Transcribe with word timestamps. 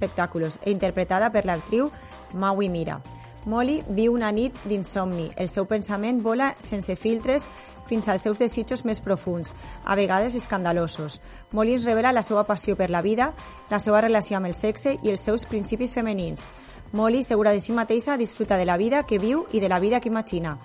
espectáculos 0.00 0.58
e 0.64 0.70
interpretada 0.70 1.30
per 1.30 1.44
l'actriu 1.44 1.90
Maui 2.32 2.68
Mira. 2.68 3.02
Molly 3.44 3.82
viu 3.88 4.12
una 4.14 4.30
nit 4.32 4.56
d'insomni. 4.68 5.30
El 5.36 5.48
seu 5.48 5.64
pensament 5.64 6.20
vola 6.22 6.54
sense 6.60 6.96
filtres 6.96 7.46
fins 7.88 8.08
als 8.08 8.22
seus 8.22 8.38
desitjos 8.38 8.84
més 8.84 9.00
profuns, 9.00 9.52
a 9.84 9.96
vegades 9.96 10.36
escandalosos. 10.38 11.20
Molly 11.52 11.74
ens 11.74 11.86
revela 11.88 12.12
la 12.12 12.22
seva 12.22 12.44
passió 12.44 12.76
per 12.76 12.90
la 12.90 13.02
vida, 13.02 13.32
la 13.70 13.80
seva 13.80 14.00
relació 14.00 14.38
amb 14.38 14.46
el 14.46 14.54
sexe 14.54 14.96
i 15.02 15.10
els 15.10 15.24
seus 15.24 15.46
principis 15.46 15.94
femenins. 15.96 16.44
Molly, 16.92 17.22
segura 17.24 17.52
de 17.52 17.60
si 17.60 17.72
mateixa, 17.72 18.16
disfruta 18.16 18.56
de 18.56 18.66
la 18.66 18.76
vida 18.76 19.04
que 19.06 19.18
viu 19.18 19.46
i 19.52 19.60
de 19.60 19.68
la 19.68 19.80
vida 19.80 20.00
que 20.00 20.08
imagina. 20.08 20.58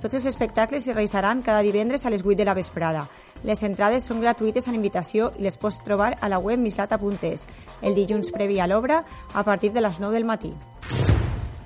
Tots 0.00 0.18
els 0.18 0.26
espectacles 0.26 0.88
es 0.88 0.94
realitzaran 0.96 1.42
cada 1.42 1.62
divendres 1.62 2.06
a 2.06 2.10
les 2.10 2.24
8 2.24 2.34
de 2.38 2.44
la 2.44 2.54
vesprada. 2.54 3.08
Les 3.44 3.62
entrades 3.66 4.04
són 4.06 4.20
gratuïtes 4.22 4.68
a 4.68 4.74
invitació 4.74 5.32
i 5.38 5.46
les 5.46 5.58
pots 5.58 5.80
trobar 5.82 6.12
a 6.20 6.28
la 6.28 6.38
web 6.38 6.60
mislata.es 6.62 7.48
el 7.82 7.94
dilluns 7.94 8.30
previ 8.30 8.60
a 8.60 8.68
l'obra 8.70 9.02
a 9.34 9.42
partir 9.42 9.72
de 9.72 9.80
les 9.80 9.98
9 10.00 10.14
del 10.14 10.24
matí. 10.24 10.52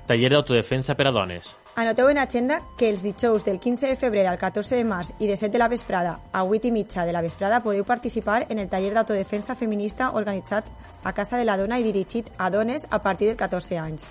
Taller 0.07 0.29
d'autodefensa 0.31 0.95
per 0.95 1.09
a 1.09 1.11
dones. 1.11 1.49
Anoteu 1.75 2.07
en 2.09 2.17
agenda 2.17 2.61
que 2.77 2.87
els 2.89 3.03
dijous 3.03 3.43
del 3.45 3.59
15 3.59 3.91
de 3.91 3.97
febrer 3.99 4.23
al 4.25 4.39
14 4.39 4.79
de 4.79 4.85
març 4.87 5.11
i 5.19 5.27
de 5.27 5.35
7 5.35 5.51
de 5.51 5.59
la 5.59 5.67
vesprada 5.67 6.15
a 6.31 6.45
8 6.45 6.69
i 6.69 6.71
mitja 6.71 7.05
de 7.05 7.13
la 7.13 7.21
vesprada 7.21 7.59
podeu 7.61 7.83
participar 7.85 8.45
en 8.49 8.57
el 8.57 8.69
taller 8.71 8.93
d'autodefensa 8.95 9.53
feminista 9.55 10.09
organitzat 10.15 10.71
a 11.03 11.13
Casa 11.13 11.37
de 11.37 11.45
la 11.45 11.57
Dona 11.57 11.77
i 11.77 11.83
dirigit 11.83 12.31
a 12.37 12.49
dones 12.49 12.87
a 12.89 13.03
partir 13.03 13.27
de 13.27 13.35
14 13.35 13.77
anys. 13.77 14.07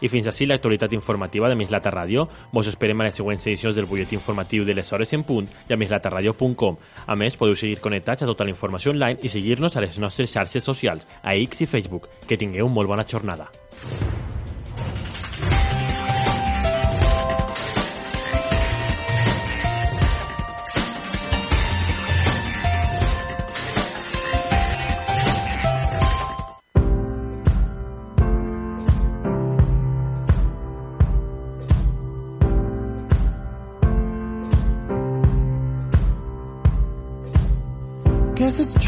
I 0.00 0.08
fins 0.08 0.28
així 0.30 0.46
l'actualitat 0.48 0.92
informativa 0.96 1.48
de 1.48 1.58
Mislata 1.58 1.92
Ràdio. 1.94 2.26
Vos 2.52 2.70
esperem 2.70 3.00
a 3.00 3.08
les 3.08 3.18
següents 3.20 3.46
edicions 3.46 3.76
del 3.76 3.88
butlletí 3.90 4.18
informatiu 4.18 4.64
de 4.64 4.76
les 4.76 4.92
hores 4.92 5.12
en 5.16 5.24
punt 5.24 5.48
i 5.68 5.74
a 5.74 5.80
mislataradio.com. 5.80 6.78
A 7.06 7.16
més, 7.16 7.36
podeu 7.40 7.56
seguir 7.58 7.80
connectats 7.80 8.24
a 8.24 8.30
tota 8.30 8.44
la 8.44 8.54
informació 8.54 8.94
online 8.94 9.20
i 9.22 9.32
seguir-nos 9.32 9.76
a 9.76 9.84
les 9.84 9.98
nostres 9.98 10.32
xarxes 10.32 10.64
socials, 10.64 11.06
a 11.22 11.36
X 11.36 11.66
i 11.66 11.70
Facebook. 11.70 12.10
Que 12.26 12.40
tingueu 12.40 12.68
molt 12.68 12.90
bona 12.90 13.06
jornada. 13.08 13.50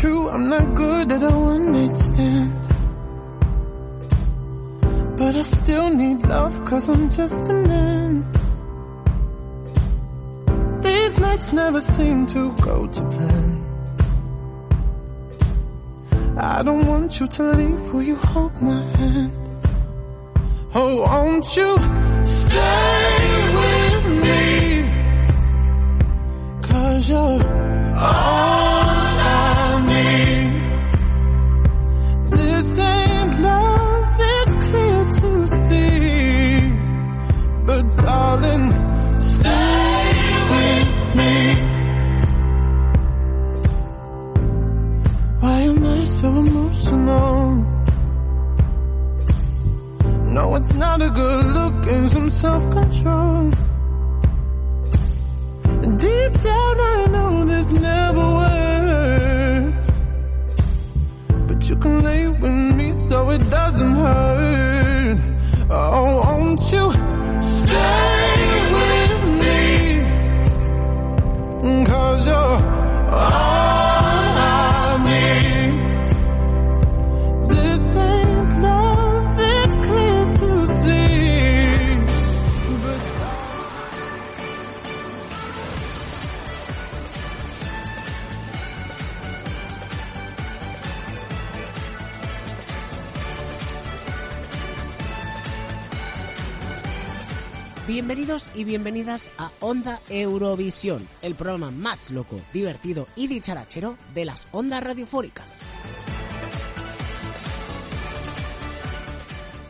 True, 0.03 0.29
I'm 0.29 0.49
not 0.49 0.75
good 0.75 1.13
at 1.13 1.23
a 1.23 1.31
one 1.31 1.73
night 1.73 1.97
stand. 1.97 2.53
But 5.17 5.37
I 5.37 5.43
still 5.43 5.91
need 5.91 6.27
love, 6.27 6.55
cause 6.65 6.89
I'm 6.89 7.09
just 7.09 7.49
a 7.49 7.53
man. 7.53 8.13
These 10.83 11.19
nights 11.19 11.53
never 11.53 11.81
seem 11.81 12.27
to 12.35 12.53
go 12.69 12.89
to 12.89 13.03
plan. 13.15 13.51
I 16.37 16.63
don't 16.65 16.85
want 16.93 17.21
you 17.21 17.29
to 17.37 17.43
leave, 17.53 17.83
will 17.93 18.03
you 18.03 18.17
hold 18.17 18.61
my 18.61 18.83
hand? 18.99 19.33
Oh, 20.75 21.03
won't 21.03 21.47
you 21.59 21.71
stay 22.43 23.29
with 23.59 24.05
me? 24.25 24.41
Cause 26.69 27.09
you're 27.09 27.45
all 27.97 29.12
darling, 38.03 38.65
stay 39.21 40.03
with 40.53 40.91
me. 41.19 41.35
Why 45.41 45.59
am 45.71 45.87
I 45.87 46.05
so 46.05 46.29
emotional? 46.29 47.39
No, 50.37 50.55
it's 50.57 50.75
not 50.75 51.03
a 51.03 51.11
good 51.11 51.45
look 51.47 51.87
and 51.87 52.11
some 52.11 52.31
self-control. 52.31 53.51
Deep 55.97 56.33
down 56.41 56.81
I 56.81 57.07
know 57.15 57.45
this 57.45 57.71
never 57.73 58.27
works. 58.41 59.91
But 61.49 61.69
you 61.69 61.77
can 61.77 62.03
lay 62.03 62.29
with 62.29 62.59
me 62.79 62.93
so 63.09 63.31
it 63.31 63.43
doesn't 63.51 63.95
hurt. 63.95 65.19
Oh, 65.71 66.21
won't 66.25 66.73
you 66.73 67.12
stay 67.73 68.45
with 68.77 69.17
me? 69.43 69.61
Cause 71.87 72.27
you're 72.27 72.61
all 73.15 73.82
Bienvenidos 97.93 98.51
y 98.55 98.65
bienvenidas 98.65 99.31
a 99.37 99.51
Onda 99.61 100.01
Eurovisión, 100.09 101.07
el 101.21 101.35
programa 101.35 101.71
más 101.71 102.11
loco, 102.11 102.41
divertido 102.51 103.07
y 103.17 103.27
dicharachero 103.27 103.99
de 104.15 104.25
las 104.25 104.49
ondas 104.51 104.83
radiofónicas. 104.83 105.69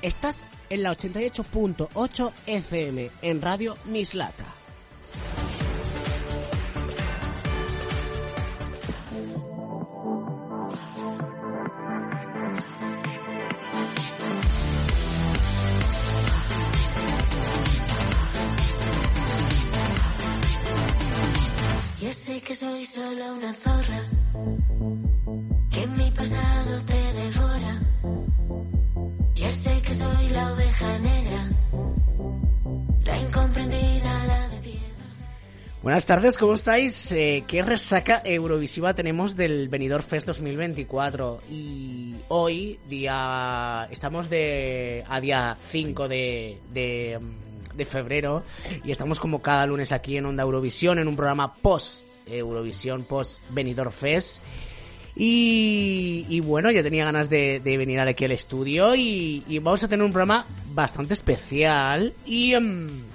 Estás 0.03 0.53
en 0.71 0.85
la 0.85 0.93
88.8 0.93 2.33
FM 2.47 3.11
en 3.23 3.43
Radio 3.43 3.77
Mislata. 3.87 4.62
Ya 22.03 22.13
sé 22.13 22.41
que 22.41 22.53
soy 22.53 22.85
solo 22.85 23.35
una 23.35 23.55
zorra, 23.55 24.03
que 25.71 25.87
mi 25.87 26.11
pasado 26.11 26.83
te 26.85 27.13
devora. 27.21 27.81
Ya 29.35 29.49
sé 29.53 29.81
que 29.83 29.95
soy 29.95 30.29
la 30.31 30.53
oveja 30.53 30.99
negra, 30.99 31.51
la 33.05 33.19
incomprendida, 33.21 34.27
la 34.27 34.49
de 34.49 34.57
piedra. 34.63 35.05
Buenas 35.81 36.05
tardes, 36.05 36.39
¿cómo 36.39 36.55
estáis? 36.55 37.13
Eh, 37.13 37.45
¿Qué 37.47 37.63
resaca 37.63 38.21
Eurovisiva 38.25 38.95
tenemos 38.95 39.37
del 39.37 39.69
Benidorm 39.69 40.03
Fest 40.03 40.27
2024? 40.27 41.43
Y 41.53 42.17
hoy, 42.27 42.81
día, 42.89 43.87
estamos 43.93 44.29
de 44.29 45.05
a 45.07 45.21
día 45.21 45.57
5 45.61 46.09
de, 46.09 46.59
de, 46.73 47.21
de 47.75 47.85
febrero 47.85 48.43
y 48.85 48.91
estamos 48.91 49.21
como 49.21 49.43
cada 49.43 49.67
lunes 49.67 49.93
aquí 49.93 50.17
en 50.17 50.27
Onda 50.27 50.43
Eurovisión 50.43 50.99
en 50.99 51.09
un 51.09 51.17
programa 51.17 51.55
post 51.55 52.05
Eurovisión, 52.27 53.05
post 53.05 53.43
Benidorm 53.51 53.93
Fest. 53.93 54.43
Y, 55.15 56.41
bueno, 56.41 56.71
ya 56.71 56.83
tenía 56.83 57.05
ganas 57.05 57.29
de, 57.29 57.61
venir 57.65 58.01
aquí 58.01 58.25
al 58.25 58.33
estudio 58.33 58.95
y, 58.95 59.45
y 59.47 59.59
vamos 59.59 59.83
a 59.85 59.89
tener 59.89 60.05
un 60.05 60.13
programa 60.13 60.47
bastante 60.73 61.15
especial 61.15 62.15
y... 62.25 62.55
mm, 62.55 63.12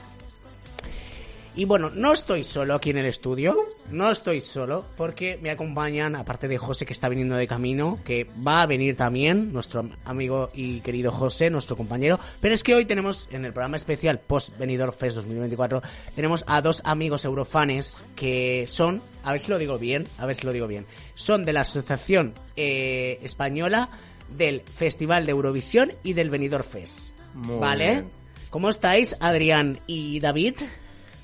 y 1.57 1.65
bueno, 1.65 1.89
no 1.89 2.13
estoy 2.13 2.43
solo 2.43 2.75
aquí 2.75 2.91
en 2.91 2.99
el 2.99 3.07
estudio, 3.07 3.57
no 3.89 4.11
estoy 4.11 4.41
solo, 4.41 4.85
porque 4.95 5.39
me 5.41 5.49
acompañan, 5.49 6.15
aparte 6.15 6.47
de 6.47 6.59
José 6.59 6.85
que 6.85 6.93
está 6.93 7.09
viniendo 7.09 7.35
de 7.35 7.47
camino, 7.47 7.99
que 8.05 8.27
va 8.47 8.61
a 8.61 8.67
venir 8.67 8.95
también, 8.95 9.51
nuestro 9.51 9.89
amigo 10.05 10.49
y 10.53 10.81
querido 10.81 11.11
José, 11.11 11.49
nuestro 11.49 11.75
compañero, 11.75 12.19
pero 12.41 12.53
es 12.53 12.61
que 12.61 12.75
hoy 12.75 12.85
tenemos, 12.85 13.27
en 13.31 13.43
el 13.43 13.53
programa 13.53 13.75
especial 13.75 14.19
Post 14.19 14.55
Benidorm 14.59 14.93
Fest 14.93 15.15
2024, 15.15 15.81
tenemos 16.15 16.45
a 16.45 16.61
dos 16.61 16.83
amigos 16.85 17.25
eurofanes 17.25 18.05
que 18.15 18.65
son, 18.67 19.01
a 19.23 19.31
ver 19.31 19.41
si 19.41 19.49
lo 19.49 19.57
digo 19.57 19.79
bien, 19.79 20.07
a 20.19 20.27
ver 20.27 20.35
si 20.35 20.45
lo 20.45 20.53
digo 20.53 20.67
bien, 20.67 20.85
son 21.15 21.43
de 21.43 21.53
la 21.53 21.61
Asociación 21.61 22.35
eh, 22.55 23.17
Española 23.23 23.89
del 24.29 24.61
Festival 24.61 25.25
de 25.25 25.31
Eurovisión 25.31 25.91
y 26.03 26.13
del 26.13 26.29
Benidorm 26.29 26.63
Fest. 26.63 27.17
Muy 27.33 27.57
¿Vale? 27.57 27.83
bien. 27.85 28.11
¿Cómo 28.51 28.69
estáis, 28.69 29.15
Adrián 29.19 29.79
y 29.87 30.19
David? 30.19 30.53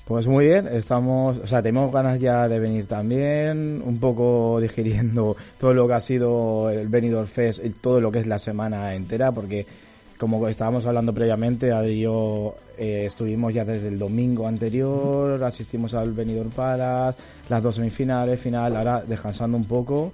Pues 0.04 0.26
muy 0.26 0.44
bien, 0.44 0.66
estamos, 0.66 1.38
o 1.38 1.46
sea, 1.46 1.62
tenemos 1.62 1.90
ganas 1.90 2.20
ya 2.20 2.46
de 2.46 2.60
venir 2.60 2.86
también, 2.86 3.80
un 3.82 3.98
poco 3.98 4.58
digiriendo 4.62 5.34
todo 5.58 5.72
lo 5.72 5.88
que 5.88 5.94
ha 5.94 6.00
sido 6.00 6.68
el 6.68 6.88
Benidorm 6.88 7.26
Fest 7.26 7.62
todo 7.80 8.02
lo 8.02 8.12
que 8.12 8.18
es 8.18 8.26
la 8.26 8.38
semana 8.38 8.94
entera, 8.94 9.32
porque 9.32 9.66
como 10.18 10.46
estábamos 10.46 10.84
hablando 10.84 11.14
previamente, 11.14 11.72
Adri 11.72 11.94
y 11.94 12.00
yo 12.02 12.54
eh, 12.76 13.04
estuvimos 13.06 13.54
ya 13.54 13.64
desde 13.64 13.88
el 13.88 13.98
domingo 13.98 14.46
anterior, 14.46 15.42
asistimos 15.42 15.94
al 15.94 16.12
Benidorm 16.12 16.50
Palace, 16.50 17.18
las 17.48 17.62
dos 17.62 17.76
semifinales, 17.76 18.38
final, 18.38 18.76
ahora 18.76 19.02
descansando 19.06 19.56
un 19.56 19.64
poco, 19.64 20.12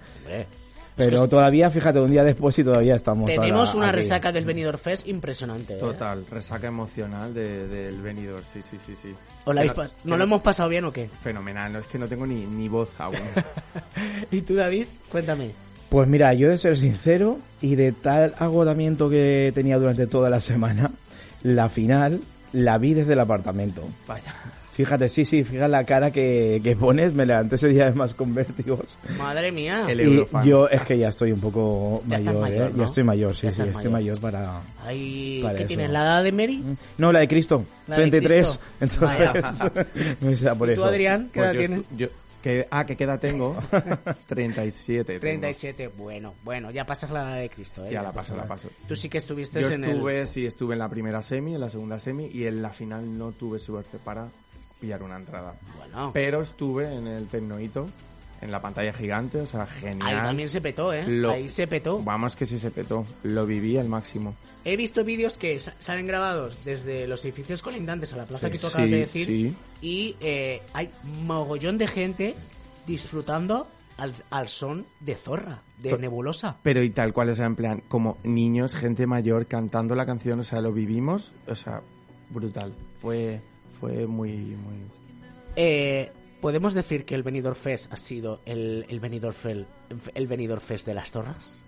pero 1.05 1.29
todavía, 1.29 1.71
fíjate, 1.71 2.01
un 2.01 2.11
día 2.11 2.23
después 2.25 2.59
y 2.59 2.65
todavía 2.65 2.95
estamos 2.97 3.27
tenemos 3.31 3.75
una 3.75 3.89
aquí. 3.89 3.97
resaca 3.97 4.33
del 4.33 4.45
Benidorm 4.45 4.79
Fest 4.79 5.09
impresionante. 5.09 5.75
¿eh? 5.75 5.79
Total, 5.79 6.25
resaca 6.31 6.67
emocional 6.67 7.33
de- 7.35 7.67
del 7.69 8.01
venidor, 8.03 8.43
sí, 8.45 8.61
sí, 8.63 8.77
sí, 8.85 8.95
sí. 8.97 9.15
¿Os 9.45 9.55
la 9.55 9.63
Pero- 9.63 9.91
¿No 10.05 10.17
lo 10.17 10.25
hemos 10.25 10.43
pasado 10.43 10.69
bien 10.69 10.85
o 10.85 10.93
qué? 10.93 11.09
Fenomenal, 11.23 11.73
no 11.73 11.79
es 11.79 11.87
que 11.87 11.99
no 11.99 12.07
tengo 12.09 12.27
ni, 12.27 12.47
ni 12.47 12.69
voz 12.69 12.89
aún. 12.99 13.17
¿Y 14.31 14.43
tú, 14.43 14.55
David? 14.55 14.87
Cuéntame. 15.11 15.51
Pues 15.89 16.07
mira, 16.09 16.33
yo 16.35 16.49
de 16.49 16.59
ser 16.59 16.77
sincero 16.77 17.39
y 17.61 17.75
de 17.75 17.93
tal 17.93 18.35
agotamiento 18.39 19.11
que 19.11 19.51
tenía 19.55 19.77
durante 19.79 20.07
toda 20.07 20.31
la 20.31 20.39
semana, 20.41 20.91
la 21.43 21.69
final 21.69 22.21
la 22.53 22.79
vi 22.79 22.95
desde 22.95 23.15
el 23.15 23.21
apartamento. 23.21 23.83
Vaya. 24.07 24.33
Fíjate, 24.73 25.09
sí, 25.09 25.25
sí, 25.25 25.45
fíjate 25.45 25.69
la 25.69 25.85
cara 25.85 26.11
que, 26.11 26.61
que 26.63 26.75
pones, 26.77 27.13
me 27.13 27.27
levanté 27.27 27.57
ese 27.57 27.69
día 27.69 27.85
además 27.87 28.15
con 28.15 28.35
vértigos. 28.35 28.97
Madre 29.19 29.53
mía. 29.53 29.85
El 29.89 30.01
Y 30.01 30.25
yo 30.49 30.69
es 30.69 30.83
que 30.85 30.97
ya 30.97 31.09
estoy 31.09 31.33
un 31.33 31.41
poco 31.41 32.03
Ya 32.07 32.17
estás 32.17 32.35
mayor, 32.35 32.41
mayor, 32.51 32.67
¿eh? 32.69 32.73
¿no? 32.73 32.79
Ya 32.79 32.85
estoy 32.85 33.05
mayor, 33.05 33.35
sí, 33.35 33.43
Ya 33.47 33.51
sí, 33.51 33.61
estás 33.63 33.77
estoy 33.77 33.91
mayor. 33.91 34.17
mayor 34.17 34.21
para... 34.21 34.63
Ay, 34.87 35.41
Para 35.43 35.55
¿Qué 35.55 35.61
eso. 35.63 35.69
tienes? 35.69 35.91
¿La 35.91 36.03
edad 36.03 36.25
de 36.25 36.33
Mary? 36.33 36.65
No, 36.99 37.13
la 37.13 37.21
de 37.21 37.29
Cristo, 37.29 37.65
La 37.89 37.97
de 37.97 38.03
33. 38.11 38.61
Cristo. 38.79 39.05
Entonces, 39.05 40.17
no 40.21 40.37
sea 40.37 40.55
por 40.55 40.71
¿Y 40.71 40.75
tú, 40.77 40.81
eso. 40.83 40.89
Adrián? 40.89 41.31
¿Qué 41.33 41.41
Pues 41.41 41.45
edad 41.47 41.53
yo 41.55 41.59
tienes? 41.61 41.81
yo- 41.97 42.09
que- 42.43 42.67
ah, 42.71 42.87
¿qué 42.87 42.97
edad 43.05 43.21
tengo? 43.21 43.55
37. 44.29 45.05
tengo. 45.05 45.21
37. 45.21 45.89
Bueno, 45.89 46.35
bueno, 46.43 46.71
ya 46.71 46.87
pasas 46.87 47.11
la 47.11 47.23
edad 47.23 47.41
de 47.41 47.51
Cristo, 47.51 47.85
¿eh? 47.85 47.91
Ya 47.93 48.03
la 48.03 48.13
paso, 48.13 48.35
la 48.37 48.47
paso. 48.47 48.69
Tú 48.89 48.97
sí 48.97 49.09
que 49.09 49.19
estuviste 49.19 49.61
Yo 49.61 49.71
en 49.71 49.85
el... 49.85 49.91
estuve, 49.91 50.27
sí, 50.27 50.47
estuve 50.47 50.73
en 50.75 50.79
la 50.79 50.89
primera 50.89 51.23
semi, 51.23 51.55
en 51.55 51.61
la 51.61 51.69
segunda 51.69 51.99
semi 51.99 52.29
y 52.33 52.47
en 52.47 52.63
la 52.63 52.71
final 52.71 53.19
no 53.19 53.33
tuve 53.33 53.59
suerte 53.59 53.99
para 54.03 54.29
pillar 54.81 55.03
una 55.03 55.17
entrada. 55.17 55.55
Bueno, 55.77 56.11
Pero 56.15 56.41
estuve 56.43 56.93
en 56.95 57.07
el 57.07 57.27
Tecnohito, 57.29 57.87
en 58.41 58.51
la 58.51 58.63
pantalla 58.63 58.93
gigante, 58.93 59.41
o 59.41 59.47
sea, 59.47 59.67
genial. 59.67 60.09
ahí 60.09 60.23
también 60.25 60.49
se 60.49 60.61
petó, 60.61 60.93
¿eh? 60.93 61.05
Lo- 61.07 61.31
Ahí 61.33 61.49
se 61.49 61.67
petó. 61.67 62.01
Vamos 62.03 62.37
que 62.37 62.47
sí 62.47 62.59
se 62.59 62.71
petó. 62.71 63.05
Lo 63.23 63.45
viví 63.47 63.77
al 63.77 63.89
máximo. 63.89 64.35
He 64.65 64.77
visto 64.77 65.05
vídeos 65.05 65.37
que 65.39 65.59
sa- 65.61 65.75
salen 65.81 66.07
grabados 66.07 66.65
desde 66.65 67.07
los 67.07 67.25
edificios 67.25 67.63
colindantes 67.63 68.13
a 68.15 68.17
la 68.17 68.25
plaza 68.27 68.47
Sí, 68.49 68.53
que 68.53 68.59
tú 68.59 68.67
acabas 68.69 68.87
sí, 68.87 68.93
de 68.93 68.99
decir 69.01 69.27
sí. 69.27 69.57
y 69.83 70.17
eh, 70.21 70.63
hay 70.75 70.91
mogollón 71.25 71.77
de 71.79 71.87
gente 71.87 72.35
disfrutando 72.87 73.67
al, 73.99 74.15
al 74.31 74.49
son 74.49 74.87
de 75.01 75.15
Zorra, 75.15 75.63
de 75.79 75.97
Nebulosa. 75.99 76.57
Pero 76.63 76.83
y 76.83 76.91
tal 76.91 77.13
cual, 77.13 77.31
o 77.31 77.37
sea, 77.37 77.47
en 77.47 77.57
plan, 77.57 77.83
como 77.89 78.17
niños, 78.23 78.75
gente 78.75 79.07
mayor 79.07 79.47
cantando 79.47 79.95
la 79.95 80.07
canción, 80.07 80.41
o 80.41 80.45
sea, 80.45 80.61
lo 80.63 80.73
vivimos, 80.73 81.33
o 81.47 81.55
sea, 81.55 81.83
brutal. 82.31 82.75
Fue, 82.99 83.41
fue 83.81 84.07
muy, 84.07 84.33
muy... 84.37 84.77
Eh, 85.57 86.11
Podemos 86.41 86.73
decir 86.73 87.05
que 87.05 87.15
el 87.15 87.23
Benidorm 87.23 87.55
Fest 87.55 87.93
ha 87.93 87.99
sido 87.99 88.41
el, 88.47 88.87
el 88.89 88.99
Benidorm 88.99 89.35
el 90.15 90.27
Benidorm 90.27 90.61
Fest 90.63 90.87
de 90.87 90.95
las 90.95 91.11
Zorras. 91.11 91.63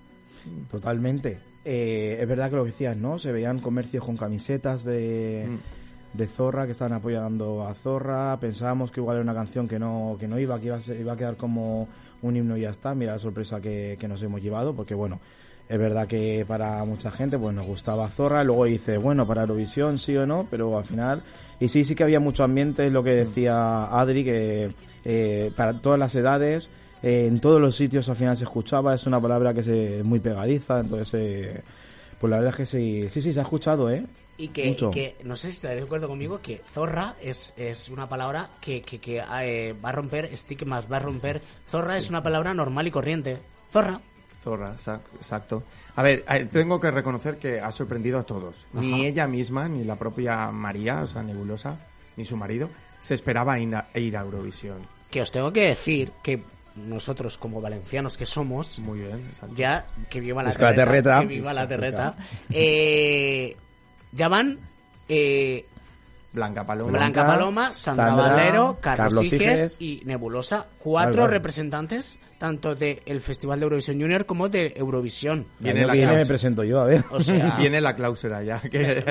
Totalmente. 0.70 1.41
Eh, 1.64 2.17
es 2.20 2.26
verdad 2.26 2.49
que 2.50 2.56
lo 2.56 2.64
que 2.64 2.70
decías, 2.70 2.97
¿no? 2.97 3.19
Se 3.19 3.32
veían 3.32 3.61
comercios 3.61 4.03
con 4.05 4.17
camisetas 4.17 4.82
de, 4.85 5.47
Mm. 5.47 6.17
de 6.19 6.26
Zorra 6.26 6.64
que 6.64 6.73
estaban 6.73 6.94
apoyando 6.94 7.67
a 7.67 7.75
Zorra. 7.75 8.38
Pensábamos 8.41 8.91
que 8.91 9.00
igual 9.00 9.17
era 9.19 9.23
una 9.25 9.35
canción 9.35 9.69
que 9.69 9.79
no, 9.79 10.17
que 10.19 10.26
no 10.26 10.38
iba, 10.38 10.58
que 10.58 10.67
iba 10.67 10.76
a, 10.76 10.81
ser- 10.81 10.99
iba 10.99 11.12
a 11.12 11.17
quedar 11.17 11.37
como 11.37 11.88
un 12.23 12.37
himno 12.37 12.56
y 12.56 12.62
ya 12.62 12.70
está. 12.70 12.94
Mira 12.94 13.12
la 13.12 13.19
sorpresa 13.19 13.61
que, 13.61 13.97
que 14.00 14.08
nos 14.08 14.23
hemos 14.23 14.41
llevado, 14.43 14.75
porque 14.75 14.94
bueno, 14.94 15.20
es 15.69 15.79
verdad 15.79 16.06
que 16.08 16.44
para 16.49 16.82
mucha 16.85 17.11
gente 17.11 17.38
pues 17.38 17.55
nos 17.55 17.67
gustaba 17.67 18.08
Zorra. 18.08 18.43
Luego 18.43 18.65
dice, 18.65 18.97
bueno, 18.99 19.26
para 19.26 19.43
Eurovisión 19.43 19.99
sí 19.99 20.17
o 20.17 20.26
no, 20.26 20.47
pero 20.50 20.76
al 20.79 20.85
final. 20.85 21.23
Y 21.62 21.69
sí, 21.69 21.85
sí 21.85 21.94
que 21.94 22.03
había 22.03 22.19
mucho 22.19 22.43
ambiente, 22.43 22.85
es 22.88 22.93
lo 22.93 23.05
que 23.05 23.11
decía 23.11 23.85
Adri, 23.85 24.25
que 24.25 24.75
eh, 25.05 25.53
para 25.55 25.81
todas 25.81 25.97
las 25.97 26.12
edades. 26.17 26.69
eh, 27.05 27.26
en 27.29 27.38
todos 27.38 27.61
los 27.61 27.76
sitios 27.76 28.09
al 28.09 28.17
final 28.17 28.37
se 28.37 28.43
escuchaba, 28.43 28.94
es 28.97 29.06
una 29.06 29.20
palabra 29.20 29.55
que 29.55 29.62
se, 29.62 30.00
es 30.00 30.05
muy 30.05 30.19
pegadiza, 30.19 30.81
entonces 30.81 31.14
eh, 31.14 31.62
pues 32.19 32.29
la 32.29 32.38
verdad 32.38 32.50
es 32.50 32.56
que 32.56 32.67
sí, 32.67 33.09
sí, 33.09 33.23
sí, 33.23 33.32
se 33.32 33.38
ha 33.38 33.44
escuchado, 33.44 33.91
¿eh? 33.91 34.05
Y 34.38 34.49
que, 34.49 34.67
y 34.70 34.91
que, 34.91 35.17
no 35.23 35.37
sé 35.37 35.49
si 35.49 35.55
estaréis 35.55 35.82
de 35.82 35.87
acuerdo 35.87 36.09
conmigo, 36.09 36.41
que 36.43 36.62
zorra 36.73 37.14
es, 37.23 37.55
es 37.56 37.88
una 37.91 38.08
palabra 38.08 38.50
que, 38.61 38.82
que, 38.82 38.99
que, 38.99 39.23
eh, 39.43 39.73
va 39.73 39.91
a 39.91 39.93
romper 39.93 40.25
estigmas, 40.26 40.91
va 40.91 40.97
a 40.97 41.00
romper... 41.00 41.43
Zorra 41.69 41.97
es 41.97 42.11
una 42.11 42.25
palabra 42.25 42.55
normal 42.55 42.88
y 42.88 42.91
corriente. 42.91 43.38
Zorra. 43.73 44.00
Zorra, 44.43 44.73
exacto. 44.73 45.62
A 45.94 46.03
ver, 46.03 46.25
eh, 46.29 46.47
tengo 46.50 46.81
que 46.81 46.91
reconocer 46.91 47.37
que 47.37 47.61
ha 47.61 47.71
sorprendido 47.71 48.19
a 48.19 48.25
todos. 48.25 48.67
Ni 48.73 49.06
ella 49.06 49.29
misma, 49.29 49.69
ni 49.69 49.85
la 49.85 49.97
propia 49.97 50.50
María, 50.50 51.03
o 51.03 51.06
sea, 51.06 51.23
Nebulosa, 51.23 51.79
ni 52.17 52.25
su 52.25 52.37
marido, 52.37 52.69
se 52.99 53.15
esperaba 53.15 53.59
ir 53.59 53.75
a, 53.75 53.87
ir 53.94 54.17
a 54.17 54.21
Eurovisión. 54.21 54.79
Que 55.11 55.23
os 55.23 55.31
tengo 55.31 55.53
que 55.53 55.69
decir 55.69 56.12
que 56.23 56.43
nosotros, 56.75 57.39
como 57.39 57.61
valencianos 57.61 58.17
que 58.19 58.27
somos, 58.27 58.79
Muy 58.81 59.00
bien, 59.00 59.27
exacto. 59.29 59.55
ya, 59.55 59.87
que 60.11 60.21
viva 60.21 60.43
la 60.43 60.53
que 60.53 60.62
la 60.62 60.75
terreta. 60.75 61.21
que 61.21 61.27
viva 61.27 61.53
la 61.53 61.69
terreta, 61.69 62.17
eh, 62.50 63.56
ya 64.11 64.29
van... 64.29 64.59
Eh, 65.09 65.67
Blanca 66.32 66.64
Paloma. 66.67 66.90
Blanca 66.93 67.23
Blanca, 67.23 67.26
Paloma, 67.26 67.73
Sandra, 67.73 68.08
Sandra, 68.08 68.25
Valero, 68.25 68.79
Carlos, 68.81 69.31
Carlos 69.31 69.76
y 69.79 70.02
Nebulosa. 70.05 70.67
Cuatro 70.79 71.26
representantes, 71.26 72.19
tanto 72.38 72.75
del 72.75 73.20
Festival 73.20 73.61
de 73.61 73.64
Eurovisión 73.64 74.00
Junior 74.00 74.26
como 74.26 74.49
de 74.49 74.73
Eurovisión. 74.76 75.46
Viene 75.58 75.87
la 75.87 75.93
viene 75.93 76.06
me 76.06 76.12
cláusula. 76.12 76.29
presento 76.29 76.64
yo, 76.64 76.81
a 76.81 76.84
ver. 76.87 77.05
O 77.11 77.20
sea, 77.20 77.56
Viene 77.58 77.81
la 77.81 77.94
cláusula 77.94 78.43
ya. 78.43 78.61
Que... 78.61 78.99
eh, 78.99 79.05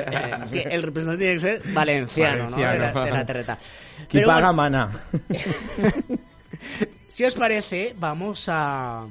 que 0.51 0.61
el 0.61 0.83
representante 0.83 1.23
tiene 1.23 1.33
que 1.35 1.39
ser 1.39 1.73
valenciano, 1.73 2.49
¿no? 2.49 2.57
De 2.57 2.79
la, 2.79 3.05
de 3.17 3.25
terreta. 3.25 3.57
Y 4.01 4.13
Pero 4.13 4.27
paga 4.27 4.51
bueno, 4.51 4.53
mana. 4.53 4.91
si 7.07 7.23
os 7.23 7.35
parece, 7.35 7.95
vamos 7.99 8.45
a 8.49 9.05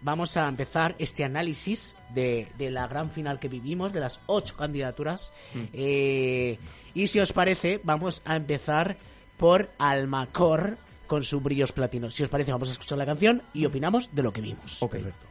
vamos 0.00 0.36
a 0.36 0.48
empezar 0.48 0.94
este 1.00 1.24
análisis 1.24 1.96
de, 2.14 2.48
de 2.56 2.70
la 2.70 2.86
gran 2.86 3.10
final 3.10 3.38
que 3.38 3.48
vivimos, 3.48 3.92
de 3.92 4.00
las 4.00 4.20
ocho 4.26 4.56
candidaturas. 4.56 5.32
Eh, 5.72 6.58
y 6.94 7.06
si 7.06 7.20
os 7.20 7.32
parece, 7.32 7.80
vamos 7.84 8.22
a 8.24 8.36
empezar 8.36 8.98
por 9.36 9.70
Almacor 9.78 10.78
con 11.06 11.24
sus 11.24 11.42
brillos 11.42 11.72
platinos. 11.72 12.14
Si 12.14 12.22
os 12.22 12.28
parece, 12.28 12.52
vamos 12.52 12.68
a 12.68 12.72
escuchar 12.72 12.98
la 12.98 13.06
canción 13.06 13.42
y 13.54 13.64
opinamos 13.64 14.14
de 14.14 14.22
lo 14.22 14.32
que 14.32 14.40
vimos. 14.40 14.82
Ok. 14.82 14.96
Está 14.96 15.28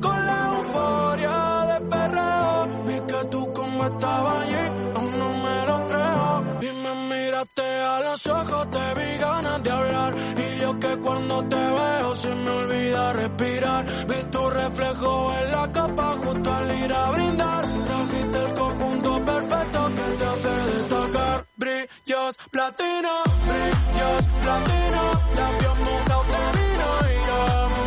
con 0.00 0.26
la 0.26 0.46
euforia 0.56 1.66
de 1.70 1.80
perreo. 1.86 2.84
Vi 2.86 3.00
que 3.00 3.24
tú 3.30 3.52
como 3.52 3.84
estabas 3.86 4.42
allí, 4.42 4.64
aún 4.94 5.18
no 5.18 5.28
me 5.44 5.66
lo 5.66 5.86
creo. 5.86 6.44
Y 6.60 6.70
me 6.82 6.92
miraste 7.08 7.62
a 7.62 8.00
los 8.00 8.26
ojos, 8.26 8.70
te 8.70 8.94
vi 8.94 9.18
ganas 9.18 9.62
de 9.62 9.70
hablar. 9.70 10.14
Y 10.36 10.60
yo 10.60 10.78
que 10.78 10.96
cuando 10.98 11.44
te 11.48 11.56
veo 11.56 12.14
se 12.14 12.34
me 12.34 12.50
olvida 12.50 13.12
respirar. 13.14 13.86
Vi 14.06 14.22
tu 14.30 14.50
reflejo 14.50 15.32
en 15.40 15.50
la 15.50 15.72
capa 15.72 16.16
justo 16.24 16.54
al 16.54 16.70
ir 16.78 16.92
a 16.92 17.10
brindar. 17.12 17.64
Trajiste 17.84 18.38
el 18.44 18.54
conjunto 18.54 19.24
perfecto 19.24 19.86
que 19.96 20.06
te 20.18 20.24
hace 20.32 20.54
destacar. 20.72 21.46
Brillos 21.56 22.36
platino, 22.50 23.14
brillos 23.48 24.22
platino. 24.42 25.02
Labios 25.36 25.78
mojados 25.86 26.26
de 26.26 26.42
vino 26.58 26.88
y 27.08 27.26
ya 27.26 27.79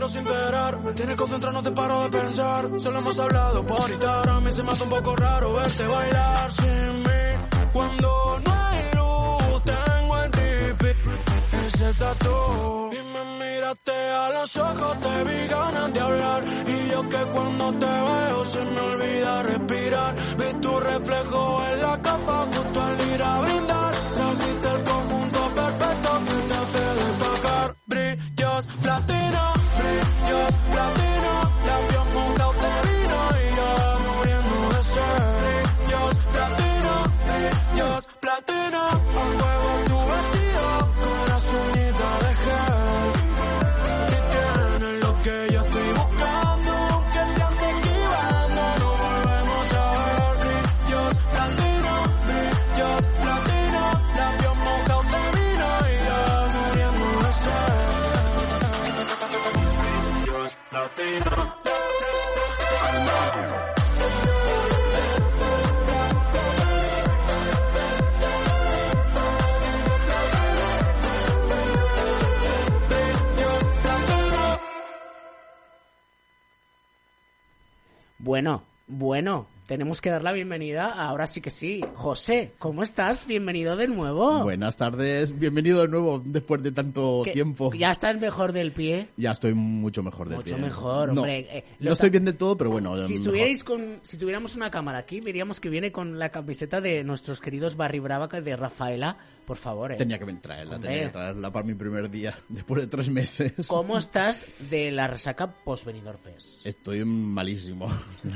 quiero 0.00 0.08
sin 0.08 0.26
enterar. 0.26 0.80
Me 0.80 0.92
tienes 0.94 1.16
concentrado, 1.16 1.52
no 1.52 1.62
te 1.62 1.72
paro 1.72 2.02
de 2.02 2.08
pensar. 2.10 2.70
Solo 2.78 2.98
hemos 2.98 3.18
hablado 3.18 3.66
por 3.66 3.90
Instagram 3.90 4.48
y 4.48 4.52
se 4.52 4.62
me 4.62 4.72
hace 4.72 4.84
un 4.84 4.90
poco 4.90 5.16
raro 5.16 5.52
verte 5.52 5.86
bailar 5.86 6.52
sin 6.52 7.02
mí. 7.02 7.22
Cuando 7.72 8.40
no 8.44 8.52
hay 8.52 8.82
luz, 8.96 9.62
tengo 9.64 10.22
en 10.24 10.32
repeat 10.32 10.96
ese 11.66 11.94
tatu. 11.94 12.90
Y 12.92 13.02
me 13.12 13.44
miraste 13.44 13.92
a 13.92 14.30
los 14.32 14.56
ojos, 14.56 15.00
te 15.00 15.24
vi 15.24 15.46
ganas 15.48 15.92
de 15.92 16.00
hablar. 16.00 16.44
Y 16.66 16.90
yo 16.90 17.08
que 17.08 17.22
cuando 17.34 17.72
te 17.74 17.86
veo 18.08 18.44
se 18.46 18.64
me 18.64 18.80
olvida 18.80 19.42
respirar. 19.42 20.16
Vi 20.38 20.60
tu 20.60 20.80
reflejo 20.80 21.62
en 21.72 21.82
la 21.82 22.00
capa 22.00 22.46
justo 22.52 22.82
al 22.82 23.08
ir 23.12 23.22
a 23.22 23.40
brindar. 23.40 23.94
Trajiste 24.14 24.68
el 24.76 24.84
conjunto 24.84 25.40
perfecto 25.54 26.10
te 26.48 26.54
hace 26.54 26.84
destacar. 27.00 27.76
Brillos 27.86 28.66
platino, 28.82 29.59
brillos 29.90 30.54
platino. 30.70 31.19
Labios 31.19 31.19
Bueno, 78.30 78.62
bueno, 78.86 79.48
tenemos 79.66 80.00
que 80.00 80.08
dar 80.08 80.22
la 80.22 80.30
bienvenida, 80.30 80.86
ahora 80.86 81.26
sí 81.26 81.40
que 81.40 81.50
sí. 81.50 81.84
José, 81.96 82.52
¿cómo 82.60 82.84
estás? 82.84 83.26
Bienvenido 83.26 83.76
de 83.76 83.88
nuevo. 83.88 84.44
Buenas 84.44 84.76
tardes, 84.76 85.36
bienvenido 85.36 85.82
de 85.82 85.88
nuevo 85.88 86.22
después 86.24 86.62
de 86.62 86.70
tanto 86.70 87.24
tiempo. 87.24 87.72
¿Ya 87.74 87.90
estás 87.90 88.20
mejor 88.20 88.52
del 88.52 88.70
pie? 88.70 89.08
Ya 89.16 89.32
estoy 89.32 89.54
mucho 89.54 90.04
mejor 90.04 90.28
de 90.28 90.36
Mucho 90.36 90.54
pie. 90.54 90.64
mejor, 90.64 91.12
no, 91.12 91.22
hombre. 91.22 91.38
eh, 91.50 91.64
no 91.80 91.92
estoy 91.92 92.10
bien 92.10 92.24
de 92.24 92.34
todo, 92.34 92.56
pero 92.56 92.70
bueno. 92.70 92.90
Si 92.98 93.14
mejor. 93.14 93.14
estuvierais 93.16 93.64
con, 93.64 93.98
si 94.04 94.16
tuviéramos 94.16 94.54
una 94.54 94.70
cámara 94.70 94.98
aquí, 94.98 95.20
veríamos 95.20 95.58
que 95.58 95.68
viene 95.68 95.90
con 95.90 96.20
la 96.20 96.28
camiseta 96.28 96.80
de 96.80 97.02
nuestros 97.02 97.40
queridos 97.40 97.74
Barry 97.74 97.98
Brava 97.98 98.28
de 98.28 98.54
Rafaela. 98.54 99.18
Por 99.50 99.56
favor, 99.56 99.90
eh. 99.90 99.96
Tenía 99.96 100.16
que 100.16 100.32
traerla, 100.34 100.76
Hombre. 100.76 100.90
tenía 100.90 101.06
que 101.06 101.12
traerla 101.12 101.52
para 101.52 101.66
mi 101.66 101.74
primer 101.74 102.08
día, 102.08 102.38
después 102.48 102.82
de 102.82 102.86
tres 102.86 103.10
meses. 103.10 103.66
¿Cómo 103.66 103.98
estás 103.98 104.70
de 104.70 104.92
la 104.92 105.08
resaca 105.08 105.52
post 105.52 105.86
Benidorm 105.86 106.20
Fest? 106.20 106.64
Estoy 106.64 107.04
malísimo. 107.04 107.88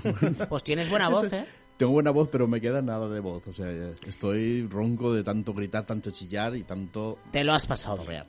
Pues 0.48 0.64
tienes 0.64 0.90
buena 0.90 1.08
voz, 1.08 1.32
¿eh? 1.32 1.46
Tengo 1.76 1.92
buena 1.92 2.10
voz, 2.10 2.28
pero 2.32 2.48
me 2.48 2.60
queda 2.60 2.82
nada 2.82 3.08
de 3.08 3.20
voz. 3.20 3.46
O 3.46 3.52
sea, 3.52 3.68
estoy 4.04 4.66
ronco 4.66 5.14
de 5.14 5.22
tanto 5.22 5.52
gritar, 5.52 5.86
tanto 5.86 6.10
chillar 6.10 6.56
y 6.56 6.64
tanto... 6.64 7.20
Te 7.30 7.44
lo 7.44 7.52
has 7.52 7.64
pasado 7.68 7.98
pasado 7.98 8.26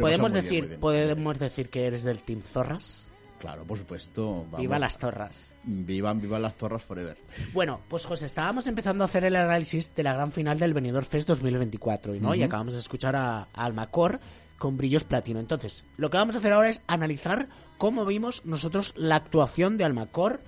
¿Podemos 0.00 0.32
bien, 0.32 0.44
decir, 0.44 0.68
bien. 0.68 0.80
podemos 0.80 1.38
decir 1.38 1.68
que 1.68 1.86
eres 1.86 2.04
del 2.04 2.22
Team 2.22 2.40
Zorras? 2.40 3.06
Claro, 3.42 3.64
por 3.64 3.76
supuesto. 3.76 4.44
vamos. 4.44 4.60
Viva 4.60 4.78
las 4.78 4.96
Zorras. 4.98 5.56
Vivan, 5.64 6.20
vivan 6.20 6.42
las 6.42 6.54
zorras 6.54 6.80
forever. 6.84 7.16
Bueno, 7.52 7.80
pues 7.88 8.06
José, 8.06 8.26
estábamos 8.26 8.68
empezando 8.68 9.02
a 9.02 9.06
hacer 9.06 9.24
el 9.24 9.34
análisis 9.34 9.92
de 9.96 10.04
la 10.04 10.14
gran 10.14 10.30
final 10.30 10.60
del 10.60 10.72
Benidorm 10.72 11.04
Fest 11.04 11.26
2024, 11.26 12.14
¿no? 12.20 12.36
Y 12.36 12.44
acabamos 12.44 12.74
de 12.74 12.78
escuchar 12.78 13.16
a, 13.16 13.40
a 13.42 13.46
Almacor 13.64 14.20
con 14.58 14.76
brillos 14.76 15.02
platino. 15.02 15.40
Entonces, 15.40 15.84
lo 15.96 16.08
que 16.08 16.18
vamos 16.18 16.36
a 16.36 16.38
hacer 16.38 16.52
ahora 16.52 16.68
es 16.68 16.82
analizar 16.86 17.48
cómo 17.78 18.04
vimos 18.06 18.42
nosotros 18.44 18.94
la 18.96 19.16
actuación 19.16 19.76
de 19.76 19.84
Almacor 19.86 20.40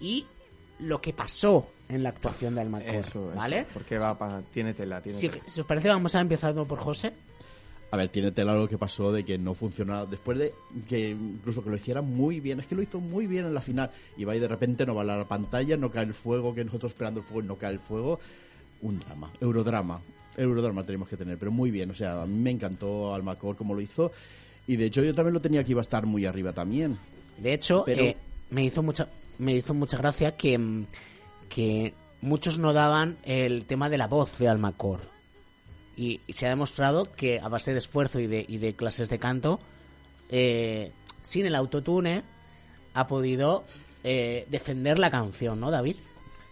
y 0.00 0.26
lo 0.80 1.00
que 1.00 1.12
pasó 1.12 1.70
en 1.88 2.02
la 2.02 2.08
actuación 2.08 2.56
de 2.56 2.62
Almacor, 2.62 2.88
Eso, 2.88 3.30
eso, 3.30 3.32
¿vale? 3.36 3.64
Porque 3.72 3.96
va 3.96 4.18
pa- 4.18 4.42
tiene 4.52 4.74
tela, 4.74 5.00
tiene 5.00 5.16
Si, 5.16 5.28
tela. 5.28 5.44
si 5.46 5.60
os 5.60 5.66
parece, 5.68 5.88
vamos 5.88 6.16
a 6.16 6.20
empezar 6.20 6.52
por 6.54 6.78
José. 6.80 7.12
A 7.92 7.96
ver, 7.96 8.08
tiene 8.08 8.30
tela 8.30 8.54
lo 8.54 8.68
que 8.68 8.78
pasó 8.78 9.12
de 9.12 9.24
que 9.24 9.36
no 9.36 9.54
funcionaba. 9.54 10.06
Después 10.06 10.38
de 10.38 10.54
que 10.88 11.10
incluso 11.10 11.62
que 11.64 11.70
lo 11.70 11.76
hiciera 11.76 12.02
muy 12.02 12.38
bien, 12.38 12.60
es 12.60 12.66
que 12.66 12.76
lo 12.76 12.82
hizo 12.82 13.00
muy 13.00 13.26
bien 13.26 13.46
en 13.46 13.54
la 13.54 13.60
final. 13.60 13.90
Y 14.16 14.24
va 14.24 14.36
y 14.36 14.38
de 14.38 14.46
repente 14.46 14.86
no 14.86 14.94
va 14.94 15.02
a 15.02 15.04
la 15.04 15.26
pantalla, 15.26 15.76
no 15.76 15.90
cae 15.90 16.04
el 16.04 16.14
fuego, 16.14 16.54
que 16.54 16.64
nosotros 16.64 16.92
esperando 16.92 17.20
el 17.20 17.26
fuego 17.26 17.42
no 17.48 17.56
cae 17.56 17.72
el 17.72 17.80
fuego. 17.80 18.20
Un 18.82 19.00
drama, 19.00 19.32
eurodrama. 19.40 20.00
Eurodrama 20.36 20.84
tenemos 20.86 21.08
que 21.08 21.16
tener, 21.16 21.36
pero 21.36 21.50
muy 21.50 21.70
bien. 21.72 21.90
O 21.90 21.94
sea, 21.94 22.22
a 22.22 22.26
mí 22.26 22.38
me 22.38 22.50
encantó 22.50 23.12
Almacor 23.14 23.56
como 23.56 23.74
lo 23.74 23.80
hizo. 23.80 24.12
Y 24.68 24.76
de 24.76 24.86
hecho 24.86 25.02
yo 25.02 25.12
también 25.12 25.34
lo 25.34 25.40
tenía 25.40 25.64
que 25.64 25.72
iba 25.72 25.80
a 25.80 25.82
estar 25.82 26.06
muy 26.06 26.24
arriba 26.26 26.52
también. 26.52 26.96
De 27.38 27.52
hecho, 27.52 27.82
Pero- 27.84 28.02
eh, 28.04 28.16
me 28.50 28.64
hizo 28.64 28.82
mucha 28.82 29.08
me 29.38 29.54
hizo 29.54 29.72
mucha 29.74 29.96
gracia 29.96 30.36
que, 30.36 30.58
mm, 30.58 30.86
que 31.48 31.94
muchos 32.20 32.58
no 32.58 32.72
daban 32.72 33.16
el 33.24 33.64
tema 33.64 33.88
de 33.88 33.98
la 33.98 34.06
voz 34.06 34.38
de 34.38 34.48
Almacor. 34.48 35.00
Y, 35.96 36.20
y 36.26 36.32
se 36.32 36.46
ha 36.46 36.50
demostrado 36.50 37.12
que 37.12 37.40
a 37.40 37.48
base 37.48 37.72
de 37.72 37.78
esfuerzo 37.78 38.20
y 38.20 38.26
de, 38.26 38.44
y 38.48 38.58
de 38.58 38.74
clases 38.74 39.08
de 39.10 39.18
canto, 39.18 39.60
eh, 40.28 40.92
sin 41.20 41.46
el 41.46 41.54
autotune, 41.54 42.22
ha 42.94 43.06
podido 43.06 43.64
eh, 44.04 44.46
defender 44.50 44.98
la 44.98 45.10
canción, 45.10 45.60
¿no, 45.60 45.70
David? 45.70 45.96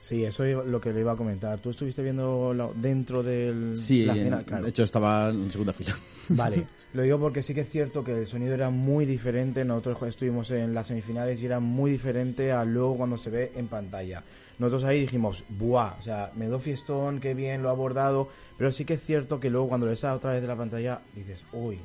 Sí, 0.00 0.24
eso 0.24 0.44
es 0.44 0.56
lo 0.66 0.80
que 0.80 0.92
le 0.92 1.00
iba 1.00 1.12
a 1.12 1.16
comentar. 1.16 1.58
¿Tú 1.58 1.70
estuviste 1.70 2.02
viendo 2.02 2.54
la- 2.54 2.70
dentro 2.74 3.22
del 3.22 3.76
Sí, 3.76 4.04
la 4.04 4.14
final? 4.14 4.44
Claro. 4.44 4.64
de 4.64 4.70
hecho 4.70 4.84
estaba 4.84 5.28
en 5.30 5.50
segunda 5.50 5.72
fila. 5.72 5.94
Vale, 6.30 6.66
lo 6.94 7.02
digo 7.02 7.18
porque 7.18 7.42
sí 7.42 7.52
que 7.54 7.62
es 7.62 7.68
cierto 7.70 8.04
que 8.04 8.12
el 8.12 8.26
sonido 8.26 8.54
era 8.54 8.70
muy 8.70 9.04
diferente. 9.06 9.64
Nosotros 9.64 10.02
estuvimos 10.04 10.50
en 10.50 10.72
las 10.72 10.86
semifinales 10.86 11.42
y 11.42 11.46
era 11.46 11.58
muy 11.60 11.90
diferente 11.90 12.52
a 12.52 12.64
luego 12.64 12.96
cuando 12.96 13.18
se 13.18 13.28
ve 13.30 13.52
en 13.56 13.66
pantalla. 13.68 14.22
Nosotros 14.58 14.84
ahí 14.84 15.00
dijimos, 15.00 15.44
¡buah! 15.48 15.94
O 15.98 16.02
sea, 16.02 16.32
me 16.34 16.46
do 16.46 16.58
fiestón, 16.58 17.20
qué 17.20 17.34
bien 17.34 17.62
lo 17.62 17.68
ha 17.68 17.72
abordado. 17.72 18.28
Pero 18.56 18.72
sí 18.72 18.84
que 18.84 18.94
es 18.94 19.02
cierto 19.02 19.38
que 19.38 19.50
luego 19.50 19.68
cuando 19.68 19.86
lo 19.86 19.90
ves 19.90 20.04
a 20.04 20.14
otra 20.14 20.32
vez 20.32 20.42
de 20.42 20.48
la 20.48 20.56
pantalla, 20.56 21.00
dices, 21.14 21.44
¡uy! 21.52 21.80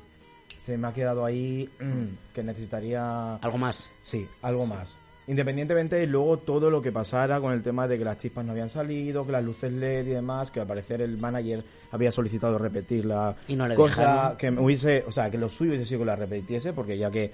Se 0.57 0.77
me 0.77 0.87
ha 0.87 0.93
quedado 0.93 1.25
ahí 1.25 1.69
mm, 1.79 2.33
que 2.33 2.43
necesitaría. 2.43 3.35
Algo 3.35 3.57
más. 3.57 3.91
Sí, 4.01 4.27
algo 4.41 4.65
más. 4.65 4.97
Independientemente 5.27 5.95
de 5.95 6.05
luego 6.05 6.39
todo 6.39 6.69
lo 6.69 6.81
que 6.81 6.91
pasara 6.91 7.39
con 7.39 7.53
el 7.53 7.63
tema 7.63 7.87
de 7.87 7.97
que 7.97 8.03
las 8.03 8.17
chispas 8.17 8.43
no 8.43 8.51
habían 8.51 8.67
salido, 8.69 9.25
que 9.25 9.31
las 9.31 9.43
luces 9.43 9.71
LED 9.71 10.07
y 10.07 10.09
demás, 10.09 10.51
que 10.51 10.59
al 10.59 10.67
parecer 10.67 11.01
el 11.01 11.17
manager 11.17 11.63
había 11.91 12.11
solicitado 12.11 12.57
repetir 12.57 13.05
la 13.05 13.33
Y 13.47 13.55
no 13.55 13.65
le 13.67 13.75
cosa 13.75 14.01
dejaron. 14.01 14.37
que 14.37 14.49
hubiese, 14.51 15.03
o 15.07 15.11
sea, 15.13 15.29
que 15.31 15.37
lo 15.37 15.47
suyo 15.47 15.71
hubiese 15.71 15.85
sido 15.85 15.99
que 15.99 16.05
la 16.05 16.17
repitiese, 16.17 16.73
porque 16.73 16.97
ya 16.97 17.09
que 17.09 17.31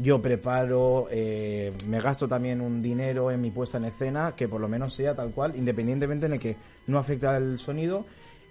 yo 0.00 0.20
preparo, 0.22 1.08
eh, 1.10 1.72
me 1.86 2.00
gasto 2.00 2.28
también 2.28 2.60
un 2.60 2.82
dinero 2.82 3.30
en 3.30 3.40
mi 3.40 3.50
puesta 3.50 3.78
en 3.78 3.84
escena, 3.86 4.34
que 4.36 4.48
por 4.48 4.60
lo 4.60 4.68
menos 4.68 4.94
sea 4.94 5.14
tal 5.14 5.30
cual, 5.30 5.54
independientemente 5.56 6.26
en 6.26 6.32
el 6.34 6.40
que 6.40 6.56
no 6.86 6.98
afecta 6.98 7.36
el 7.36 7.58
sonido 7.58 8.06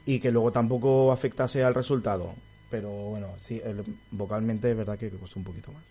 y 0.05 0.19
que 0.19 0.31
luego 0.31 0.51
tampoco 0.51 1.11
afectase 1.11 1.63
al 1.63 1.73
resultado. 1.73 2.33
Pero 2.69 2.89
bueno, 2.89 3.29
sí, 3.41 3.61
el- 3.63 3.83
vocalmente 4.11 4.71
es 4.71 4.77
verdad 4.77 4.97
que 4.97 5.09
costó 5.09 5.39
un 5.39 5.45
poquito 5.45 5.71
más. 5.71 5.83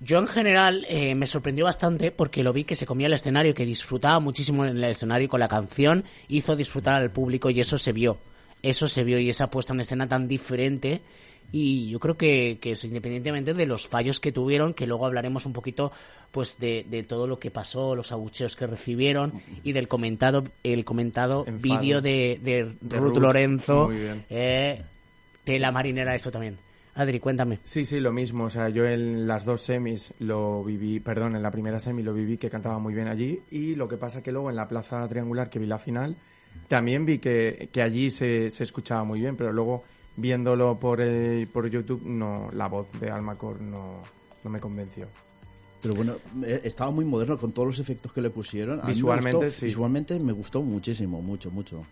Yo 0.00 0.18
en 0.18 0.26
general 0.26 0.84
eh, 0.90 1.14
me 1.14 1.26
sorprendió 1.26 1.64
bastante 1.64 2.10
porque 2.10 2.42
lo 2.42 2.52
vi 2.52 2.64
que 2.64 2.76
se 2.76 2.84
comía 2.84 3.06
el 3.06 3.14
escenario, 3.14 3.54
que 3.54 3.64
disfrutaba 3.64 4.20
muchísimo 4.20 4.66
en 4.66 4.76
el 4.76 4.84
escenario 4.84 5.28
con 5.28 5.40
la 5.40 5.48
canción, 5.48 6.04
hizo 6.28 6.54
disfrutar 6.54 6.96
al 6.96 7.10
público 7.10 7.48
y 7.48 7.60
eso 7.60 7.78
se 7.78 7.92
vio. 7.92 8.18
Eso 8.62 8.88
se 8.88 9.04
vio 9.04 9.18
y 9.18 9.30
esa 9.30 9.48
puesta 9.50 9.72
en 9.72 9.80
escena 9.80 10.06
tan 10.08 10.28
diferente. 10.28 11.00
Y 11.58 11.88
yo 11.88 11.98
creo 12.00 12.18
que, 12.18 12.58
que 12.60 12.72
eso, 12.72 12.86
independientemente 12.86 13.54
de 13.54 13.64
los 13.64 13.88
fallos 13.88 14.20
que 14.20 14.30
tuvieron, 14.30 14.74
que 14.74 14.86
luego 14.86 15.06
hablaremos 15.06 15.46
un 15.46 15.54
poquito 15.54 15.90
pues 16.30 16.58
de, 16.58 16.84
de 16.86 17.02
todo 17.02 17.26
lo 17.26 17.38
que 17.38 17.50
pasó, 17.50 17.96
los 17.96 18.12
abucheos 18.12 18.56
que 18.56 18.66
recibieron 18.66 19.32
y 19.64 19.72
del 19.72 19.88
comentado, 19.88 20.44
el 20.62 20.84
comentado 20.84 21.46
vídeo 21.46 22.02
de, 22.02 22.38
de, 22.42 22.76
De 22.78 22.98
Ruth 22.98 23.14
Ruth, 23.14 23.22
Lorenzo. 23.22 23.88
Eh, 23.90 24.82
de 25.46 25.58
la 25.58 25.72
marinera, 25.72 26.14
eso 26.14 26.30
también. 26.30 26.58
Adri, 26.94 27.20
cuéntame. 27.20 27.60
Sí, 27.64 27.86
sí, 27.86 28.00
lo 28.00 28.12
mismo. 28.12 28.44
O 28.44 28.50
sea, 28.50 28.68
yo 28.68 28.84
en 28.84 29.26
las 29.26 29.46
dos 29.46 29.62
semis 29.62 30.12
lo 30.18 30.62
viví, 30.62 31.00
perdón, 31.00 31.36
en 31.36 31.42
la 31.42 31.50
primera 31.50 31.80
semi 31.80 32.02
lo 32.02 32.12
viví 32.12 32.36
que 32.36 32.50
cantaba 32.50 32.78
muy 32.78 32.92
bien 32.92 33.08
allí. 33.08 33.40
Y 33.50 33.76
lo 33.76 33.88
que 33.88 33.96
pasa 33.96 34.22
que 34.22 34.30
luego 34.30 34.50
en 34.50 34.56
la 34.56 34.68
plaza 34.68 35.08
triangular 35.08 35.48
que 35.48 35.58
vi 35.58 35.64
la 35.64 35.78
final, 35.78 36.18
también 36.68 37.06
vi 37.06 37.18
que, 37.18 37.70
que 37.72 37.80
allí 37.80 38.10
se, 38.10 38.50
se 38.50 38.62
escuchaba 38.62 39.04
muy 39.04 39.20
bien, 39.20 39.38
pero 39.38 39.54
luego 39.54 39.84
viéndolo 40.16 40.78
por, 40.78 41.00
eh, 41.00 41.46
por 41.52 41.68
YouTube, 41.68 42.02
no, 42.04 42.48
la 42.52 42.68
voz 42.68 42.88
de 43.00 43.10
Almacor 43.10 43.60
no, 43.60 44.02
no 44.44 44.50
me 44.50 44.60
convenció. 44.60 45.06
Pero 45.82 45.94
bueno, 45.94 46.16
eh, 46.44 46.60
estaba 46.64 46.90
muy 46.90 47.04
moderno 47.04 47.38
con 47.38 47.52
todos 47.52 47.68
los 47.68 47.78
efectos 47.78 48.12
que 48.12 48.20
le 48.22 48.30
pusieron. 48.30 48.78
A 48.80 48.82
mí 48.82 48.88
me 48.88 48.94
Visualmente, 48.94 49.36
gustó- 49.46 49.50
sí. 49.50 49.66
Visualmente 49.66 50.18
me 50.18 50.32
gustó 50.32 50.62
muchísimo, 50.62 51.20
mucho, 51.22 51.50
mucho. 51.50 51.84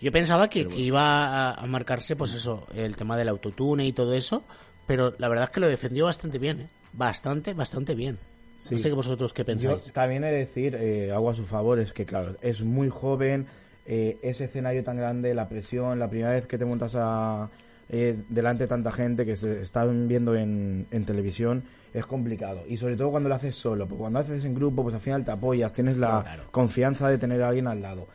Yo 0.00 0.12
pensaba 0.12 0.48
que, 0.48 0.66
que 0.66 0.76
iba 0.78 1.50
a, 1.52 1.66
marcarse, 1.66 2.16
pues 2.16 2.32
eso, 2.32 2.66
el 2.74 2.96
tema 2.96 3.16
del 3.18 3.28
autotune 3.28 3.84
y 3.86 3.92
todo 3.92 4.14
eso, 4.14 4.44
pero 4.86 5.14
la 5.18 5.28
verdad 5.28 5.44
es 5.46 5.50
que 5.50 5.60
lo 5.60 5.68
defendió 5.68 6.06
bastante 6.06 6.38
bien, 6.38 6.60
¿eh? 6.62 6.68
Bastante, 6.92 7.52
bastante 7.54 7.94
bien. 7.94 8.18
Sí. 8.56 8.74
No 8.74 8.78
sé 8.78 8.88
que 8.88 8.94
vosotros 8.94 9.32
qué 9.32 9.42
Yo 9.42 9.46
pensáis. 9.46 9.92
también 9.92 10.24
he 10.24 10.30
de 10.30 10.38
decir 10.38 10.74
eh, 10.74 11.10
algo 11.12 11.30
a 11.30 11.34
su 11.34 11.44
favor, 11.44 11.78
es 11.80 11.92
que 11.92 12.04
claro, 12.06 12.36
es 12.42 12.62
muy 12.62 12.88
joven, 12.88 13.46
eh, 13.92 14.18
ese 14.22 14.44
escenario 14.44 14.84
tan 14.84 14.96
grande, 14.96 15.34
la 15.34 15.48
presión, 15.48 15.98
la 15.98 16.08
primera 16.08 16.30
vez 16.30 16.46
que 16.46 16.56
te 16.58 16.64
montas 16.64 16.94
a, 16.96 17.50
eh, 17.88 18.16
delante 18.28 18.64
de 18.64 18.68
tanta 18.68 18.92
gente 18.92 19.26
que 19.26 19.34
se 19.34 19.62
están 19.62 20.06
viendo 20.06 20.36
en, 20.36 20.86
en 20.92 21.04
televisión, 21.04 21.64
es 21.92 22.06
complicado. 22.06 22.62
Y 22.68 22.76
sobre 22.76 22.96
todo 22.96 23.10
cuando 23.10 23.28
lo 23.28 23.34
haces 23.34 23.56
solo, 23.56 23.88
porque 23.88 23.98
cuando 24.02 24.20
haces 24.20 24.44
en 24.44 24.54
grupo, 24.54 24.84
pues 24.84 24.94
al 24.94 25.00
final 25.00 25.24
te 25.24 25.32
apoyas, 25.32 25.72
tienes 25.72 25.96
la 25.98 26.22
Claro. 26.22 26.44
confianza 26.52 27.08
de 27.08 27.18
tener 27.18 27.42
a 27.42 27.48
alguien 27.48 27.66
al 27.66 27.82
lado. 27.82 28.06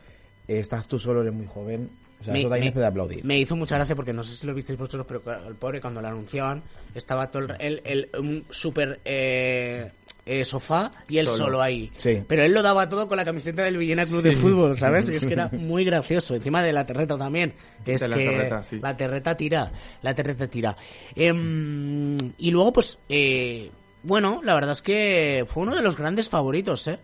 Eh, 0.48 0.60
estás 0.60 0.88
tú 0.88 0.98
solo, 0.98 1.22
eres 1.24 1.34
muy 1.34 1.46
joven, 1.46 1.90
o 2.22 2.24
sea, 2.24 2.34
eso 2.34 2.50
también 2.50 2.68
es 2.70 2.76
de 2.76 2.86
aplaudir. 2.86 3.26
me 3.26 3.38
hizo 3.38 3.56
mucha 3.56 3.76
gracia 3.76 3.96
porque 3.96 4.14
no 4.14 4.24
sé 4.24 4.36
si 4.36 4.48
lo 4.48 4.54
visteis 4.54 4.78
vosotros, 4.80 5.06
pero 5.08 5.48
el 5.48 5.56
pobre 5.56 5.82
cuando 5.82 6.02
lo 6.02 6.08
anunciaban 6.08 6.64
estaba 6.94 7.30
todo 7.30 7.44
el, 7.44 7.52
el, 7.60 7.82
el- 7.86 8.10
un 8.20 8.46
súper 8.50 9.00
eh, 9.06 9.92
eh, 10.26 10.44
sofá 10.46 10.92
y 11.08 11.20
él 11.20 11.28
Solo. 11.28 11.46
solo, 11.46 11.62
ahí. 11.62 11.92
Sí. 11.98 12.24
Pero 12.28 12.42
él 12.44 12.52
lo 12.54 12.64
daba 12.64 12.90
todo 12.90 13.08
con 13.08 13.18
la 13.18 13.26
camiseta 13.26 13.64
del 13.64 13.78
Villena 13.78 14.06
Club 14.06 14.24
de 14.24 14.32
Fútbol, 14.36 14.76
¿sabes? 14.76 15.10
Y 15.12 15.16
es 15.16 15.26
que 15.26 15.34
era 15.34 15.50
muy 15.50 15.84
gracioso. 15.86 16.34
Encima 16.36 16.64
de 16.64 16.74
la 16.74 16.86
terreta 16.86 17.16
también. 17.18 17.54
Que 17.84 17.94
es 17.94 18.08
la 18.10 18.16
que 18.18 18.26
terreta, 18.30 18.64
sí. 18.64 18.80
la 18.82 18.98
terreta 18.98 19.38
tira. 19.38 19.72
La 20.02 20.16
terreta 20.16 20.48
tira. 20.48 20.76
Em, 21.16 22.18
y 22.38 22.52
luego, 22.52 22.74
pues, 22.74 22.98
eh, 23.10 23.70
bueno, 24.04 24.42
la 24.44 24.54
verdad 24.54 24.72
es 24.72 24.82
que 24.82 25.46
fue 25.48 25.64
uno 25.64 25.76
de 25.76 25.82
los 25.82 25.98
grandes 25.98 26.30
favoritos, 26.30 26.88
¿eh? 26.88 27.00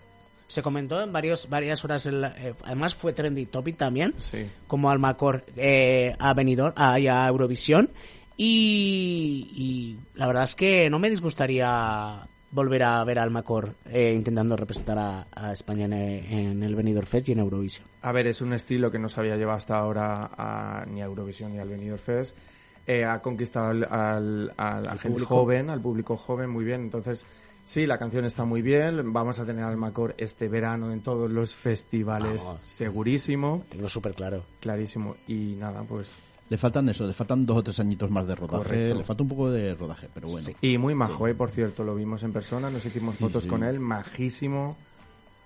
Se 0.51 0.61
comentó 0.61 1.01
en 1.01 1.13
varios, 1.13 1.47
varias 1.49 1.83
horas, 1.85 2.05
en 2.07 2.21
la- 2.21 2.35
eh, 2.37 2.53
además 2.65 2.93
fue 2.95 3.13
trending 3.13 3.47
topic 3.47 3.77
también, 3.77 4.13
Sí. 4.17 4.49
como 4.67 4.89
Almacor 4.89 5.45
eh, 5.55 6.13
ha 6.19 6.33
venido 6.33 6.73
a, 6.75 6.93
a 6.95 7.27
Eurovisión 7.29 7.89
y, 8.35 9.49
y 9.55 9.99
la 10.19 10.27
verdad 10.27 10.43
es 10.43 10.55
que 10.55 10.89
no 10.89 10.99
me 10.99 11.09
disgustaría 11.09 12.27
volver 12.51 12.83
a 12.83 13.03
ver 13.05 13.19
a 13.19 13.23
Almacor 13.23 13.75
eh, 13.85 14.13
intentando 14.13 14.57
representar 14.57 14.97
a, 14.99 15.27
a 15.31 15.53
España 15.53 15.85
en, 15.85 15.93
en 15.93 16.63
el 16.63 16.75
Benidorm 16.75 17.07
Fest 17.07 17.29
y 17.29 17.31
en 17.31 17.39
Eurovisión. 17.39 17.87
A 18.01 18.11
ver, 18.11 18.27
es 18.27 18.41
un 18.41 18.51
estilo 18.53 18.91
que 18.91 18.99
no 18.99 19.07
se 19.07 19.19
había 19.21 19.37
llevado 19.37 19.57
hasta 19.57 19.77
ahora 19.77 20.31
a- 20.37 20.85
ni 20.85 21.01
a 21.01 21.05
Eurovisión 21.05 21.53
ni 21.53 21.59
al 21.59 21.69
Benidorm 21.69 22.01
Fest. 22.01 22.35
Eh, 22.87 23.05
ha 23.05 23.21
conquistado 23.21 23.69
al, 23.69 24.51
al- 24.57 24.97
público. 25.01 25.35
joven, 25.35 25.69
al 25.69 25.79
público 25.81 26.17
joven 26.17 26.49
muy 26.49 26.65
bien. 26.65 26.81
Entonces, 26.81 27.25
sí, 27.65 27.85
la 27.85 27.97
canción 27.97 28.25
está 28.25 28.45
muy 28.45 28.61
bien. 28.61 29.13
Vamos 29.13 29.39
a 29.39 29.45
tener 29.45 29.63
al 29.63 29.77
Macor 29.77 30.15
este 30.17 30.47
verano 30.49 30.91
en 30.91 31.01
todos 31.01 31.29
los 31.31 31.55
festivales, 31.55 32.43
Vamos. 32.45 32.61
segurísimo, 32.65 33.63
Tengo 33.69 33.89
súper 33.89 34.13
claro. 34.13 34.45
clarísimo. 34.59 35.15
Y 35.27 35.55
nada, 35.57 35.83
pues... 35.83 36.13
Le 36.49 36.57
faltan 36.57 36.89
eso, 36.89 37.07
le 37.07 37.13
faltan 37.13 37.45
dos 37.45 37.59
o 37.59 37.63
tres 37.63 37.79
añitos 37.79 38.11
más 38.11 38.27
de 38.27 38.35
rodaje. 38.35 38.63
Correcto. 38.63 38.95
Le 38.95 39.03
falta 39.05 39.23
un 39.23 39.29
poco 39.29 39.49
de 39.49 39.73
rodaje, 39.73 40.09
pero 40.13 40.27
bueno. 40.27 40.49
Y 40.59 40.77
muy 40.77 40.93
majo, 40.93 41.25
eh, 41.29 41.33
por 41.33 41.49
cierto, 41.49 41.83
lo 41.85 41.95
vimos 41.95 42.23
en 42.23 42.33
persona, 42.33 42.69
nos 42.69 42.85
hicimos 42.85 43.15
Sí, 43.15 43.23
fotos 43.23 43.43
sí. 43.43 43.49
con 43.49 43.63
él, 43.63 43.79
majísimo. 43.79 44.75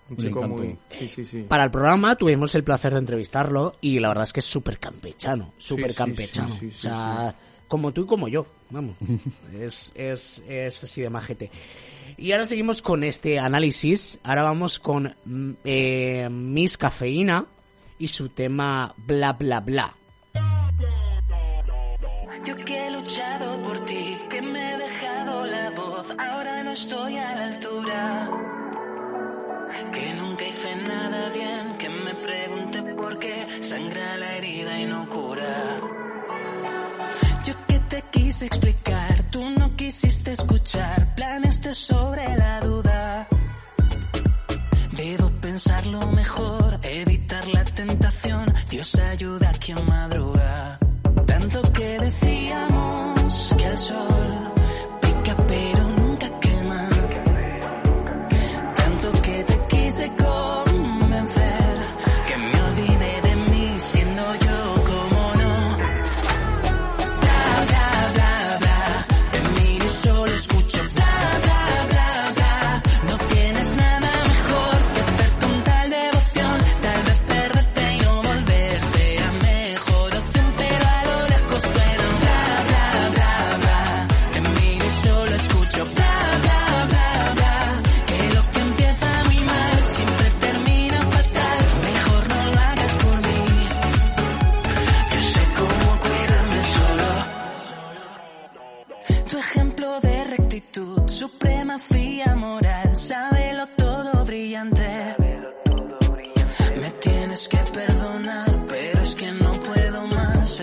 Un 0.09 0.17
chico 0.17 0.47
muy... 0.47 0.77
Sí, 0.89 1.07
sí, 1.07 1.23
sí. 1.25 1.43
Para 1.47 1.63
el 1.65 1.71
programa 1.71 2.15
tuvimos 2.15 2.53
el 2.55 2.63
placer 2.63 2.93
de 2.93 2.99
entrevistarlo 2.99 3.73
y 3.81 3.99
la 3.99 4.07
verdad 4.07 4.23
es 4.23 4.33
que 4.33 4.39
es 4.39 4.45
súper 4.47 4.79
campechano, 4.79 5.53
súper 5.57 5.91
sí, 5.91 5.97
campechano. 5.97 6.47
sí, 6.47 6.59
sí, 6.59 6.71
sí, 6.71 6.77
o 6.87 6.89
sea, 6.89 7.35
como 7.67 7.91
tú 7.91 8.01
y 8.03 8.05
como 8.07 8.27
yo, 8.27 8.45
vamos. 8.71 8.95
es, 9.59 9.91
es, 9.95 10.43
es 10.47 10.83
así 10.83 11.01
de 11.01 11.09
majete. 11.11 11.51
Y 12.17 12.31
ahora 12.31 12.45
seguimos 12.45 12.81
con 12.81 13.03
este 13.03 13.39
análisis. 13.39 14.19
Ahora 14.23 14.43
vamos 14.43 14.79
con 14.79 15.15
mm, 15.25 15.51
eh, 15.65 16.29
Miss 16.31 16.77
Cafeína 16.77 17.45
y 17.97 18.07
su 18.07 18.29
tema 18.29 18.93
bla 18.97 19.33
bla 19.33 19.59
bla. 19.59 19.95
Yo 22.45 22.55
que 22.57 22.87
he 22.87 22.91
luchado 22.91 23.61
por 23.63 23.85
ti, 23.85 24.17
que 24.29 24.41
me 24.41 24.73
he 24.73 24.77
dejado 24.77 25.45
la 25.45 25.71
voz, 25.71 26.07
ahora 26.17 26.63
no 26.63 26.71
estoy 26.71 27.17
a 27.17 27.35
la 27.35 27.43
altura. 27.55 28.29
Que 29.91 30.13
nunca 30.13 30.47
hice 30.47 30.75
nada 30.75 31.29
bien, 31.29 31.77
que 31.77 31.89
me 31.89 32.13
pregunté 32.15 32.83
por 32.93 33.19
qué 33.19 33.47
sangra 33.61 34.17
la 34.17 34.37
herida 34.37 34.79
y 34.79 34.85
no 34.85 35.09
cura. 35.09 36.04
Te 37.89 38.01
quise 38.11 38.45
explicar, 38.47 39.23
tú 39.31 39.49
no 39.57 39.75
quisiste 39.75 40.31
escuchar, 40.31 41.15
planeaste 41.15 41.73
sobre 41.73 42.35
la 42.35 42.59
duda. 42.59 43.27
Debo 44.91 45.29
pensarlo 45.39 46.11
mejor, 46.11 46.79
evitar 46.81 47.47
la 47.47 47.63
tentación. 47.63 48.53
Dios 48.69 48.95
ayuda 48.95 49.49
a 49.49 49.53
quien 49.53 49.85
madruga. 49.87 50.79
Tanto 51.27 51.61
que 51.73 51.99
decíamos 51.99 53.55
que 53.57 53.65
el 53.65 53.77
sol 53.77 54.44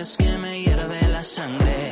más, 0.03 0.09
es 0.09 0.17
que 0.17 0.37
me 0.37 0.61
hierve 0.61 1.07
la 1.07 1.23
sangre. 1.23 1.82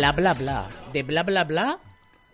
Bla 0.00 0.12
bla 0.12 0.32
bla. 0.32 0.68
De 0.94 1.02
bla 1.02 1.22
bla 1.24 1.44
bla, 1.44 1.78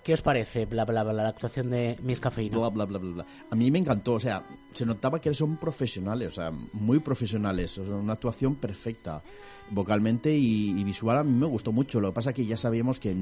¿Qué 0.05 0.15
os 0.15 0.23
parece 0.23 0.67
bla, 0.67 0.85
bla, 0.85 1.03
bla, 1.03 1.13
la 1.13 1.29
actuación 1.31 1.71
de 1.71 1.99
Miss 2.01 2.21
Cafeína? 2.21 2.57
bla, 2.59 2.69
bla, 2.69 2.85
bla, 2.85 2.99
bla, 2.99 3.13
bla. 3.13 3.27
A 3.51 3.57
mí 3.57 3.73
me 3.73 3.81
encantó, 3.81 4.15
o 4.15 4.21
sea, 4.21 4.47
se 4.73 4.87
notaba 4.87 5.21
que 5.21 5.35
son 5.35 5.57
profesionales, 5.57 6.29
o 6.29 6.35
sea, 6.37 6.53
muy 6.53 7.01
profesionales, 7.01 7.77
o 7.79 7.85
sea, 7.85 7.97
una 7.97 8.13
actuación 8.13 8.55
perfecta, 8.55 9.21
vocalmente 9.69 10.33
y, 10.33 10.79
y 10.79 10.85
visual 10.85 11.19
a 11.19 11.25
mí 11.25 11.33
me 11.33 11.47
gustó 11.47 11.73
mucho. 11.73 11.99
Lo 11.99 12.11
que 12.11 12.15
pasa 12.15 12.33
que 12.33 12.47
ya 12.47 12.57
sabíamos 12.57 13.01
que 13.01 13.17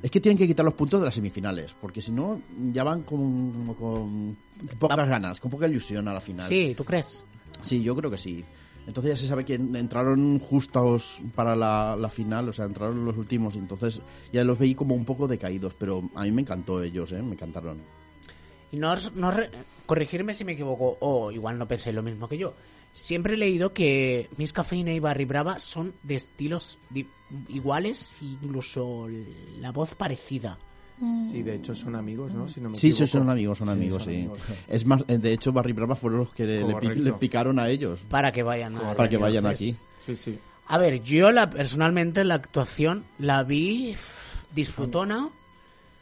es 0.00 0.08
que 0.08 0.20
tienen 0.20 0.38
que 0.38 0.46
quitar 0.46 0.64
los 0.64 0.74
puntos 0.74 1.00
de 1.00 1.06
las 1.06 1.14
semifinales, 1.16 1.74
porque 1.74 2.00
si 2.00 2.12
no 2.12 2.40
ya 2.72 2.84
van 2.84 3.02
con, 3.02 3.74
con 3.74 4.36
pocas 4.78 5.08
ganas, 5.08 5.40
con 5.40 5.50
poca 5.50 5.66
ilusión 5.66 6.06
a 6.06 6.12
la 6.12 6.20
final. 6.20 6.46
Sí, 6.46 6.74
¿tú 6.76 6.84
crees? 6.84 7.24
Sí, 7.62 7.82
yo 7.82 7.96
creo 7.96 8.12
que 8.12 8.18
sí. 8.18 8.44
Entonces 8.86 9.12
ya 9.12 9.16
se 9.16 9.26
sabe 9.26 9.44
que 9.44 9.54
entraron 9.54 10.38
justos 10.38 11.20
para 11.34 11.56
la, 11.56 11.96
la 11.96 12.08
final, 12.08 12.48
o 12.48 12.52
sea, 12.52 12.66
entraron 12.66 13.04
los 13.04 13.16
últimos, 13.16 13.56
entonces 13.56 14.00
ya 14.32 14.44
los 14.44 14.58
veí 14.58 14.74
como 14.76 14.94
un 14.94 15.04
poco 15.04 15.26
decaídos, 15.26 15.74
pero 15.74 16.08
a 16.14 16.22
mí 16.22 16.30
me 16.30 16.42
encantó 16.42 16.82
ellos, 16.82 17.10
¿eh? 17.12 17.20
Me 17.20 17.32
encantaron. 17.32 17.78
Y 18.70 18.76
no, 18.76 18.94
no 19.14 19.30
re- 19.32 19.50
corregirme 19.86 20.34
si 20.34 20.44
me 20.44 20.52
equivoco, 20.52 20.96
o 21.00 21.32
igual 21.32 21.58
no 21.58 21.66
pensé 21.66 21.92
lo 21.92 22.02
mismo 22.02 22.28
que 22.28 22.38
yo. 22.38 22.54
Siempre 22.92 23.34
he 23.34 23.36
leído 23.36 23.74
que 23.74 24.30
Miss 24.38 24.52
Cafeína 24.52 24.92
y 24.92 25.00
Barry 25.00 25.24
Brava 25.24 25.58
son 25.58 25.94
de 26.02 26.14
estilos 26.14 26.78
iguales, 27.48 28.22
incluso 28.22 29.08
la 29.60 29.72
voz 29.72 29.94
parecida. 29.94 30.58
Sí, 31.00 31.42
de 31.42 31.54
hecho 31.56 31.74
son 31.74 31.94
amigos, 31.94 32.32
¿no? 32.32 32.48
Si 32.48 32.60
no 32.60 32.70
me 32.70 32.76
Sí, 32.76 32.88
equivoco. 32.88 33.06
son 33.06 33.28
amigos, 33.30 33.58
son 33.58 33.68
amigos, 33.68 34.02
son 34.04 34.12
sí. 34.12 34.18
amigos. 34.20 34.38
Es 34.66 34.86
más, 34.86 35.04
eh, 35.08 35.18
de 35.18 35.32
hecho, 35.32 35.52
Barry 35.52 35.72
Brava 35.74 35.94
fueron 35.94 36.20
los 36.20 36.32
que 36.32 36.46
le, 36.46 36.60
le 36.60 36.66
pi- 36.66 36.72
Correcto. 36.72 37.02
le 37.02 37.12
picaron 37.14 37.58
a 37.58 37.68
ellos 37.68 38.00
Para 38.08 38.32
que 38.32 38.42
vayan 38.42 38.76
a- 38.76 38.94
para 38.94 39.08
que 39.08 39.16
vayan 39.18 39.44
aquí. 39.46 39.76
Sí, 40.04 40.16
sí. 40.16 40.38
A 40.68 40.78
ver, 40.78 41.02
yo 41.02 41.32
la, 41.32 41.50
personalmente 41.50 42.24
la 42.24 42.34
actuación 42.36 43.04
la 43.18 43.44
vi 43.44 43.94
disfrutona, 44.54 45.28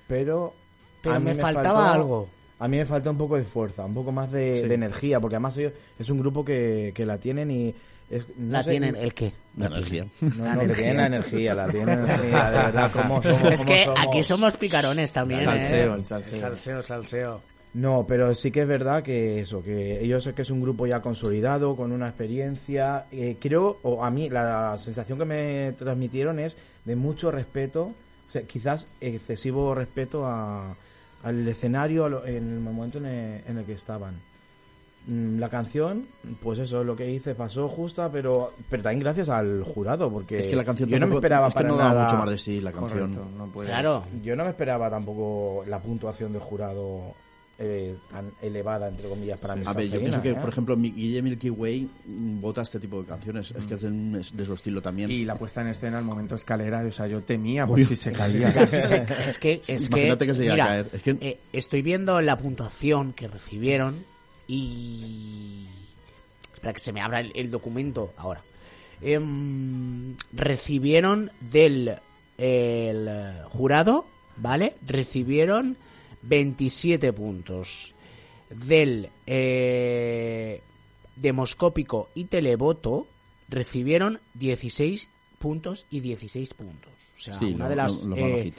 Pero, 0.07 0.54
pero 1.02 1.16
a 1.16 1.18
mí 1.18 1.24
me, 1.26 1.35
faltaba 1.35 1.80
faltó- 1.87 1.92
algo. 1.94 2.28
A 2.64 2.68
mí 2.68 2.79
me 2.79 2.87
falta 2.87 3.11
un 3.11 3.18
poco 3.18 3.37
de 3.37 3.44
fuerza, 3.44 3.85
un 3.85 3.92
poco 3.94 4.11
más 4.11 4.33
de, 4.33 4.55
Sí. 4.55 4.62
de 4.62 4.74
energía, 4.74 5.20
porque 5.20 5.37
además 5.37 5.57
ellos 5.59 5.72
es 5.98 6.09
un 6.09 6.18
grupo 6.18 6.44
que, 6.44 6.92
que 6.94 7.05
la 7.05 7.18
tienen 7.18 7.50
y... 7.50 7.74
es- 8.11 8.27
no 8.38 8.53
La 8.53 8.62
sé- 8.62 8.70
tienen, 8.70 8.96
¿el 8.96 9.12
qué? 9.12 9.33
La 9.57 9.66
energía. 9.66 10.07
No, 10.22 10.44
La 10.44 10.55
no, 10.55 10.62
energía. 10.62 10.77
tienen 10.85 10.96
la 10.96 11.07
energía, 11.07 11.55
la 11.55 11.68
tienen 11.68 11.98
energía, 12.00 12.50
de 12.50 12.57
verdad, 12.59 12.90
como 12.92 13.22
somos, 13.22 13.42
Es 13.53 13.61
cómo 13.64 13.72
que 13.74 13.85
somos. 13.85 14.00
aquí 14.00 14.22
somos 14.22 14.57
picarones 14.57 15.12
también, 15.12 15.44
Salseo, 15.44 15.94
¿eh? 15.94 15.98
el 15.98 16.05
salseo. 16.07 16.40
Salseo, 16.40 16.83
salseo. 16.83 17.40
No, 17.74 18.07
pero 18.07 18.35
sí 18.37 18.50
que 18.53 18.62
es 18.62 18.68
verdad 18.68 19.03
que 19.03 19.40
eso, 19.40 19.61
que 19.62 20.00
ellos 20.00 20.24
es 20.27 20.35
que 20.35 20.42
es 20.42 20.50
un 20.50 20.61
grupo 20.61 20.87
ya 20.87 21.00
consolidado, 21.03 21.74
con 21.77 21.92
una 21.92 22.07
experiencia. 22.09 23.07
eh, 23.11 23.37
creo, 23.40 23.79
o 23.83 24.05
a 24.05 24.11
mí 24.11 24.31
la 24.31 24.79
sensación 24.79 25.18
que 25.18 25.24
me 25.24 25.72
transmitieron 25.72 26.38
es 26.38 26.57
de 26.85 26.94
mucho 26.96 27.31
respeto, 27.33 27.87
o 28.27 28.31
sea, 28.31 28.42
quizás 28.42 28.87
excesivo 29.00 29.74
respeto 29.74 30.24
a- 30.27 30.77
al 31.24 31.46
escenario 31.48 32.04
a 32.04 32.08
lo- 32.08 32.26
en 32.26 32.52
el 32.52 32.60
momento 32.60 32.98
en 32.98 33.06
el, 33.06 33.42
en 33.46 33.58
el 33.58 33.64
que 33.64 33.72
estaban. 33.72 34.20
Mm, 35.06 35.38
La 35.38 35.48
canción, 35.50 36.06
pues 36.42 36.58
eso, 36.58 36.82
lo 36.82 36.96
que 36.96 37.10
hice 37.10 37.34
pasó 37.34 37.68
justa, 37.68 38.08
pero, 38.10 38.54
pero 38.70 38.82
también 38.82 39.00
gracias 39.00 39.28
al 39.28 39.62
jurado, 39.62 40.10
porque 40.10 40.38
Es 40.38 40.46
que 40.46 40.56
la 40.56 40.64
canción 40.64 40.88
yo 40.88 40.98
no 40.98 41.06
me 41.06 41.16
esperaba 41.16 41.48
es 41.48 41.52
que 41.54 41.58
para 41.58 41.68
no 41.68 41.76
daba 41.76 41.90
nada- 41.90 42.04
mucho 42.04 42.16
más 42.16 42.30
de 42.30 42.38
sí 42.38 42.60
la 42.60 42.72
canción. 42.72 43.10
Correcto, 43.10 43.26
no 43.37 43.46
puede. 43.48 43.68
Claro. 43.68 44.04
yo 44.22 44.34
no 44.37 44.44
me 44.44 44.50
esperaba 44.50 44.88
tampoco 44.88 45.62
la 45.66 45.78
puntuación 45.80 46.32
del 46.32 46.40
jurado 46.40 47.14
eh, 47.59 47.97
tan 48.11 48.33
elevada, 48.43 48.88
entre 48.88 49.09
comillas, 49.09 49.38
para 49.40 49.55
mis 49.55 49.67
A 49.69 49.73
ver, 49.73 49.88
yo 49.88 50.01
pienso 50.01 50.21
que, 50.21 50.31
¿eh? 50.31 50.35
por 50.35 50.49
ejemplo, 50.49 50.77
Mi- 50.77 50.90
Guille 50.90 51.23
Milky 51.23 51.51
Way 51.51 51.88
vota 52.40 52.62
este 52.62 52.81
tipo 52.81 53.01
de 53.01 53.07
canciones. 53.09 53.53
Es 53.53 53.64
que 53.64 53.75
es 53.75 53.83
de, 53.83 54.21
es 54.21 54.37
de 54.37 54.45
su 54.45 54.55
estilo 54.55 54.83
también. 54.83 55.11
Y 55.11 55.25
la 55.25 55.37
puesta 55.37 55.61
en 55.61 55.69
escena, 55.69 55.99
el 55.99 56.05
momento 56.05 56.35
escalera, 56.35 56.85
o 56.85 56.90
sea, 56.93 57.07
yo 57.07 57.23
temía 57.23 57.67
por 57.67 57.83
si 57.85 57.95
se 57.97 58.12
caía. 58.12 58.53
Casi 58.55 58.83
se- 58.83 59.05
es 59.27 59.38
que, 59.38 59.61
es 59.67 59.88
que, 59.88 59.99
Imagínate 60.01 60.27
que 60.27 60.35
se 60.35 60.45
iba 60.45 60.53
a 60.53 60.57
mira, 60.57 60.67
caer. 60.67 60.90
Es 60.93 61.03
que- 61.03 61.17
eh, 61.21 61.38
estoy 61.53 61.83
viendo 61.83 62.21
la 62.21 62.37
puntuación 62.38 63.12
que 63.12 63.29
recibieron 63.29 64.05
y... 64.49 65.67
Espera 66.55 66.73
que 66.73 66.81
se 66.81 66.93
me 66.93 67.01
abra 67.03 67.21
el, 67.21 67.31
el 67.35 67.51
documento 67.51 68.12
ahora. 68.17 68.43
Em, 69.01 70.17
recibieron 70.33 71.31
del 71.40 71.97
el 72.38 73.09
jurado, 73.51 74.07
¿vale? 74.37 74.75
Recibieron 74.87 75.77
27 76.26 77.12
puntos. 77.12 77.94
Del 78.50 79.08
eh, 79.26 80.60
demoscópico 81.16 82.10
y 82.14 82.24
televoto 82.26 83.06
recibieron 83.48 84.20
16 84.34 85.10
puntos 85.38 85.87
y 85.90 86.00
16 86.00 86.54
puntos. 86.54 86.92
O 87.16 87.20
sea, 87.20 87.38
sí, 87.38 87.52
una 87.54 87.64
lo- 87.64 87.70
de 87.70 87.76
las... 87.76 88.04
lo- 88.04 88.16
eh, 88.16 88.52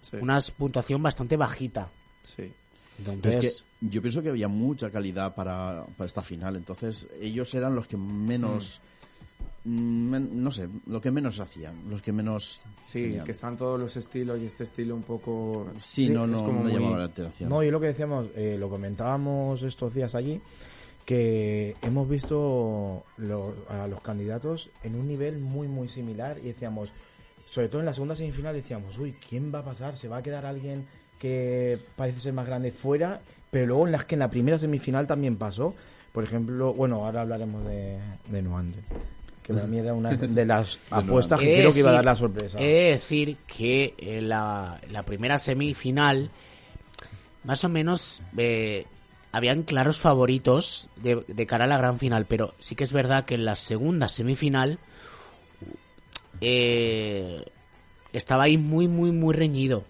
sí. 0.00 0.16
Una 0.20 0.38
puntuación 0.56 1.02
bastante 1.02 1.36
bajita. 1.36 1.90
sí. 2.22 2.52
Entonces, 2.98 3.44
es 3.44 3.62
que 3.80 3.88
yo 3.90 4.00
pienso 4.00 4.22
que 4.22 4.30
había 4.30 4.48
mucha 4.48 4.90
calidad 4.90 5.34
para, 5.34 5.84
para 5.98 6.06
esta 6.06 6.22
final. 6.22 6.56
Entonces, 6.56 7.06
ellos 7.20 7.54
eran 7.54 7.74
los 7.74 7.86
que 7.86 7.98
menos. 7.98 8.80
mm, 8.80 8.95
no 9.64 10.50
sé, 10.52 10.68
lo 10.86 11.00
que 11.00 11.10
menos 11.10 11.40
hacían. 11.40 11.74
Los 11.90 12.00
que 12.02 12.12
menos. 12.12 12.60
Sí, 12.84 13.02
tenían. 13.02 13.24
que 13.24 13.32
están 13.32 13.56
todos 13.56 13.80
los 13.80 13.96
estilos 13.96 14.38
y 14.40 14.46
este 14.46 14.62
estilo 14.64 14.94
un 14.94 15.02
poco... 15.02 15.70
Sí, 15.78 16.04
Sí, 16.04 16.08
no, 16.10 16.24
es 16.24 16.30
no, 16.30 16.38
como 16.44 16.58
no 16.58 16.64
muy- 16.64 16.72
llamaba 16.72 16.98
la 16.98 17.04
atención. 17.04 17.48
No, 17.50 17.62
y 17.62 17.70
lo 17.70 17.80
que 17.80 17.86
decíamos, 17.88 18.28
eh, 18.36 18.56
lo 18.58 18.68
comentábamos 18.68 19.62
estos 19.62 19.92
días 19.92 20.14
allí, 20.14 20.40
que 21.04 21.76
hemos 21.82 22.08
visto 22.08 23.04
lo- 23.16 23.54
a 23.68 23.86
los 23.88 24.00
candidatos 24.02 24.70
en 24.84 24.94
un 24.94 25.06
nivel 25.08 25.38
muy, 25.38 25.66
muy 25.68 25.88
similar 25.88 26.38
y 26.38 26.48
decíamos, 26.48 26.90
sobre 27.44 27.68
todo 27.68 27.80
en 27.80 27.86
la 27.86 27.92
segunda 27.92 28.14
semifinal 28.14 28.54
decíamos, 28.54 28.98
uy, 28.98 29.14
¿quién 29.28 29.52
va 29.54 29.60
a 29.60 29.64
pasar? 29.64 29.96
¿Se 29.96 30.08
va 30.08 30.18
a 30.18 30.22
quedar 30.22 30.46
alguien 30.46 30.84
que 31.18 31.78
parece 31.96 32.20
ser 32.20 32.32
más 32.32 32.46
grande 32.46 32.70
fuera? 32.72 33.20
Pero 33.50 33.66
luego 33.66 33.86
en 33.86 33.92
las 33.92 34.04
que 34.04 34.14
en 34.16 34.20
la 34.20 34.30
primera 34.30 34.58
semifinal 34.58 35.06
también 35.06 35.36
pasó. 35.36 35.74
Por 36.12 36.24
ejemplo, 36.24 36.72
bueno, 36.72 37.04
ahora 37.04 37.20
hablaremos 37.22 37.64
de, 37.64 37.98
de 38.30 38.42
que 39.46 39.54
para 39.54 39.66
mí 39.66 39.78
era 39.78 39.94
una 39.94 40.10
de 40.16 40.44
las 40.44 40.78
apuestas 40.90 41.38
que 41.40 41.54
creo 41.54 41.72
que 41.72 41.78
iba 41.80 41.90
a 41.90 41.94
dar 41.94 42.04
la 42.04 42.14
sorpresa. 42.16 42.58
He 42.58 42.66
de 42.66 42.90
decir 42.92 43.36
que 43.46 43.94
en 43.98 44.28
la, 44.28 44.80
la 44.90 45.02
primera 45.04 45.38
semifinal, 45.38 46.30
más 47.44 47.64
o 47.64 47.68
menos, 47.68 48.22
eh, 48.36 48.86
habían 49.32 49.62
claros 49.62 49.98
favoritos 49.98 50.88
de, 50.96 51.24
de 51.28 51.46
cara 51.46 51.64
a 51.64 51.68
la 51.68 51.76
gran 51.78 51.98
final, 51.98 52.26
pero 52.26 52.54
sí 52.58 52.74
que 52.74 52.84
es 52.84 52.92
verdad 52.92 53.24
que 53.24 53.34
en 53.36 53.44
la 53.44 53.54
segunda 53.56 54.08
semifinal 54.08 54.78
eh, 56.40 57.44
estaba 58.12 58.44
ahí 58.44 58.58
muy, 58.58 58.88
muy, 58.88 59.12
muy 59.12 59.34
reñido. 59.34 59.84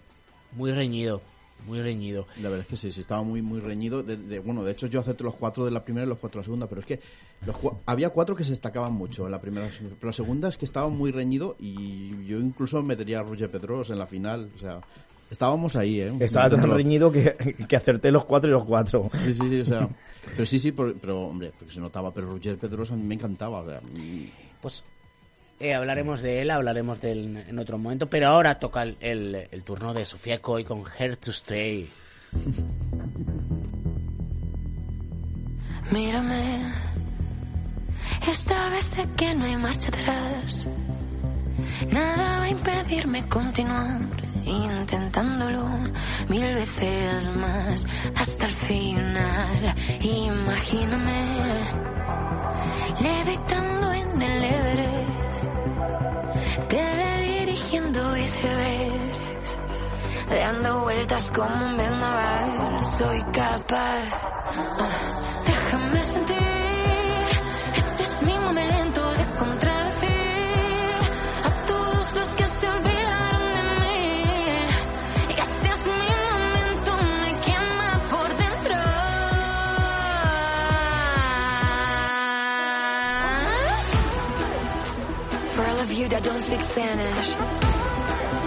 Muy 0.53 0.73
reñido. 0.73 1.23
Muy 1.66 1.81
reñido. 1.83 2.27
La 2.40 2.49
verdad 2.49 2.61
es 2.62 2.69
que 2.69 2.77
sí, 2.77 2.92
sí, 2.92 3.01
estaba 3.01 3.23
muy, 3.23 3.42
muy 3.42 3.61
reñido. 3.61 4.03
De, 4.03 4.16
de- 4.16 4.38
bueno, 4.38 4.62
de 4.64 4.73
hecho, 4.73 4.87
yo 4.87 5.01
acepto 5.01 5.25
los 5.25 5.35
cuatro 5.35 5.64
de 5.64 5.71
la 5.71 5.85
primera 5.85 6.07
y 6.07 6.09
los 6.09 6.19
cuatro 6.19 6.38
de 6.38 6.42
la 6.42 6.45
segunda, 6.45 6.66
pero 6.69 6.81
es 6.83 6.87
que 6.87 7.01
los 7.44 7.57
había 7.87 8.11
cuatro 8.11 8.35
que 8.35 8.44
se 8.44 8.51
destacaban 8.51 8.92
mucho 8.92 9.27
en 9.27 9.33
la 9.33 9.40
primera, 9.40 9.68
pero 10.01 10.09
la 10.09 10.12
segunda 10.12 10.49
es 10.49 10.57
que 10.57 10.64
estaba 10.64 10.88
muy 10.88 11.12
reñido 11.12 11.57
y 11.61 12.25
yo 12.27 12.38
incluso 12.38 12.83
metería 12.83 13.20
a 13.20 13.22
Roger 13.22 13.51
Pedros 13.51 13.90
en 13.90 13.99
la 13.99 14.07
final. 14.07 14.51
O 14.57 14.59
sea, 14.59 14.81
estábamos 15.31 15.77
ahí, 15.77 16.01
¿eh? 16.01 16.12
Estaba 16.20 16.49
tan 16.51 16.68
reñido 16.70 17.12
que, 17.12 17.37
que 17.68 17.77
acerté 17.77 18.11
los 18.11 18.25
cuatro 18.25 18.49
y 18.51 18.53
los 18.53 18.64
cuatro. 18.64 19.11
Sí, 19.25 19.35
sí, 19.35 19.49
sí, 19.49 19.61
o 19.61 19.64
sea. 19.64 19.88
Pero 20.33 20.46
sí, 20.46 20.59
sí, 20.59 20.72
por- 20.72 20.96
pero 20.99 21.22
hombre, 21.22 21.53
porque 21.57 21.72
se 21.75 21.81
notaba. 21.81 22.12
Pero 22.12 22.29
Roger 22.33 22.57
Pedros 22.59 22.90
a 22.90 22.96
mí 22.96 23.05
me 23.05 23.14
encantaba. 23.14 23.61
O 23.61 23.68
sea, 23.68 23.81
y- 23.94 24.33
Pues 24.61 24.83
eh, 25.61 25.72
hablaremos 25.75 26.20
de 26.22 26.42
él, 26.42 26.51
hablaremos 26.51 27.01
de 27.01 27.12
él 27.12 27.44
en 27.49 27.59
otro 27.61 27.79
momento, 27.79 28.11
pero 28.11 28.27
ahora 28.29 28.59
toca 28.59 28.83
el, 28.83 28.96
el- 29.01 29.49
el 29.53 29.62
turno 29.62 29.94
de 29.94 30.05
Sofía 30.05 30.42
Coy 30.42 30.64
con 30.64 30.83
Here 30.99 31.16
to 31.16 31.31
Stay. 31.31 31.88
Mírame, 35.92 36.72
esta 38.26 38.70
vez 38.70 38.85
sé 38.85 39.09
que 39.16 39.35
no 39.35 39.44
hay 39.44 39.57
marcha 39.57 39.88
atrás. 39.88 40.66
Nada 41.90 42.38
va 42.38 42.44
a 42.44 42.48
impedirme 42.48 43.29
continuar 43.29 44.26
intentándolo 44.46 45.68
mil 46.29 46.55
veces 46.55 47.29
más 47.37 47.87
hasta 48.14 48.46
el 48.46 48.52
final. 48.52 49.74
Imagíname 50.00 51.64
levitando 53.00 53.92
en 53.92 54.22
el 54.22 54.44
Everest, 54.44 55.44
teledirigiendo 56.68 58.12
viceversa, 58.12 59.57
dando 60.31 60.81
vueltas 60.83 61.31
como 61.33 61.66
un 61.66 61.76
vendaval. 61.76 62.85
Soy 62.85 63.22
capaz. 63.33 64.05
Ah, 64.59 65.42
déjame 65.44 66.02
sentir. 66.05 66.56
That 86.16 86.24
don't 86.24 86.40
speak 86.40 86.62
Spanish, 86.62 87.28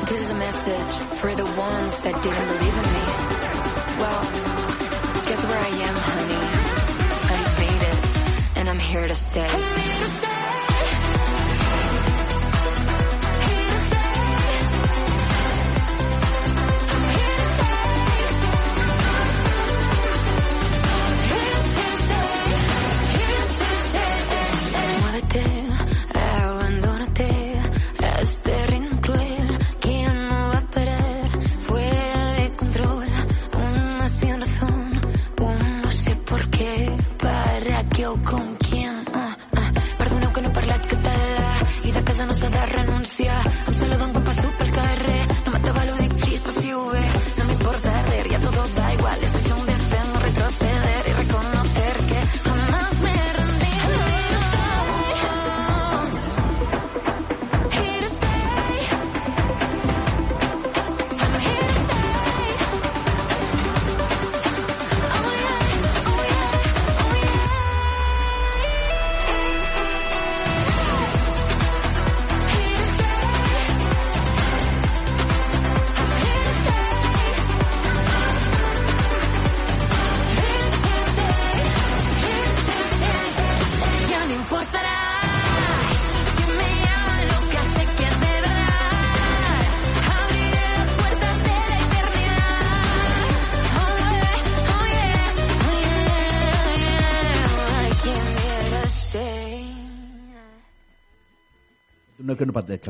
This 0.09 0.21
is 0.21 0.29
a 0.31 0.35
message 0.35 0.91
for 1.19 1.35
the 1.35 1.45
ones 1.45 1.99
that 1.99 2.23
didn't 2.23 2.47
believe 2.47 2.68
here 8.89 9.08
to 9.08 9.13
stay. 9.13 9.78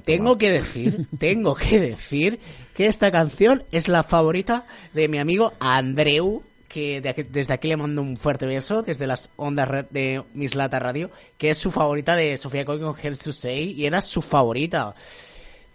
Tengo 0.05 0.37
que 0.37 0.49
decir, 0.49 1.07
tengo 1.17 1.55
que 1.55 1.79
decir 1.79 2.39
que 2.75 2.87
esta 2.87 3.11
canción 3.11 3.63
es 3.71 3.87
la 3.87 4.03
favorita 4.03 4.65
de 4.93 5.07
mi 5.07 5.17
amigo 5.17 5.53
Andreu, 5.59 6.43
que 6.67 7.01
desde 7.01 7.53
aquí 7.53 7.67
le 7.67 7.77
mando 7.77 8.01
un 8.01 8.17
fuerte 8.17 8.45
beso, 8.45 8.83
desde 8.83 9.07
las 9.07 9.29
ondas 9.35 9.85
de 9.89 10.23
Mislata 10.33 10.79
Radio, 10.79 11.09
que 11.37 11.49
es 11.49 11.57
su 11.57 11.71
favorita 11.71 12.15
de 12.15 12.37
Sofía 12.37 12.65
Coy 12.65 12.79
con 12.79 12.95
Hell 13.01 13.17
to 13.17 13.33
Say, 13.33 13.71
y 13.71 13.85
era 13.85 14.01
su 14.01 14.21
favorita. 14.21 14.95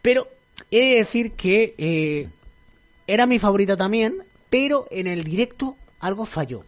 Pero 0.00 0.28
he 0.70 0.90
de 0.90 0.94
decir 0.96 1.32
que 1.32 1.74
eh, 1.78 2.28
era 3.06 3.26
mi 3.26 3.38
favorita 3.38 3.76
también, 3.76 4.22
pero 4.48 4.86
en 4.90 5.06
el 5.06 5.24
directo 5.24 5.76
algo 5.98 6.26
falló. 6.26 6.64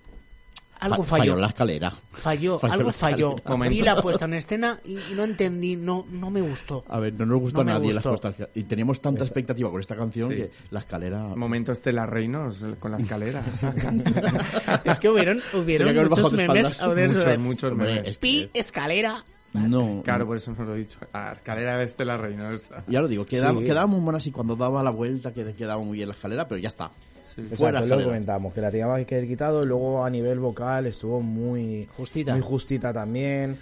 Algo 0.81 1.03
Fa- 1.05 1.17
falló. 1.17 1.33
falló 1.33 1.37
la 1.41 1.47
escalera. 1.49 1.93
Falló, 2.11 2.59
Falló 2.61 2.73
algo 2.75 2.93
falló. 2.93 3.37
Vi 3.69 3.81
la 3.83 4.01
puesta 4.03 4.27
en 4.27 4.35
escena 4.35 4.77
y, 4.85 4.93
y 4.95 5.15
no 5.15 5.25
entendí, 5.25 5.77
no, 5.77 6.07
no 6.11 6.31
me 6.31 6.41
gustó. 6.43 6.85
A 6.89 6.99
ver, 7.01 7.15
no 7.15 7.25
nos 7.27 7.41
gustó 7.41 7.65
No 7.65 7.71
a 7.71 7.75
nadie 7.75 7.93
gustó. 7.95 8.11
las 8.13 8.21
puestas. 8.21 8.49
Y 8.55 8.65
teníamos 8.65 9.01
tanta 9.01 9.25
expectativa 9.25 9.71
con 9.71 9.81
esta 9.81 9.97
canción 9.97 10.31
Sí. 10.31 10.37
que 10.37 10.51
la 10.71 10.81
escalera... 10.81 11.23
Momento 11.37 11.73
Estela 11.73 12.07
Reinos 12.07 12.57
con 12.79 12.91
la 12.93 12.99
escalera. 12.99 13.43
es 14.85 14.99
que 14.99 15.09
hubieron, 15.09 15.41
hubieron 15.55 15.95
que 15.95 16.05
muchos 16.05 16.33
memes. 16.33 16.71
espaldas. 16.73 17.15
muchos, 17.15 17.39
muchos 17.39 17.73
Hombre, 17.73 17.93
memes. 17.95 18.09
es- 18.09 18.19
Pi, 18.19 18.51
escalera. 18.55 19.25
No. 19.53 20.03
Claro, 20.05 20.27
por 20.27 20.37
eso 20.37 20.53
no 20.53 20.65
lo 20.65 20.75
he 20.75 20.79
dicho. 20.81 20.99
La 21.15 21.33
escalera 21.33 21.79
de 21.79 21.85
Estela 21.85 22.19
Reinos. 22.19 22.71
Ya 22.89 23.01
lo 23.01 23.09
digo, 23.09 23.25
quedaba, 23.25 23.59
Sí. 23.61 23.65
quedaba 23.65 23.87
muy 23.87 24.01
buena 24.01 24.19
así 24.19 24.31
cuando 24.31 24.55
daba 24.57 24.83
la 24.83 24.91
vuelta, 24.91 25.33
que 25.33 25.55
quedaba 25.55 25.83
muy 25.83 25.97
bien 25.97 26.09
la 26.09 26.15
escalera, 26.15 26.47
pero 26.47 26.61
ya 26.61 26.69
está. 26.69 26.91
Sí. 27.37 27.43
Fuera 27.57 27.81
es 27.81 27.89
lo 27.89 27.99
que 27.99 28.05
comentamos, 28.05 28.55
que 28.55 28.61
la 28.61 28.71
teníamos 28.71 29.05
que 29.05 29.15
haber 29.15 29.29
quitado. 29.29 29.61
Luego 29.63 30.05
a 30.05 30.11
nivel 30.11 30.39
vocal 30.41 30.87
estuvo 30.87 31.21
muy 31.21 31.87
Justita. 31.97 32.33
Muy 32.33 32.43
justita 32.43 32.93
también. 32.93 33.59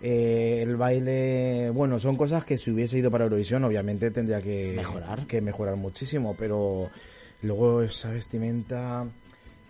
Eh, 0.00 0.60
el 0.62 0.76
baile, 0.76 1.70
bueno, 1.70 1.98
son 1.98 2.16
cosas 2.16 2.44
que 2.44 2.56
si 2.58 2.70
hubiese 2.70 2.98
ido 2.98 3.10
para 3.10 3.24
Eurovisión, 3.24 3.64
obviamente 3.64 4.10
tendría 4.10 4.40
que 4.40 4.72
Mejorar. 4.76 5.26
que 5.26 5.40
mejorar 5.40 5.76
muchísimo, 5.76 6.36
pero 6.38 6.90
luego 7.42 7.82
esa 7.82 8.10
vestimenta. 8.10 9.06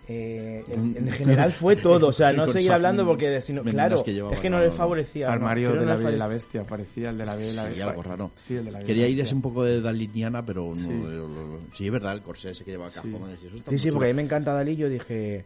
Eh, 0.09 0.63
en, 0.69 0.95
en 0.97 1.11
general 1.11 1.51
fue 1.51 1.75
todo, 1.75 2.07
o 2.07 2.11
sea, 2.11 2.31
no 2.33 2.47
seguir 2.47 2.71
hablando 2.71 3.05
porque 3.05 3.39
claro, 3.71 4.03
que 4.03 4.17
es 4.31 4.39
que 4.39 4.49
no 4.49 4.59
les 4.59 4.73
favorecía. 4.73 5.31
Armario 5.31 5.73
no, 5.75 5.81
de 5.81 5.85
la 5.85 5.95
Bella 5.95 6.11
y 6.11 6.15
la 6.17 6.27
Bestia. 6.27 6.63
Parecía 6.63 7.09
el 7.09 7.17
de 7.17 7.25
la 7.25 7.35
Bella 7.35 7.51
y 7.51 7.55
la 7.55 7.61
Sí, 7.63 7.67
Bestia. 7.67 7.85
algo 7.89 8.03
raro. 8.03 8.31
Sí, 8.37 8.55
el 8.55 8.65
de 8.65 8.71
la 8.71 8.83
Quería 8.83 9.07
ir 9.07 9.25
un 9.33 9.41
poco 9.41 9.63
de 9.63 9.81
daliniana, 9.81 10.45
pero 10.45 10.69
no. 10.69 10.75
Sí. 10.75 10.87
lo- 10.89 11.27
lo- 11.27 11.59
sí, 11.73 11.85
es 11.87 11.91
verdad, 11.91 12.13
el 12.13 12.21
corsé 12.21 12.51
ese 12.51 12.63
que 12.63 12.71
lleva 12.71 12.89
Sí. 12.89 12.95
cajones 12.95 13.37
y 13.43 13.47
eso 13.47 13.57
está 13.57 13.69
Sí, 13.71 13.77
sí, 13.77 13.87
muy 13.87 13.93
porque 13.95 14.05
a 14.09 14.13
mí 14.13 14.15
me 14.15 14.23
encanta 14.23 14.53
Dalí, 14.53 14.75
yo 14.75 14.87
dije... 14.89 15.45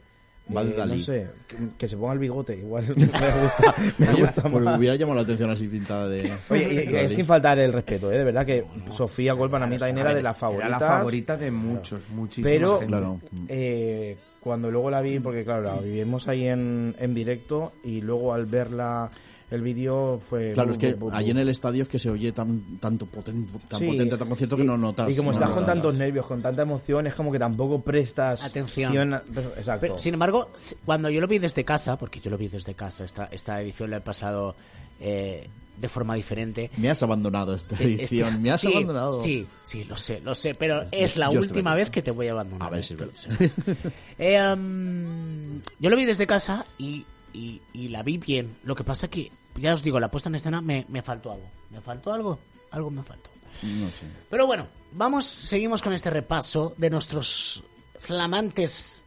Eh, 0.49 0.73
Dalí. 0.75 0.97
no 0.97 1.03
sé, 1.03 1.27
que, 1.47 1.55
que 1.77 1.87
se 1.87 1.95
ponga 1.95 2.13
el 2.13 2.19
bigote, 2.19 2.57
igual 2.57 2.83
me 2.97 3.05
gusta, 3.05 3.75
me 3.99 4.09
Oye, 4.09 4.21
gusta 4.21 4.41
pues 4.49 4.63
más. 4.63 4.77
hubiera 4.77 4.95
llamado 4.95 5.15
la 5.17 5.21
atención 5.21 5.49
así 5.51 5.67
pintada 5.67 6.09
de. 6.09 6.33
Oye, 6.49 6.73
y- 6.73 6.89
y, 6.89 6.91
Dalí. 6.91 7.15
sin 7.15 7.25
faltar 7.25 7.59
el 7.59 7.71
respeto, 7.71 8.11
¿eh? 8.11 8.17
de 8.17 8.23
verdad 8.25 8.45
que 8.45 8.65
Sofía 8.91 9.33
Gol 9.33 9.49
para 9.49 9.65
mí 9.67 9.77
también 9.77 9.99
era 9.99 10.13
de 10.13 10.21
las 10.21 10.33
Era 10.35 10.39
favoritas. 10.39 10.71
la 10.81 10.87
favorita 10.87 11.37
de 11.37 11.51
muchos, 11.51 12.09
muchísimos. 12.09 12.51
Pero 12.51 12.71
gente. 12.79 12.87
Claro. 12.87 13.19
eh, 13.47 14.17
cuando 14.41 14.69
luego 14.71 14.89
la 14.89 15.01
vi, 15.01 15.19
porque 15.19 15.43
claro, 15.43 15.61
la 15.61 15.75
vivimos 15.77 16.27
ahí 16.27 16.47
en, 16.47 16.95
en 16.99 17.13
directo 17.13 17.73
y 17.83 18.01
luego 18.01 18.33
al 18.33 18.45
verla 18.47 19.09
el 19.51 19.61
vídeo 19.61 20.19
fue... 20.29 20.51
Claro, 20.51 20.71
es 20.71 20.77
que 20.77 20.97
bu- 20.97 21.09
bu- 21.09 21.13
allí 21.13 21.31
en 21.31 21.37
el 21.37 21.49
estadio 21.49 21.83
es 21.83 21.89
que 21.89 21.99
se 21.99 22.09
oye 22.09 22.31
tan, 22.31 22.79
tanto 22.79 23.05
poten- 23.05 23.45
tan 23.67 23.79
Sí, 23.81 23.85
potente, 23.87 24.17
tan 24.17 24.29
concierto 24.29 24.55
que 24.55 24.63
y- 24.63 24.65
no 24.65 24.77
notas. 24.77 25.11
Y 25.11 25.15
como 25.17 25.31
no 25.31 25.33
estás 25.33 25.49
con 25.51 25.65
tantos 25.65 25.93
nervios, 25.95 26.25
con 26.25 26.41
tanta 26.41 26.61
emoción, 26.61 27.05
es 27.07 27.13
como 27.13 27.31
que 27.33 27.37
tampoco 27.39 27.81
prestas 27.81 28.43
Atención. 28.45 29.13
a- 29.13 29.21
pero- 29.33 29.49
Exacto. 29.57 29.81
Pero, 29.81 29.99
sin 29.99 30.13
embargo, 30.13 30.49
cuando 30.85 31.09
yo 31.09 31.19
lo 31.19 31.27
vi 31.27 31.37
desde 31.37 31.65
casa, 31.65 31.97
porque 31.97 32.21
yo 32.21 32.31
lo 32.31 32.37
vi 32.37 32.47
desde 32.47 32.73
casa, 32.75 33.03
esta, 33.03 33.25
esta 33.25 33.61
edición 33.61 33.89
la 33.91 33.97
he 33.97 34.01
pasado 34.01 34.55
eh, 35.01 35.49
de 35.81 35.89
forma 35.89 36.15
diferente. 36.15 36.69
Me 36.77 36.89
has 36.89 37.01
abandonado 37.03 37.53
esta 37.53 37.75
Eh, 37.75 37.83
edición, 37.95 38.29
este- 38.29 38.39
me 38.39 38.51
has 38.51 38.61
sí, 38.61 38.67
abandonado. 38.67 39.21
Sí, 39.21 39.47
sí, 39.63 39.83
lo 39.83 39.97
sé, 39.97 40.21
lo 40.21 40.35
sé, 40.35 40.53
pero 40.55 40.85
es 40.91 41.17
la 41.17 41.31
Yo 41.31 41.39
última 41.39 41.75
vez 41.75 41.89
que 41.89 42.01
te 42.01 42.11
voy 42.11 42.27
a 42.27 42.31
abandonar. 42.31 42.67
A 42.67 42.71
ver 42.71 42.83
si 42.83 42.95
lo 42.95 43.09
sepas. 43.15 43.37
Eh, 44.17 44.39
um, 44.53 45.59
yo 45.79 45.89
lo 45.89 45.97
vi 45.97 46.05
desde 46.05 46.27
casa 46.27 46.65
y, 46.77 47.05
y, 47.33 47.61
y 47.73 47.87
la 47.89 48.03
vi 48.03 48.17
bien. 48.17 48.55
Lo 48.63 48.75
que 48.75 48.83
pasa 48.83 49.09
que, 49.09 49.31
ya 49.55 49.73
os 49.73 49.81
digo, 49.83 49.99
la 49.99 50.11
puesta 50.11 50.29
en 50.29 50.35
escena 50.35 50.61
me, 50.61 50.85
me 50.87 51.01
faltó 51.01 51.31
algo. 51.31 51.49
¿Me 51.71 51.81
faltó 51.81 52.13
algo? 52.13 52.39
Algo 52.69 52.91
me 52.91 53.03
faltó. 53.03 53.31
No 53.63 53.87
sé. 53.89 54.05
Pero 54.29 54.45
bueno, 54.47 54.67
vamos, 54.93 55.25
seguimos 55.25 55.81
con 55.81 55.93
este 55.93 56.09
repaso 56.09 56.73
de 56.77 56.89
nuestros 56.89 57.63
flamantes 57.99 59.03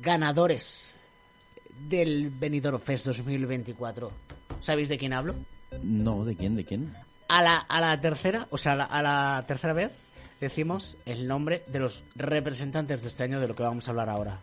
ganadores 0.00 0.94
del 1.88 2.30
Benidorm 2.30 2.80
Fest 2.80 3.06
2024. 3.06 4.10
¿Sabéis 4.60 4.88
de 4.88 4.96
quién 4.98 5.12
hablo? 5.12 5.34
No, 5.82 6.24
¿de 6.24 6.36
quién? 6.36 6.56
¿De 6.56 6.64
quién? 6.64 6.94
A 7.28 7.42
la, 7.42 7.56
a 7.58 7.80
la 7.80 8.00
tercera, 8.00 8.46
o 8.50 8.58
sea, 8.58 8.72
a 8.72 8.76
la, 8.76 8.84
a 8.84 9.02
la 9.02 9.44
tercera 9.46 9.72
vez 9.72 9.90
decimos 10.40 10.96
el 11.06 11.26
nombre 11.28 11.62
de 11.68 11.78
los 11.78 12.02
representantes 12.16 13.00
de 13.02 13.08
este 13.08 13.24
año 13.24 13.38
de 13.40 13.48
lo 13.48 13.54
que 13.54 13.62
vamos 13.62 13.86
a 13.86 13.90
hablar 13.92 14.08
ahora. 14.10 14.38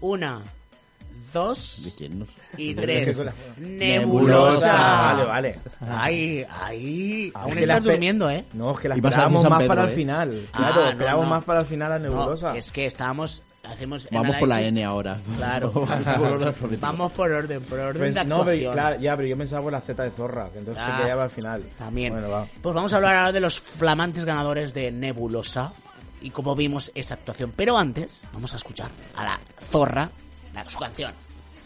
Una, 0.00 0.38
¿De 0.40 1.32
dos 1.32 1.94
quién? 1.96 2.18
No 2.18 2.26
sé. 2.26 2.32
y 2.56 2.74
tres. 2.74 3.20
Nebulosa. 3.58 4.72
Vale, 5.14 5.24
vale. 5.24 5.60
Ay, 5.80 6.46
ay, 6.50 7.30
aún 7.34 7.52
Es 7.52 7.58
que 7.58 7.66
la 7.66 7.74
estás 7.74 7.84
durmiendo, 7.92 8.30
¿eh? 8.30 8.44
No, 8.52 8.72
es 8.72 8.80
que 8.80 8.88
la 8.88 8.94
esperábamos 8.96 9.48
más 9.48 9.58
Pedro, 9.58 9.68
para 9.68 9.84
¿eh? 9.84 9.88
el 9.88 9.94
final. 9.94 10.48
Ah, 10.52 10.56
Claro, 10.58 10.74
no, 10.82 10.88
esperábamos 10.90 11.26
no. 11.28 11.34
más 11.34 11.44
para 11.44 11.60
el 11.60 11.66
final 11.66 11.92
a 11.92 11.98
Nebulosa. 11.98 12.48
No, 12.50 12.54
es 12.54 12.72
que 12.72 12.86
estamos, 12.86 13.42
hacemos 13.66 14.04
el 14.10 14.16
Vamos 14.16 14.36
por 14.36 14.48
la 14.48 14.60
N 14.62 14.84
ahora. 14.84 15.18
Claro. 15.36 15.72
Por 15.72 15.88
orden 15.90 16.48
alfabético. 16.48 16.80
Vamos 16.86 17.12
por 17.12 17.30
orden, 17.32 17.62
por 17.62 17.78
orden 17.78 17.98
Pues- 18.00 18.14
de 18.14 18.24
no, 18.24 18.44
pero, 18.44 18.72
claro, 18.72 19.00
ya, 19.00 19.16
pero 19.16 19.28
yo 19.28 19.36
pensaba 19.36 19.62
por 19.62 19.72
la 19.72 19.80
Z 19.80 20.02
de 20.02 20.10
Zorra, 20.10 20.48
que 20.50 20.58
entonces 20.58 20.82
Ah, 20.86 20.96
se 20.98 21.02
quedaba 21.04 21.24
al 21.24 21.30
final. 21.30 21.62
También. 21.78 22.12
Bueno, 22.12 22.28
va. 22.30 22.46
Pues 22.62 22.74
vamos 22.74 22.92
a 22.92 22.96
hablar 22.96 23.16
ahora 23.16 23.32
de 23.32 23.40
los 23.40 23.60
flamantes 23.60 24.24
ganadores 24.24 24.74
de 24.74 24.90
Nebulosa 24.92 25.72
y 26.20 26.30
cómo 26.30 26.54
vimos 26.54 26.90
esa 26.94 27.14
actuación. 27.14 27.52
Pero 27.56 27.76
antes, 27.78 28.26
vamos 28.32 28.52
a 28.54 28.56
escuchar 28.56 28.90
a 29.16 29.24
la 29.24 29.40
Zorra, 29.70 30.10
la- 30.54 30.64
su 30.64 30.78
canción. 30.78 31.12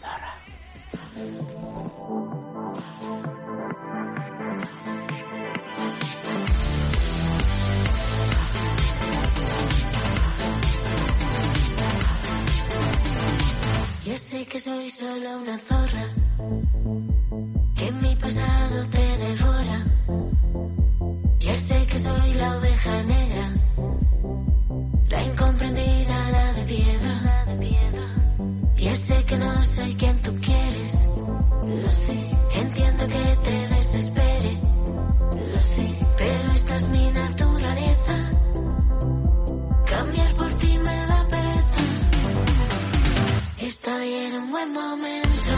Zorra. 0.01 0.35
Que 14.09 14.59
soy 14.59 14.89
solo 14.89 15.39
una 15.39 15.59
zorra, 15.59 16.03
que 17.75 17.91
mi 17.91 18.15
pasado 18.15 18.87
te 18.89 19.17
devora. 19.17 19.85
Ya 21.37 21.55
sé 21.55 21.85
que 21.85 21.97
soy 21.99 22.33
la 22.33 22.57
oveja 22.57 23.03
negra, 23.03 23.55
la 25.09 25.23
incomprendida, 25.23 26.31
la 26.31 26.53
de 26.53 26.63
piedra. 26.63 28.25
Ya 28.77 28.95
sé 28.95 29.23
que 29.25 29.37
no 29.37 29.63
soy 29.63 29.93
quien 29.93 30.21
tú 30.23 30.31
quieres, 30.41 31.07
lo 31.67 31.91
sé. 31.91 32.31
Entiendo 32.55 33.07
que 33.07 33.37
te 33.43 33.67
desespere, 33.75 34.59
lo 35.53 35.61
sé. 35.61 35.95
Pero 36.17 36.51
esta 36.53 36.75
es 36.77 36.89
mi 36.89 37.11
naturaleza. 37.11 37.48
En 44.69 44.75
un 44.75 44.75
buen 44.75 44.89
momento. 44.89 45.51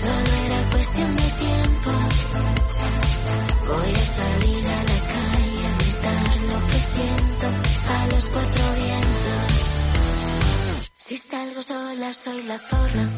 Solo 0.00 0.30
era 0.46 0.70
cuestión 0.70 1.16
de 1.16 1.30
tiempo. 1.46 1.90
Voy 3.68 3.92
a 3.92 4.04
salir 4.18 4.66
a 4.66 4.82
la 4.90 4.98
calle 5.14 5.66
a 5.66 5.74
gritar 5.78 6.36
lo 6.50 6.66
que 6.68 6.80
siento 6.80 7.46
a 7.88 8.06
los 8.12 8.24
cuatro 8.26 8.64
vientos. 8.74 9.52
Si 10.94 11.18
salgo 11.18 11.62
sola 11.62 12.12
soy 12.12 12.42
la 12.42 12.58
zorra. 12.58 13.08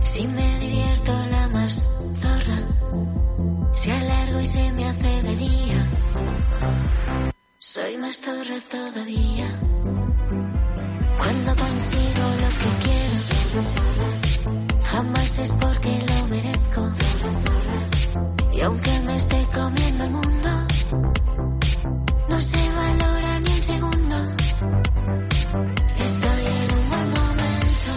Si 0.00 0.26
me 0.26 0.58
divierto 0.58 1.12
la 1.30 1.48
más 1.48 1.88
zorra. 2.22 2.58
Si 3.72 3.90
alargo 3.90 4.40
y 4.40 4.46
se 4.46 4.72
me 4.72 4.84
hace 4.84 5.22
de 5.22 5.36
día. 5.36 5.90
Soy 7.58 7.98
más 7.98 8.20
zorra 8.20 8.58
todavía. 8.70 9.75
Cuando 11.26 11.56
consigo 11.56 12.24
lo 12.42 12.48
que 12.60 12.70
quiero, 12.84 13.62
jamás 14.84 15.38
es 15.40 15.50
porque 15.60 15.92
lo 16.08 16.26
merezco. 16.28 16.82
Y 18.52 18.60
aunque 18.60 19.00
me 19.00 19.16
esté 19.16 19.46
comiendo 19.52 20.04
el 20.04 20.10
mundo, 20.10 20.50
no 22.28 22.40
se 22.40 22.70
valora 22.80 23.40
ni 23.40 23.50
un 23.50 23.62
segundo. 23.72 24.16
Estoy 26.06 26.42
en 26.60 26.74
un 26.78 26.88
buen 26.90 27.10
momento, 27.18 27.92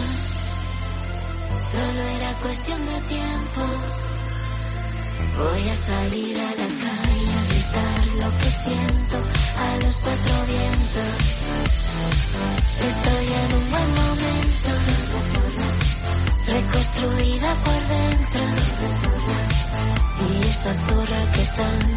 solo 1.70 2.00
era 2.16 2.32
cuestión 2.42 2.80
de 2.84 3.00
tiempo. 3.14 3.62
Voy 5.38 5.68
a 5.68 5.74
salir 5.76 6.36
a 6.36 6.50
la 6.60 6.68
calle 6.82 7.32
a 7.38 7.44
gritar 7.48 8.06
lo 8.22 8.38
que 8.38 8.50
siento 8.50 9.16
a 9.56 9.76
los 9.84 10.00
cuatro 10.00 10.34
vientos. 10.48 11.20
Reconstruida 17.00 17.54
por 17.64 17.80
dentro. 17.88 18.40
Y 20.20 20.46
esa 20.48 20.74
zorra 20.86 21.32
que 21.32 21.44
tanto 21.56 21.89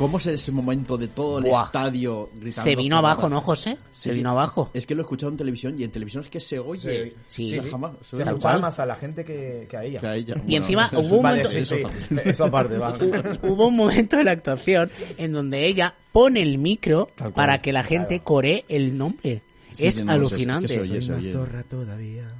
¿Cómo 0.00 0.16
es 0.18 0.26
ese 0.26 0.50
momento 0.50 0.96
de 0.96 1.08
todo 1.08 1.38
el 1.38 1.44
Buah. 1.44 1.66
estadio 1.66 2.30
gritando? 2.34 2.70
Se 2.70 2.74
vino 2.74 2.96
zorra? 2.96 3.10
abajo, 3.12 3.28
¿no, 3.28 3.40
José? 3.42 3.76
Se 3.92 4.10
Sí, 4.10 4.16
vino 4.16 4.30
sí. 4.30 4.32
abajo. 4.32 4.70
Es 4.72 4.86
que 4.86 4.94
lo 4.94 5.02
he 5.02 5.04
escuchado 5.04 5.30
en 5.30 5.36
televisión 5.36 5.76
y 5.78 5.84
en 5.84 5.90
televisión 5.92 6.24
es 6.24 6.30
que 6.30 6.40
se 6.40 6.58
oye. 6.58 7.14
Sí. 7.26 7.54
Jamás- 7.70 7.92
Se 8.02 8.16
tal 8.16 8.28
escuchaba 8.28 8.38
cual. 8.54 8.60
más 8.62 8.80
a 8.80 8.86
la 8.86 8.96
gente 8.96 9.24
que, 9.24 9.66
que 9.70 9.76
a 9.76 9.84
ella. 9.84 10.00
Que 10.00 10.06
a 10.06 10.16
ella. 10.16 10.34
Y 10.46 10.56
encima 10.56 10.88
hubo 10.94 11.18
un 11.18 11.22
Vale, 11.22 11.42
momento... 11.44 11.74
sí, 11.76 11.82
sí. 12.08 12.14
Eso 12.24 12.44
aparte, 12.46 12.78
va. 12.78 12.94
Hubo 13.42 13.68
un 13.68 13.76
momento 13.76 14.16
de 14.16 14.24
la 14.24 14.30
actuación 14.30 14.90
en 15.18 15.32
donde 15.32 15.66
ella 15.66 15.94
pone 16.12 16.40
el 16.42 16.56
micro 16.58 17.06
Tal 17.14 17.32
cual. 17.32 17.34
para 17.34 17.60
que 17.62 17.72
la 17.72 17.84
gente 17.84 18.20
coree 18.20 18.64
el 18.68 18.96
nombre. 18.96 19.42
Sí, 19.72 19.86
es 19.86 19.96
sí, 19.96 20.04
no, 20.04 20.12
es- 20.12 20.16
es 20.22 20.28
que 20.28 20.34
alucinante. 20.34 20.68
se 20.68 20.80
oye, 20.80 21.02
se 21.02 21.12
oye. 21.12 21.32
todavía. 21.68 22.34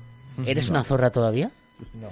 ¿Eres 0.47 0.71
una 0.71 0.83
zorra 0.83 1.11
todavía? 1.11 1.51
No. 1.93 2.09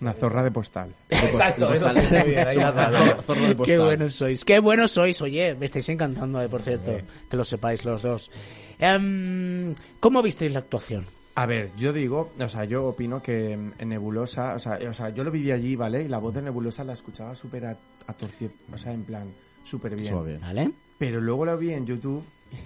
Una 0.00 0.12
zorra 0.12 0.42
de 0.42 0.50
postal. 0.50 0.94
Exacto, 1.08 1.72
eso 1.72 1.90
sí, 1.90 2.00
muy 2.10 2.28
bien, 2.30 2.48
ahí 2.48 2.56
la 2.56 2.68
has 2.68 2.74
dado. 2.74 2.96
Zorra- 2.98 3.22
zorra 3.22 3.40
de 3.42 3.48
Qué 3.48 3.54
postal. 3.56 3.78
buenos 3.80 4.14
sois. 4.14 4.44
Qué 4.44 4.58
buenos 4.60 4.90
sois. 4.92 5.20
Oye, 5.22 5.54
me 5.54 5.66
estáis 5.66 5.88
encantando, 5.88 6.40
eh, 6.42 6.48
por 6.48 6.62
cierto. 6.62 6.98
Que 7.28 7.36
lo 7.36 7.44
sepáis 7.44 7.84
los 7.84 8.02
dos. 8.02 8.30
Em, 8.78 9.74
¿Cómo 10.00 10.22
visteis 10.22 10.52
la 10.52 10.60
actuación? 10.60 11.04
A 11.36 11.46
ver, 11.46 11.70
yo 11.76 11.92
digo, 11.92 12.32
o 12.38 12.48
sea, 12.48 12.64
yo 12.64 12.86
opino 12.86 13.22
que 13.22 13.52
en 13.52 13.88
Nebulosa, 13.88 14.54
o 14.54 14.58
sea, 14.58 14.78
o 14.88 14.94
sea, 14.94 15.10
yo 15.10 15.22
lo 15.24 15.30
viví 15.30 15.52
allí, 15.52 15.76
¿vale? 15.76 16.02
Y 16.02 16.08
la 16.08 16.18
voz 16.18 16.34
de 16.34 16.42
Nebulosa 16.42 16.82
la 16.84 16.92
escuchaba 16.94 17.34
súper 17.34 17.66
a, 17.66 17.78
a 18.06 18.12
torcido, 18.14 18.52
o 18.72 18.76
sea, 18.76 18.92
en 18.92 19.04
plan, 19.04 19.32
súper 19.62 19.94
bien. 19.94 20.08
Suave. 20.08 20.38
¿Vale? 20.38 20.72
Pero 20.98 21.20
luego 21.20 21.44
lo 21.44 21.56
vi 21.56 21.72
en 21.72 21.86
YouTube 21.86 22.24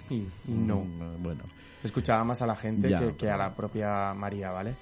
y, 0.09 0.15
y 0.15 0.27
no. 0.47 0.77
Mm, 0.79 1.21
Bueno. 1.23 1.43
Escuchaba 1.83 2.23
más 2.23 2.41
a 2.41 2.47
la 2.47 2.55
gente 2.55 2.89
Ya, 2.89 2.99
que, 2.99 3.15
que 3.15 3.29
a 3.29 3.37
la 3.37 3.53
propia 3.55 4.11
María, 4.15 4.49
¿vale? 4.49 4.73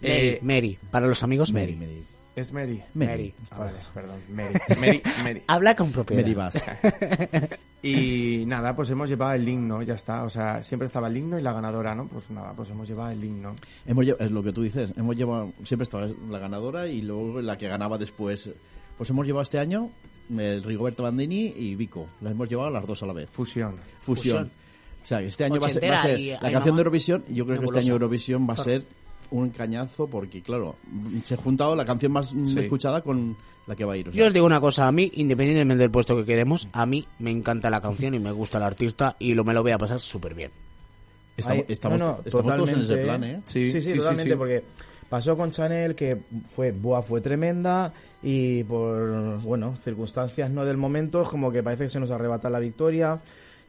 Mary, 0.00 0.12
Eh, 0.28 0.38
Mary. 0.42 0.78
Para 0.90 1.06
los 1.06 1.22
amigos, 1.22 1.52
Mary, 1.52 1.74
Mary. 1.76 1.86
Mary. 1.92 2.04
es 2.36 2.52
Mary. 2.52 2.82
Mary. 2.94 3.34
Ah, 3.50 3.58
vale, 3.58 3.72
perdón. 3.92 4.20
Mary. 4.30 4.54
Mary. 4.80 5.02
Mary. 5.24 5.42
Habla 5.48 5.74
con 5.76 5.90
propiedad. 5.92 6.22
Mary 6.22 6.34
Bass. 6.34 6.54
Y 7.80 8.42
nada, 8.46 8.74
pues 8.74 8.90
hemos 8.90 9.08
llevado 9.08 9.34
el 9.34 9.48
himno, 9.48 9.82
ya 9.82 9.94
está. 9.94 10.24
O 10.24 10.30
sea, 10.30 10.64
siempre 10.64 10.86
estaba 10.86 11.06
el 11.06 11.16
himno 11.16 11.38
y 11.38 11.42
la 11.42 11.52
ganadora, 11.52 11.94
¿no? 11.94 12.08
Pues 12.08 12.28
nada, 12.30 12.52
pues 12.52 12.70
hemos 12.70 12.88
llevado 12.88 13.12
el 13.12 13.22
himno. 13.22 13.54
Hemos 13.86 14.04
es 14.04 14.30
lo 14.32 14.42
que 14.42 14.52
tú 14.52 14.62
dices, 14.62 14.92
hemos 14.96 15.14
llevado, 15.14 15.52
siempre 15.62 15.84
estaba 15.84 16.08
la 16.28 16.38
ganadora 16.40 16.88
y 16.88 17.02
luego 17.02 17.40
la 17.40 17.56
que 17.56 17.68
ganaba 17.68 17.96
después. 17.96 18.50
Pues 18.96 19.10
hemos 19.10 19.24
llevado 19.26 19.42
este 19.42 19.60
año 19.60 19.92
el 20.36 20.64
Rigoberto 20.64 21.04
Bandini 21.04 21.54
y 21.56 21.76
Vico. 21.76 22.08
Las 22.20 22.32
hemos 22.32 22.48
llevado 22.48 22.70
las 22.70 22.84
dos 22.84 23.00
a 23.04 23.06
la 23.06 23.12
vez. 23.12 23.30
Fusión. 23.30 23.76
Fusión. 24.00 24.50
O 25.00 25.06
sea, 25.06 25.20
que 25.20 25.28
este 25.28 25.44
año 25.44 25.60
va 25.60 25.68
a 25.68 25.70
ser, 25.70 25.84
va 25.84 25.88
a 25.88 26.00
Ochentera 26.00 26.02
ser 26.02 26.20
y 26.20 26.30
la 26.32 26.52
canción 26.52 26.74
de 26.74 26.80
Eurovisión 26.80 27.24
y 27.28 27.34
yo 27.34 27.46
creo 27.46 27.60
que 27.60 27.66
este 27.66 27.78
año 27.78 27.92
Eurovisión 27.92 28.46
va 28.48 28.54
a 28.54 28.56
ser 28.56 28.84
un 29.30 29.50
cañazo 29.50 30.06
porque, 30.06 30.42
claro, 30.42 30.76
se 31.24 31.34
ha 31.34 31.36
juntado 31.36 31.74
la 31.76 31.84
canción 31.84 32.12
más 32.12 32.32
mm, 32.34 32.44
Sí. 32.46 32.58
escuchada 32.60 33.02
con 33.02 33.36
la 33.66 33.76
que 33.76 33.84
va 33.84 33.92
a 33.92 33.96
ir. 33.96 34.08
o 34.08 34.12
sea. 34.12 34.18
Yo 34.18 34.26
os 34.28 34.32
digo 34.32 34.46
una 34.46 34.60
cosa, 34.60 34.86
a 34.88 34.92
mí, 34.92 35.10
independientemente 35.14 35.82
del 35.82 35.90
puesto 35.90 36.16
que 36.16 36.24
quedemos, 36.24 36.68
a 36.72 36.86
mí 36.86 37.06
me 37.18 37.30
encanta 37.30 37.68
la 37.70 37.80
canción 37.80 38.14
y 38.14 38.18
me 38.18 38.32
gusta 38.32 38.58
el 38.58 38.64
artista 38.64 39.16
y 39.18 39.34
lo 39.34 39.44
me 39.44 39.52
lo 39.54 39.62
voy 39.62 39.72
a 39.72 39.78
pasar 39.78 40.00
súper 40.00 40.34
bien. 40.34 40.50
estamos, 41.36 41.64
Ahí- 41.68 41.72
estamos, 41.72 42.00
no, 42.00 42.06
no, 42.06 42.20
estamos 42.24 42.54
todos 42.54 42.70
en 42.72 42.80
ese 42.80 42.96
plan, 42.96 43.22
¿eh? 43.24 43.40
Sí, 43.44 43.70
sí, 43.70 43.80
sí, 43.82 43.88
sí, 43.90 43.98
totalmente, 43.98 44.30
sí. 44.32 44.36
porque 44.36 44.64
pasó 45.08 45.36
con 45.36 45.50
Chanel 45.52 45.94
que 45.94 46.18
fue, 46.48 46.72
buah, 46.72 47.02
fue 47.02 47.20
tremenda 47.20 47.92
y 48.22 48.64
por, 48.64 49.38
bueno, 49.42 49.76
circunstancias 49.84 50.50
no 50.50 50.64
del 50.64 50.76
momento, 50.78 51.22
es 51.22 51.28
como 51.28 51.52
que 51.52 51.62
parece 51.62 51.84
que 51.84 51.90
se 51.90 52.00
nos 52.00 52.10
arrebata 52.10 52.50
la 52.50 52.58
victoria. 52.58 53.20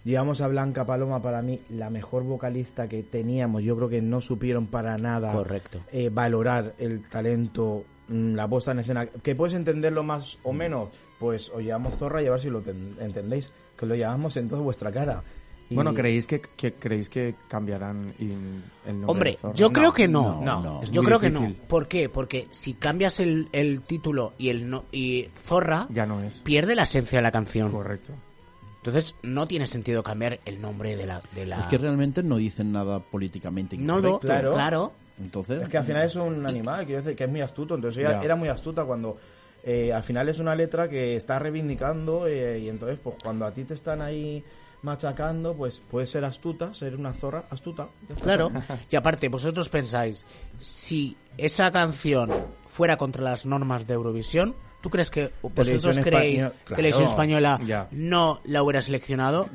Llevamos 0.06 0.40
a 0.42 0.48
Blanca 0.48 0.86
Paloma, 0.86 1.22
para 1.22 1.42
mí, 1.42 1.62
la 1.70 1.90
mejor 1.90 2.24
vocalista 2.24 2.88
que 2.88 3.04
teníamos. 3.04 3.64
Yo 3.64 3.76
creo 3.76 3.90
que 3.90 4.02
no 4.02 4.22
supieron 4.22 4.68
para 4.68 4.98
nada 4.98 5.32
Correcto. 5.34 5.82
eh, 5.92 6.10
valorar 6.12 6.74
el 6.78 7.02
talento, 7.10 7.84
mm, 8.08 8.34
la 8.34 8.48
puesta 8.48 8.72
en 8.72 8.80
escena. 8.80 9.06
Que 9.08 9.36
puedes 9.36 9.54
entenderlo 9.56 10.04
más 10.04 10.38
o 10.44 10.54
menos, 10.54 10.90
pues 11.20 11.50
os 11.50 11.62
llevamos 11.62 11.96
zorra 11.98 12.24
y 12.24 12.28
a 12.28 12.32
ver 12.32 12.40
si 12.40 12.50
lo 12.50 12.62
ten- 12.62 12.96
entendéis. 13.00 13.52
Que 13.78 13.86
lo 13.86 13.96
llevamos 13.96 14.36
en 14.38 14.48
toda 14.48 14.62
vuestra 14.62 14.92
cara. 14.92 15.22
Y- 15.70 15.76
Bueno, 15.76 15.94
¿creéis 15.94 16.26
que, 16.26 16.42
que- 16.42 16.74
creéis 16.74 17.10
que 17.10 17.36
cambiarán 17.48 18.14
in- 18.20 18.64
el 18.88 18.94
nombre 19.02 19.12
Hombre, 19.12 19.32
de 19.32 19.38
Zorra? 19.38 19.54
yo 19.54 19.72
creo 19.72 19.94
que 19.94 20.08
no. 20.08 20.42
no, 20.42 20.82
Yo 20.86 21.04
creo 21.04 21.20
que 21.20 21.30
no. 21.30 21.54
¿Por 21.68 21.88
qué? 21.88 22.10
Porque 22.10 22.48
si 22.52 22.74
cambias 22.74 23.20
el, 23.20 23.50
el 23.52 23.84
título 23.84 24.34
y 24.38 24.50
el 24.50 24.68
no, 24.70 24.86
y 24.92 25.28
Zorra, 25.36 25.88
Ya 25.92 26.06
no 26.08 26.24
es. 26.24 26.40
pierde 26.42 26.74
la 26.74 26.84
esencia 26.84 27.20
de 27.20 27.24
la 27.24 27.32
canción. 27.32 27.70
Correcto. 27.72 28.14
Entonces 28.80 29.16
no 29.24 29.46
tiene 29.48 29.68
sentido 29.68 30.04
cambiar 30.04 30.40
el 30.46 30.62
nombre 30.62 30.96
de 30.96 31.06
la... 31.06 31.22
De 31.36 31.46
la... 31.46 31.60
Es 31.60 31.66
que 31.66 31.78
realmente 31.78 32.24
no 32.24 32.38
dicen 32.38 32.72
nada 32.72 33.00
políticamente 33.00 33.76
No, 33.78 34.00
incorrecto. 34.00 34.10
no, 34.12 34.20
claro. 34.20 34.54
claro. 34.54 34.94
Entonces, 35.22 35.62
Es 35.64 35.70
que 35.70 35.78
al 35.78 35.86
final 35.86 36.06
es 36.06 36.16
un 36.16 36.48
animal, 36.48 36.86
quiero 36.86 37.02
decir, 37.02 37.18
que 37.18 37.26
es 37.26 37.30
muy 37.30 37.42
astuto. 37.42 37.76
Entonces 37.76 38.00
ella 38.00 38.20
Ya. 38.20 38.24
era 38.24 38.36
muy 38.38 38.48
astuta 38.48 38.86
cuando 38.86 39.18
eh, 39.66 39.92
al 39.92 40.04
final 40.04 40.30
es 40.30 40.40
una 40.40 40.56
letra 40.56 40.88
que 40.88 41.16
está 41.18 41.38
reivindicando 41.40 42.26
eh, 42.26 42.60
y 42.60 42.70
entonces 42.70 42.98
pues 43.04 43.18
cuando 43.22 43.46
a 43.46 43.52
ti 43.52 43.66
te 43.66 43.74
están 43.74 44.02
ahí 44.02 44.42
machacando, 44.82 45.54
pues 45.56 45.82
puedes 45.92 46.10
ser 46.10 46.24
astuta, 46.24 46.74
ser 46.74 46.96
una 46.96 47.14
zorra 47.14 47.44
astuta. 47.50 47.90
Claro. 48.22 48.50
Y 48.90 48.96
aparte, 48.96 49.28
vosotros 49.28 49.68
pensáis, 49.68 50.26
si 50.60 51.18
esa 51.38 51.70
canción 51.72 52.32
fuera 52.68 52.96
contra 52.96 53.22
las 53.24 53.46
normas 53.46 53.86
de 53.88 53.96
Eurovisión, 53.96 54.56
¿tú 54.82 54.90
crees 54.90 55.10
que 55.12 55.32
vosotros 55.42 56.00
creéis 56.04 56.44
española- 56.44 56.54
que 56.68 56.76
Televisión 56.76 57.04
claro. 57.08 57.12
Española 57.12 57.60
Ya. 57.66 57.88
no 57.92 58.42
la 58.46 58.64
hubiera 58.64 58.82
seleccionado? 58.82 59.48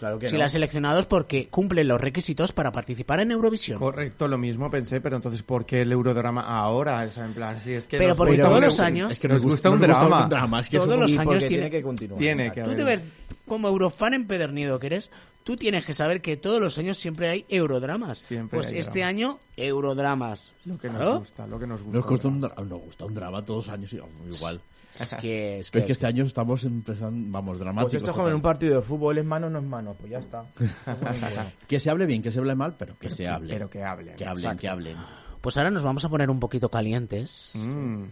Claro 0.00 0.18
que 0.18 0.28
si 0.28 0.32
no. 0.32 0.38
la 0.38 0.44
ha 0.46 0.48
seleccionado 0.48 0.98
es 1.00 1.04
porque 1.04 1.48
cumple 1.50 1.84
los 1.84 2.00
requisitos 2.00 2.52
para 2.52 2.72
participar 2.72 3.20
en 3.20 3.32
Eurovisión. 3.32 3.78
Correcto, 3.78 4.28
lo 4.28 4.38
mismo 4.38 4.70
pensé, 4.70 4.98
pero 5.02 5.16
entonces 5.16 5.42
¿por 5.42 5.66
qué 5.66 5.82
el 5.82 5.92
eurodrama 5.92 6.40
ahora? 6.40 7.04
O 7.06 7.10
sea, 7.10 7.26
en 7.26 7.34
plan, 7.34 7.60
si 7.60 7.74
es 7.74 7.86
que 7.86 7.98
Pero 7.98 8.16
porque 8.16 8.38
todos 8.38 8.56
un- 8.58 8.64
los 8.64 8.80
años- 8.80 9.12
es 9.12 9.20
que 9.20 9.28
nos 9.28 9.42
gusta 9.42 9.68
un 9.68 9.78
drama. 9.78 10.26
Todos 10.70 10.98
los 10.98 11.18
años 11.18 11.38
tiene, 11.40 11.48
tiene 11.48 11.70
que 11.70 11.82
continuar. 11.82 12.18
Tiene 12.18 12.50
que 12.50 12.62
Tú 12.62 12.66
haber. 12.70 12.76
te 12.78 12.84
ves 12.84 13.04
como 13.46 13.68
eurofan 13.68 14.14
empedernido 14.14 14.78
que 14.78 14.86
eres, 14.86 15.10
tú 15.44 15.58
tienes 15.58 15.84
que 15.84 15.92
saber 15.92 16.22
que 16.22 16.38
todos 16.38 16.62
los 16.62 16.78
años 16.78 16.96
siempre 16.96 17.28
hay 17.28 17.44
eurodramas. 17.50 18.20
Siempre 18.20 18.58
pues 18.58 18.72
hay 18.72 18.78
este 18.78 19.00
drama. 19.00 19.08
año, 19.10 19.38
eurodramas. 19.58 20.52
Lo 20.64 20.78
que 20.78 20.88
Claro. 20.88 21.04
nos 21.10 21.18
gusta, 21.18 21.46
lo 21.46 21.58
que 21.58 21.66
nos 21.66 21.82
gusta. 21.82 21.98
nos 21.98 22.06
gusta, 22.08 22.28
un, 22.28 22.40
nos 22.40 22.80
gusta 22.82 23.04
un 23.04 23.14
drama 23.14 23.44
todos 23.44 23.66
los 23.66 23.74
años 23.74 23.92
y- 23.92 24.00
igual. 24.34 24.60
Es 25.00 25.14
que 25.14 25.58
es 25.60 25.70
que 25.70 25.78
es 25.78 25.90
este 25.90 26.06
año 26.06 26.24
estamos 26.24 26.64
empezando, 26.64 27.30
vamos, 27.30 27.58
dramáticos. 27.58 27.92
Pues 27.92 28.02
esto 28.02 28.10
es 28.10 28.16
como 28.16 28.28
en 28.28 28.34
un 28.34 28.42
partido 28.42 28.76
de 28.76 28.82
fútbol, 28.82 29.18
es 29.18 29.24
mano, 29.24 29.48
no 29.48 29.58
es 29.58 29.64
mano, 29.64 29.94
pues 29.94 30.10
ya 30.10 30.18
está. 30.18 30.44
Que 31.68 31.78
se 31.78 31.90
hable 31.90 32.06
bien, 32.06 32.22
que 32.22 32.30
se 32.30 32.38
hable 32.38 32.54
mal, 32.54 32.74
pero 32.76 32.98
que 32.98 33.10
se 33.10 33.28
hable. 33.28 33.52
Pero 33.52 33.70
que 33.70 33.84
hablen. 33.84 34.16
Que 34.16 34.24
hablen, 34.24 34.44
exacto. 34.44 34.60
que 34.60 34.68
hablen. 34.68 34.96
Pues 35.40 35.56
ahora 35.56 35.70
nos 35.70 35.82
vamos 35.82 36.04
a 36.04 36.08
poner 36.08 36.28
un 36.28 36.40
poquito 36.40 36.70
calientes. 36.70 37.52
Mm, 37.54 38.04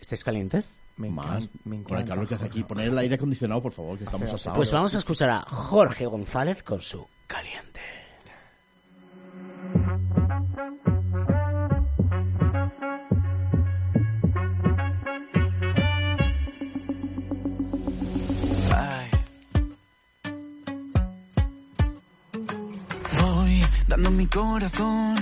¿Estáis 0.00 0.24
calientes? 0.24 0.82
me 0.96 1.10
Más, 1.10 1.26
encanta, 1.26 1.58
me 1.64 1.82
con 1.82 1.98
el 1.98 2.04
calor 2.04 2.28
que 2.28 2.34
hace 2.34 2.44
aquí. 2.46 2.62
Poner 2.62 2.88
el 2.88 2.98
aire 2.98 3.14
acondicionado, 3.14 3.62
por 3.62 3.72
favor, 3.72 3.96
que 3.96 4.04
estamos 4.04 4.32
asados. 4.32 4.56
Pues 4.56 4.70
vamos 4.72 4.94
a 4.94 4.98
escuchar 4.98 5.30
a 5.30 5.40
Jorge 5.40 6.06
González 6.06 6.62
con 6.62 6.80
su 6.80 7.06
caliente. 7.26 7.80
Voy 23.94 24.02
dando 24.02 24.10
mi 24.10 24.26
corazón. 24.26 25.18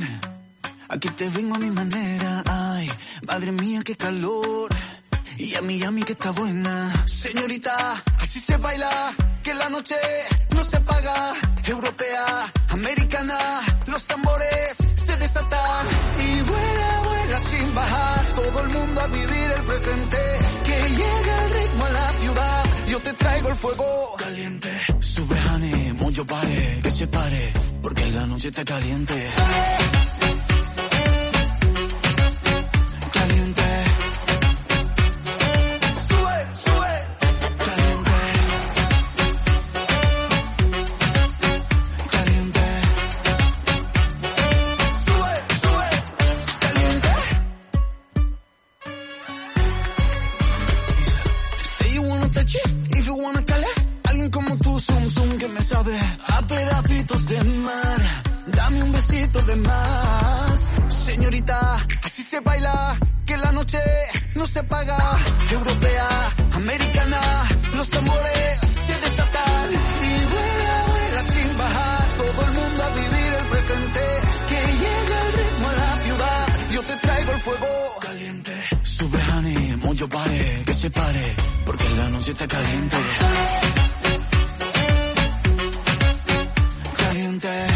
Aquí 0.89 1.11
te 1.11 1.29
vengo 1.29 1.57
a 1.57 1.59
mi 1.59 1.71
manera. 1.71 2.43
Ay, 2.47 2.91
madre 3.27 3.53
mía, 3.53 3.83
qué 3.85 3.97
calor. 3.97 4.71
Y 5.37 5.55
a 5.55 5.61
mí 5.61 6.03
que 6.03 6.13
está 6.13 6.31
buena. 6.31 7.07
Señorita, 7.07 8.03
así 8.19 8.41
se 8.41 8.57
baila. 8.57 9.13
Que 9.43 9.53
la 9.53 9.69
noche 9.69 9.97
no 10.55 10.63
se 10.63 10.81
paga. 10.81 11.35
Europea, 11.67 12.53
americana. 12.71 13.39
Los 13.89 14.07
tambores 14.07 14.79
se 14.97 15.17
desatan. 15.19 15.87
Y 16.19 16.41
vuela, 16.41 17.01
vuela 17.05 17.39
sin 17.41 17.75
bajar. 17.75 18.27
Todo 18.35 18.61
el 18.63 18.69
mundo 18.71 19.01
a 19.03 19.07
vivir 19.09 19.51
el 19.59 19.63
presente. 19.65 20.19
Que 20.65 20.89
llega 20.97 21.45
el 21.45 21.51
ritmo 21.53 21.85
a 21.85 21.91
la 21.91 22.13
ciudad. 22.21 22.52
Yo 22.93 23.01
te 23.01 23.15
traigo 23.15 23.49
el 23.49 23.57
fuego 23.57 24.15
caliente. 24.19 24.69
Sube, 25.01 25.35
honey, 25.49 25.93
mucho 25.95 26.27
pare. 26.27 26.81
Que 26.83 26.91
se 26.91 27.07
pare. 27.07 27.53
Porque 27.81 28.11
la 28.11 28.27
noche 28.27 28.49
está 28.49 28.67
caliente. 28.67 29.31
Caliente. 33.15 33.62
Pedacitos 57.03 57.29
de 57.29 57.45
mar. 57.45 58.01
Dame 58.47 58.83
un 58.83 58.93
besito 58.93 59.43
de 59.43 59.57
más. 59.57 60.73
Señorita, 60.89 61.87
así 62.03 62.23
se 62.23 62.41
baila, 62.41 62.97
que 63.27 63.37
la 63.37 63.53
noche 63.53 63.79
no 64.35 64.47
se 64.47 64.63
paga. 64.65 65.19
Europea, 65.51 66.09
americana, 66.55 67.21
los 67.77 67.89
tambores 67.89 68.59
se 68.61 68.95
desatan. 69.01 69.71
Y 69.73 70.25
vuela, 70.33 70.87
vuela 70.91 71.23
sin 71.23 71.59
bajar. 71.59 72.17
Todo 72.17 72.47
el 72.47 72.53
mundo 72.53 72.83
a 72.85 72.91
vivir 72.91 73.33
el 73.41 73.47
presente. 73.47 74.01
Que 74.49 74.61
llega 74.83 75.21
el 75.27 75.33
ritmo 75.33 75.69
a 75.69 75.73
la 75.73 76.03
ciudad. 76.05 76.47
Yo 76.73 76.83
te 76.83 76.97
traigo 76.97 77.33
el 77.33 77.41
fuego 77.41 77.69
caliente. 78.01 78.53
Sube, 78.83 79.19
honey, 79.33 79.77
mucho 79.77 80.09
pare, 80.09 80.63
que 80.65 80.75
se 80.75 80.91
pare. 80.91 81.37
Porque 81.65 81.89
la 81.91 82.09
noche 82.09 82.31
está 82.31 82.47
caliente. 82.49 82.97
Caliente. 87.41 87.72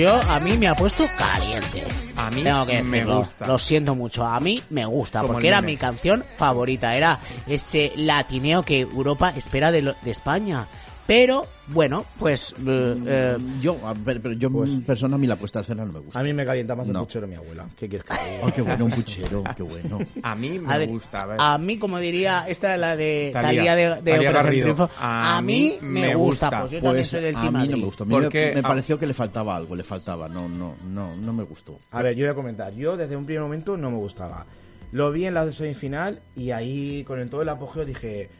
Yo 0.00 0.20
a 0.30 0.40
mí 0.40 0.56
me 0.56 0.66
ha 0.68 0.74
puesto 0.74 1.06
caliente. 1.18 1.84
A 2.16 2.30
mí 2.30 2.42
Tengo 2.42 2.66
que 2.66 2.82
me 2.82 3.04
gusta. 3.04 3.46
Lo 3.46 3.58
siento 3.58 3.94
mucho. 3.94 4.24
A 4.24 4.40
mí 4.40 4.62
me 4.70 4.84
gusta 4.84 5.20
Como 5.20 5.34
porque 5.34 5.48
el 5.48 5.52
era 5.54 5.62
mi 5.62 5.76
canción 5.76 6.24
favorita. 6.36 6.94
Era 6.96 7.18
ese 7.46 7.92
latineo 7.96 8.62
que 8.62 8.80
Europa 8.80 9.32
espera 9.36 9.70
de, 9.72 9.82
lo- 9.82 9.94
de 10.02 10.10
España. 10.10 10.66
Pero 11.10 11.44
bueno, 11.66 12.04
pues 12.20 12.54
eh, 12.64 12.96
eh, 13.04 13.36
Yo, 13.60 13.76
a 13.84 13.94
ver, 13.94 14.20
pero 14.22 14.32
yo 14.34 14.48
en 14.64 14.82
persona 14.82 15.16
a 15.16 15.18
mí 15.18 15.26
la 15.26 15.34
puesta 15.34 15.58
de 15.58 15.64
escena 15.64 15.84
no 15.84 15.92
me 15.92 15.98
gusta. 15.98 16.20
A 16.20 16.22
mí 16.22 16.32
me 16.32 16.46
calienta 16.46 16.76
más 16.76 16.86
el 16.86 16.92
No. 16.92 17.00
puchero 17.00 17.22
de 17.26 17.30
mi 17.32 17.34
abuela. 17.34 17.66
¿Qué 17.76 17.88
quieres 17.88 18.06
que 18.06 18.16
te 18.16 18.30
diga? 18.30 18.46
Oh, 18.46 18.52
qué 18.54 18.62
bueno, 18.62 18.84
un 18.84 18.90
puchero, 18.92 19.42
qué 19.56 19.62
bueno. 19.64 19.98
A 20.22 20.36
mí 20.36 20.60
me 20.60 20.72
a 20.72 20.78
ver, 20.78 20.88
gusta, 20.88 21.22
a 21.22 21.26
ver. 21.26 21.36
a 21.40 21.58
mí 21.58 21.78
como 21.78 21.98
diría 21.98 22.44
esta 22.48 22.74
es 22.74 22.80
la 22.80 22.94
de 22.94 23.30
Talía. 23.32 23.48
Talía 23.58 23.74
de, 23.74 23.82
de 23.82 23.88
Talía 23.88 24.30
Operación 24.30 24.34
Garrido. 24.34 24.62
Triunfo. 24.74 24.90
A 25.00 25.36
A, 25.38 25.42
mí 25.42 25.78
me, 25.80 26.00
me 26.00 26.14
gusta. 26.14 26.46
gusta. 26.46 26.60
Pues 26.60 26.70
yo 26.70 26.78
también 26.78 26.92
Pues 26.94 27.08
soy 27.08 27.20
del 27.22 27.36
a 27.36 27.40
Team 27.40 27.46
mí 27.46 27.52
no 27.52 27.58
Madrid. 27.58 27.76
me 27.76 27.84
gustó. 27.84 28.04
A 28.04 28.06
mí 28.06 28.14
me- 28.14 28.20
Porque- 28.22 28.52
me, 28.54 28.60
ah. 28.60 28.62
pareció 28.68 28.98
que 29.00 29.06
le 29.08 29.14
faltaba 29.14 29.56
algo, 29.56 29.74
le 29.74 29.82
faltaba. 29.82 30.28
No, 30.28 30.48
no, 30.48 30.76
no, 30.88 31.16
no 31.16 31.32
me 31.32 31.42
gustó. 31.42 31.76
A 31.90 32.02
ver, 32.02 32.14
yo 32.14 32.24
voy 32.26 32.30
a 32.30 32.34
comentar. 32.36 32.72
Yo 32.74 32.96
desde 32.96 33.16
un 33.16 33.24
primer 33.26 33.42
momento 33.42 33.76
no 33.76 33.90
me 33.90 33.96
gustaba. 33.96 34.46
Lo 34.92 35.10
vi 35.10 35.24
en 35.26 35.34
la 35.34 35.50
semifinal 35.50 36.20
y 36.36 36.52
ahí 36.52 37.02
con 37.02 37.18
el 37.18 37.28
todo 37.30 37.42
el 37.42 37.48
apogeo 37.48 37.84
dije, 37.84 38.30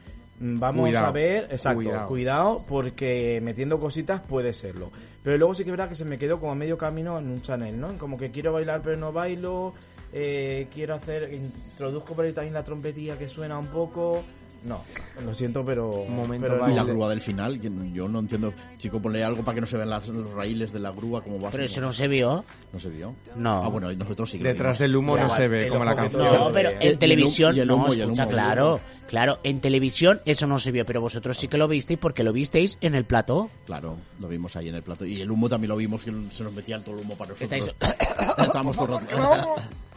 vamos 0.41 0.83
Cuidado, 0.83 1.07
a 1.07 1.11
ver, 1.13 1.45
exacto, 1.51 1.77
cuidado. 1.77 2.09
cuidado. 2.09 2.65
porque 2.69 3.41
metiendo 3.43 3.79
cositas 3.79 4.21
puede 4.21 4.53
serlo. 4.53 4.91
Pero 5.23 5.37
luego 5.37 5.55
sí 5.55 5.65
que 5.65 5.71
es 5.71 5.77
verdad 5.77 5.89
que 5.89 5.95
se 5.95 6.05
me 6.05 6.19
quedó 6.19 6.41
como 6.41 6.53
a 6.53 6.55
medio 6.55 6.79
camino 6.79 7.19
en 7.19 7.31
un 7.31 7.43
channel, 7.43 7.79
¿no? 7.79 7.99
Como 7.99 8.17
que 8.17 8.31
quiero 8.31 8.53
bailar 8.53 8.81
pero 8.83 8.97
no 8.97 9.13
bailo, 9.13 9.75
eh, 10.13 10.67
quiero 10.73 10.95
hacer, 10.95 11.33
introduzco 11.33 12.15
por 12.15 12.25
ahí 12.25 12.33
también 12.33 12.55
la 12.55 12.65
trompetilla 12.65 13.19
que 13.19 13.29
suena 13.29 13.59
un 13.59 13.67
poco 13.67 14.25
No, 14.63 14.83
lo 15.25 15.35
siento, 15.35 15.65
pero... 15.65 15.89
Un 15.91 16.15
momento, 16.17 16.47
pero 16.49 16.61
vale. 16.61 16.73
Y 16.75 16.77
la 16.77 16.85
grúa 16.85 17.09
del 17.09 17.23
final, 17.23 17.59
que 17.61 17.71
yo 17.95 18.09
no 18.09 18.19
entiendo. 18.19 18.53
Chico, 18.79 19.01
ponle 19.01 19.25
algo 19.25 19.43
para 19.43 19.55
que 19.55 19.61
no 19.63 19.67
se 19.67 19.77
vean 19.79 19.89
las- 19.89 20.07
los 20.09 20.31
raíles 20.33 20.71
de 20.73 20.81
la 20.81 20.91
grúa 20.91 21.23
como 21.23 21.41
va. 21.41 21.51
Pero 21.51 21.65
eso 21.65 21.81
no 21.81 21.93
se 21.95 22.09
vio. 22.09 22.45
¿No 22.73 22.79
se 22.79 22.91
vio? 22.91 23.15
No. 23.37 23.65
Ah, 23.65 23.69
bueno, 23.69 23.91
y 23.91 23.97
nosotros 23.97 24.31
sí 24.31 24.39
que 24.39 24.45
Detrás 24.45 24.79
del 24.79 24.95
humo 24.95 25.17
no 25.17 25.31
se 25.31 25.49
ve 25.49 25.69
como 25.69 25.85
la 25.85 25.97
canción. 25.97 26.23
No, 26.25 26.51
pero 26.53 26.71
en 26.79 26.99
televisión, 26.99 27.57
y 27.57 27.61
el 27.61 27.71
humo, 27.71 27.87
no, 27.89 27.95
y 27.95 27.97
el 27.97 28.03
escucha, 28.03 28.23
humo, 28.25 28.31
claro, 28.33 28.81
claro, 29.09 29.39
en 29.45 29.61
televisión 29.61 30.21
eso 30.27 30.47
no 30.47 30.59
se 30.59 30.73
vio, 30.73 30.85
pero 30.85 31.01
vosotros 31.01 31.39
sí 31.39 31.49
que 31.49 31.57
lo 31.57 31.67
visteis 31.67 31.99
porque 31.99 32.23
lo 32.23 32.33
visteis 32.33 32.77
en 32.83 32.95
el 32.95 33.05
plató. 33.07 33.49
Claro, 33.65 33.97
lo 34.19 34.29
vimos 34.29 34.57
ahí 34.57 34.69
en 34.69 34.75
el 34.75 34.83
plato. 34.83 35.07
Y 35.07 35.21
el 35.23 35.31
humo 35.31 35.49
también 35.49 35.71
lo 35.71 35.77
vimos, 35.77 36.03
que 36.05 36.13
se 36.33 36.45
nos 36.45 36.53
metía 36.53 36.79
todo 36.85 36.97
el 36.97 37.01
humo 37.07 37.17
para 37.17 37.31
nosotros. 37.33 37.51
Estáis- 37.51 37.75
Estábamos 38.39 38.77
todo 38.77 38.99
el 38.99 39.07
rato. 39.09 39.55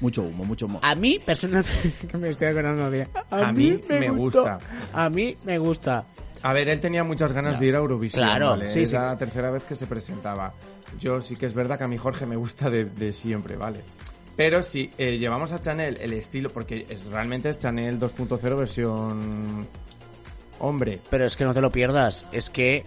Mucho 0.00 0.22
humo, 0.22 0.44
mucho 0.44 0.66
humo. 0.66 0.80
A 0.82 0.94
mí, 0.94 1.18
personalmente, 1.24 1.92
que 2.10 2.18
me 2.18 2.28
estoy 2.30 2.48
acordando 2.48 2.90
bien. 2.90 3.08
A 3.30 3.52
mí 3.52 3.80
me 3.88 4.10
gusta. 4.10 4.58
A 4.92 5.08
mí 5.10 5.36
me 5.44 5.58
gusta. 5.58 6.04
A 6.42 6.52
ver, 6.52 6.68
él 6.68 6.80
tenía 6.80 7.02
muchas 7.02 7.32
ganas 7.32 7.58
de 7.58 7.66
ir 7.66 7.74
a 7.74 7.78
Eurovisión. 7.78 8.22
Claro, 8.24 8.50
¿vale? 8.50 8.68
sí, 8.68 8.80
Era 8.80 8.88
sí. 8.88 8.94
la 8.94 9.18
tercera 9.18 9.50
vez 9.50 9.64
que 9.64 9.74
se 9.74 9.86
presentaba. 9.86 10.52
Yo 10.98 11.20
sí 11.20 11.34
que 11.34 11.46
es 11.46 11.54
verdad 11.54 11.78
que 11.78 11.84
a 11.84 11.88
mí 11.88 11.96
Jorge 11.96 12.26
me 12.26 12.36
gusta 12.36 12.70
de, 12.70 12.84
de 12.84 13.12
siempre, 13.12 13.56
¿vale? 13.56 13.80
Pero 14.36 14.62
si 14.62 14.92
eh, 14.98 15.18
llevamos 15.18 15.52
a 15.52 15.60
Chanel 15.60 15.96
el 16.00 16.12
estilo, 16.12 16.50
porque 16.50 16.86
es, 16.90 17.06
realmente 17.06 17.48
es 17.48 17.58
Chanel 17.58 17.98
2.0 17.98 18.56
versión 18.56 19.66
hombre. 20.58 21.00
Pero 21.10 21.24
es 21.24 21.36
que 21.36 21.44
no 21.44 21.54
te 21.54 21.62
lo 21.62 21.72
pierdas, 21.72 22.26
es 22.32 22.50
que 22.50 22.84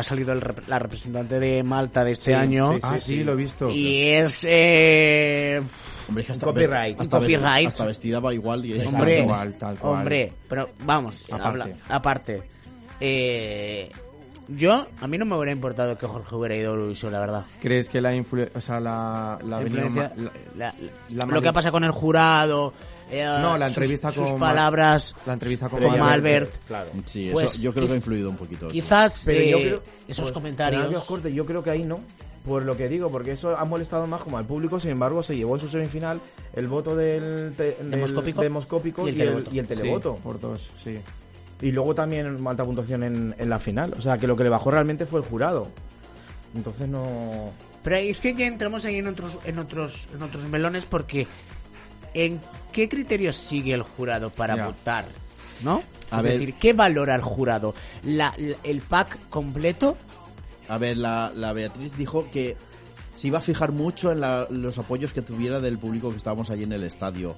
ha 0.00 0.02
salido 0.02 0.32
el 0.32 0.42
la 0.66 0.78
representante 0.78 1.38
de 1.38 1.62
Malta 1.62 2.04
de 2.04 2.12
este 2.12 2.26
Sí, 2.26 2.32
año 2.32 2.72
sí, 2.74 2.78
ah, 2.82 2.98
sí, 2.98 3.24
lo 3.24 3.32
he 3.32 3.36
visto. 3.36 3.70
y 3.70 4.08
es... 4.08 4.44
eh, 4.48 5.60
Hombre, 6.08 6.22
es 6.22 6.26
que 6.26 6.32
hasta, 6.32 6.46
Copyright. 6.46 7.00
Hasta, 7.00 7.18
Copyright. 7.20 7.42
Vestida, 7.44 7.68
hasta 7.68 7.84
vestida 7.84 8.20
va 8.20 8.34
igual. 8.34 8.64
Y 8.66 8.80
hombre, 8.84 9.16
Tal 9.18 9.26
cual, 9.26 9.58
tal 9.58 9.76
cual. 9.78 9.92
hombre, 9.94 10.32
pero 10.48 10.70
vamos, 10.84 11.22
Aparte. 11.30 11.46
habla- 11.46 11.68
aparte. 11.88 12.42
Eh, 12.98 13.90
yo, 14.48 14.86
a 15.00 15.06
mí 15.06 15.16
no 15.16 15.24
me 15.24 15.36
hubiera 15.36 15.52
importado 15.52 15.96
que 15.96 16.06
Jorge 16.08 16.34
hubiera 16.34 16.56
ido 16.56 16.72
a 16.72 16.74
Eurovisión, 16.74 17.12
la 17.12 17.20
verdad. 17.20 17.44
¿Crees 17.62 17.88
que 17.88 18.00
la 18.00 18.12
influencia, 18.14 18.58
o 18.58 18.60
sea, 18.60 18.80
la, 18.80 19.38
la, 19.44 19.60
La 21.10 21.26
lo 21.26 21.40
que 21.40 21.52
pasa 21.52 21.70
con 21.70 21.84
el 21.84 21.92
jurado, 21.92 22.72
eh, 23.10 23.24
No, 23.24 23.56
la 23.58 23.68
sus- 23.68 23.76
entrevista 23.78 24.10
sus, 24.10 24.30
con 24.30 24.40
Mal- 24.40 24.50
palabras 24.54 25.14
la 25.26 25.32
entrevista 25.34 25.68
con. 25.68 25.80
Malbert. 25.98 26.54
Claro. 26.66 26.90
Sí, 27.06 27.26
eso, 27.26 27.34
Pues, 27.34 27.60
yo 27.62 27.72
creo 27.72 27.86
que 27.86 27.92
ha 27.94 27.96
influido 27.96 28.30
un 28.30 28.36
poquito. 28.36 28.66
eso. 28.66 28.72
Quizás 28.72 29.22
Pero 29.26 29.40
yo 29.44 29.58
eh, 29.58 29.62
creo... 29.62 29.82
esos 30.08 30.22
pues, 30.24 30.32
comentarios... 30.32 31.04
corte, 31.04 31.32
yo 31.32 31.44
creo 31.46 31.62
que 31.62 31.70
ahí 31.70 31.82
no. 31.82 32.00
Por 32.46 32.64
lo 32.64 32.74
que 32.74 32.88
digo, 32.88 33.10
porque 33.10 33.32
eso 33.32 33.54
ha 33.58 33.64
molestado 33.66 34.06
más 34.06 34.22
como 34.22 34.38
al 34.38 34.46
público, 34.46 34.80
sin 34.80 34.92
embargo, 34.92 35.22
se 35.22 35.36
llevó 35.36 35.56
en 35.56 35.60
su 35.60 35.68
semifinal 35.68 36.20
el 36.54 36.68
voto 36.68 36.96
del, 36.96 37.52
te- 37.54 37.72
del- 37.74 37.90
Demoscópico 37.90 38.40
demoscópico 38.40 39.06
y 39.06 39.10
el 39.10 39.16
y, 39.16 39.20
el, 39.20 39.26
televoto. 39.28 39.50
y 39.54 39.58
el 39.58 39.66
televoto. 39.66 40.14
Sí, 40.14 40.20
por 40.22 40.40
dos, 40.40 40.70
sí. 40.82 40.98
Y 41.60 41.70
luego 41.72 41.94
también 41.94 42.38
alta 42.48 42.64
puntuación 42.64 43.02
en, 43.02 43.34
en 43.36 43.50
la 43.50 43.58
final. 43.58 43.92
O 43.98 44.00
sea, 44.00 44.16
que 44.16 44.26
lo 44.26 44.34
que 44.36 44.44
le 44.44 44.48
bajó 44.48 44.70
realmente 44.70 45.04
fue 45.04 45.20
el 45.20 45.26
jurado. 45.26 45.68
Entonces 46.54 46.88
no... 46.88 47.52
Pero 47.82 47.96
es 47.96 48.20
que 48.22 48.34
ya 48.34 48.46
entramos 48.46 48.86
ahí 48.86 48.96
en 48.96 49.06
otros, 49.08 49.36
en 49.44 49.58
otros, 49.58 50.08
en 50.14 50.22
otros 50.22 50.48
melones 50.48 50.86
porque 50.86 51.26
¿en 52.14 52.40
qué 52.72 52.88
criterios 52.88 53.36
sigue 53.36 53.74
el 53.74 53.82
jurado 53.82 54.30
para 54.32 54.54
votar? 54.66 55.06
¿No? 55.62 55.82
A 56.10 56.18
es 56.18 56.22
ver. 56.22 56.32
decir, 56.38 56.54
¿qué 56.54 56.72
valora 56.72 57.14
el 57.14 57.22
jurado? 57.22 57.74
La, 58.02 58.32
la- 58.38 58.56
¿El 58.64 58.80
pack 58.82 59.28
completo? 59.28 59.96
A 60.68 60.78
ver, 60.78 60.96
la, 60.96 61.32
la 61.36 61.52
Beatriz 61.52 61.92
dijo 61.96 62.28
que 62.32 62.56
se 63.14 63.26
iba 63.26 63.38
a 63.38 63.42
fijar 63.42 63.72
mucho 63.72 64.10
en 64.12 64.20
la- 64.20 64.46
los 64.50 64.78
apoyos 64.78 65.12
que 65.12 65.22
tuviera 65.22 65.60
del 65.60 65.78
público 65.78 66.10
que 66.10 66.16
estábamos 66.16 66.50
allí 66.50 66.62
en 66.64 66.72
el 66.72 66.84
estadio. 66.84 67.36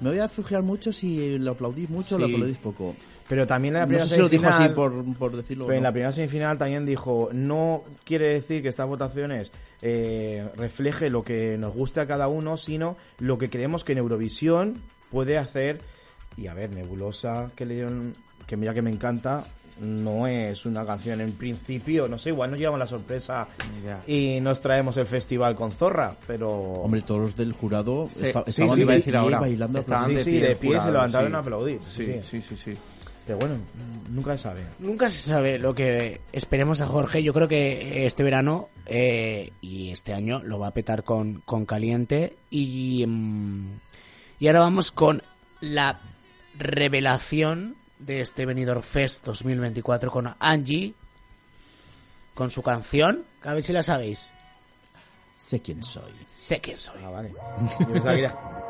Me 0.00 0.10
voy 0.10 0.18
a 0.18 0.28
fijar 0.28 0.62
mucho 0.62 0.92
si 0.92 1.38
lo 1.38 1.52
aplaudís 1.52 1.88
mucho 1.88 2.16
o 2.16 2.18
lo 2.18 2.26
aplaudís 2.26 2.58
poco. 2.58 2.96
Pero 3.28 3.46
también 3.46 3.74
en 3.74 3.80
la 3.80 3.86
No 3.86 3.88
primera 3.88 4.06
sé 4.06 4.14
si 4.16 4.20
lo 4.20 4.28
dijo 4.28 4.46
así 4.48 4.64
semifinal- 4.64 4.74
por, 4.74 5.14
por 5.16 5.36
decirlo. 5.36 5.70
en 5.72 5.76
no. 5.78 5.82
la 5.84 5.92
primera 5.92 6.12
semifinal 6.12 6.58
también 6.58 6.84
dijo, 6.84 7.30
no 7.32 7.82
quiere 8.04 8.28
decir 8.34 8.60
que 8.62 8.68
estas 8.68 8.86
votaciones 8.86 9.50
eh, 9.80 10.46
refleje 10.56 11.08
lo 11.10 11.22
que 11.24 11.56
nos 11.56 11.72
guste 11.74 12.00
a 12.00 12.06
cada 12.06 12.28
uno, 12.28 12.56
sino 12.58 12.96
lo 13.18 13.38
que 13.38 13.48
creemos 13.48 13.82
que 13.82 13.92
en 13.92 13.98
Eurovisión 13.98 14.74
puede 15.10 15.38
hacer. 15.38 15.80
Y 16.36 16.48
a 16.48 16.54
ver, 16.54 16.70
Nebulosa, 16.70 17.50
que 17.56 17.64
le 17.64 17.74
dieron, 17.74 18.14
que 18.46 18.56
mira 18.56 18.74
que 18.74 18.82
me 18.82 18.90
encanta, 18.90 19.44
no 19.80 20.26
es 20.26 20.66
una 20.66 20.84
canción 20.84 21.20
en 21.20 21.32
principio, 21.32 22.06
no 22.08 22.18
sé, 22.18 22.30
igual 22.30 22.50
nos 22.50 22.58
llevamos 22.60 22.78
la 22.78 22.86
sorpresa 22.86 23.48
y 24.06 24.38
nos 24.40 24.60
traemos 24.60 24.96
el 24.98 25.06
festival 25.06 25.54
con 25.56 25.72
Zorra, 25.72 26.14
pero... 26.26 26.48
Hombre, 26.50 27.02
todos 27.02 27.20
los 27.22 27.36
del 27.36 27.52
jurado 27.52 28.06
Sí, 28.10 28.24
esta- 28.24 28.44
sí, 28.44 28.50
estaban 28.50 28.74
sí, 28.76 28.80
iba 28.82 28.90
a 28.90 28.94
de 28.94 28.98
decir 28.98 29.12
pie 29.12 29.20
ahora. 29.20 29.40
bailando. 29.40 29.78
Estaban 29.78 30.14
de 30.14 30.22
sí, 30.24 30.30
pie 30.30 30.40
de 30.42 30.56
se 30.56 30.90
levantaron 30.92 31.30
sí. 31.30 31.34
a 31.34 31.38
aplaudir. 31.38 31.80
Sí, 31.84 32.06
sí. 32.22 32.42
sí, 32.42 32.56
sí, 32.56 32.76
Pero 33.26 33.38
bueno, 33.38 33.56
nunca 34.10 34.36
se 34.36 34.42
sabe. 34.42 34.62
Nunca 34.78 35.08
se 35.08 35.18
sabe 35.18 35.58
lo 35.58 35.74
que 35.74 36.20
esperemos 36.32 36.80
a 36.80 36.86
Jorge. 36.86 37.22
Yo 37.22 37.32
creo 37.32 37.48
que 37.48 38.04
este 38.04 38.22
verano 38.22 38.68
eh, 38.86 39.50
y 39.62 39.90
este 39.90 40.12
año 40.12 40.42
lo 40.42 40.58
va 40.58 40.68
a 40.68 40.74
petar 40.74 41.04
con, 41.04 41.40
con 41.40 41.64
caliente. 41.64 42.36
Y, 42.50 43.04
mm, 43.06 43.80
y 44.40 44.46
ahora 44.46 44.60
vamos 44.60 44.92
con 44.92 45.22
la 45.60 46.02
revelación 46.58 47.76
de 47.98 48.20
este 48.20 48.44
Benidorm 48.44 48.82
Fest 48.82 49.24
2024 49.24 50.10
con 50.10 50.34
Angie, 50.38 50.94
con 52.34 52.50
su 52.50 52.62
canción, 52.62 53.24
que 53.42 53.48
a 53.48 53.54
ver 53.54 53.62
si 53.62 53.72
la 53.72 53.82
sabéis. 53.82 54.30
Sé 55.38 55.60
quién 55.60 55.82
soy. 55.82 56.12
Sé 56.28 56.60
quién 56.60 56.78
soy. 56.78 57.00
Ah, 57.04 57.10
vale. 57.10 57.32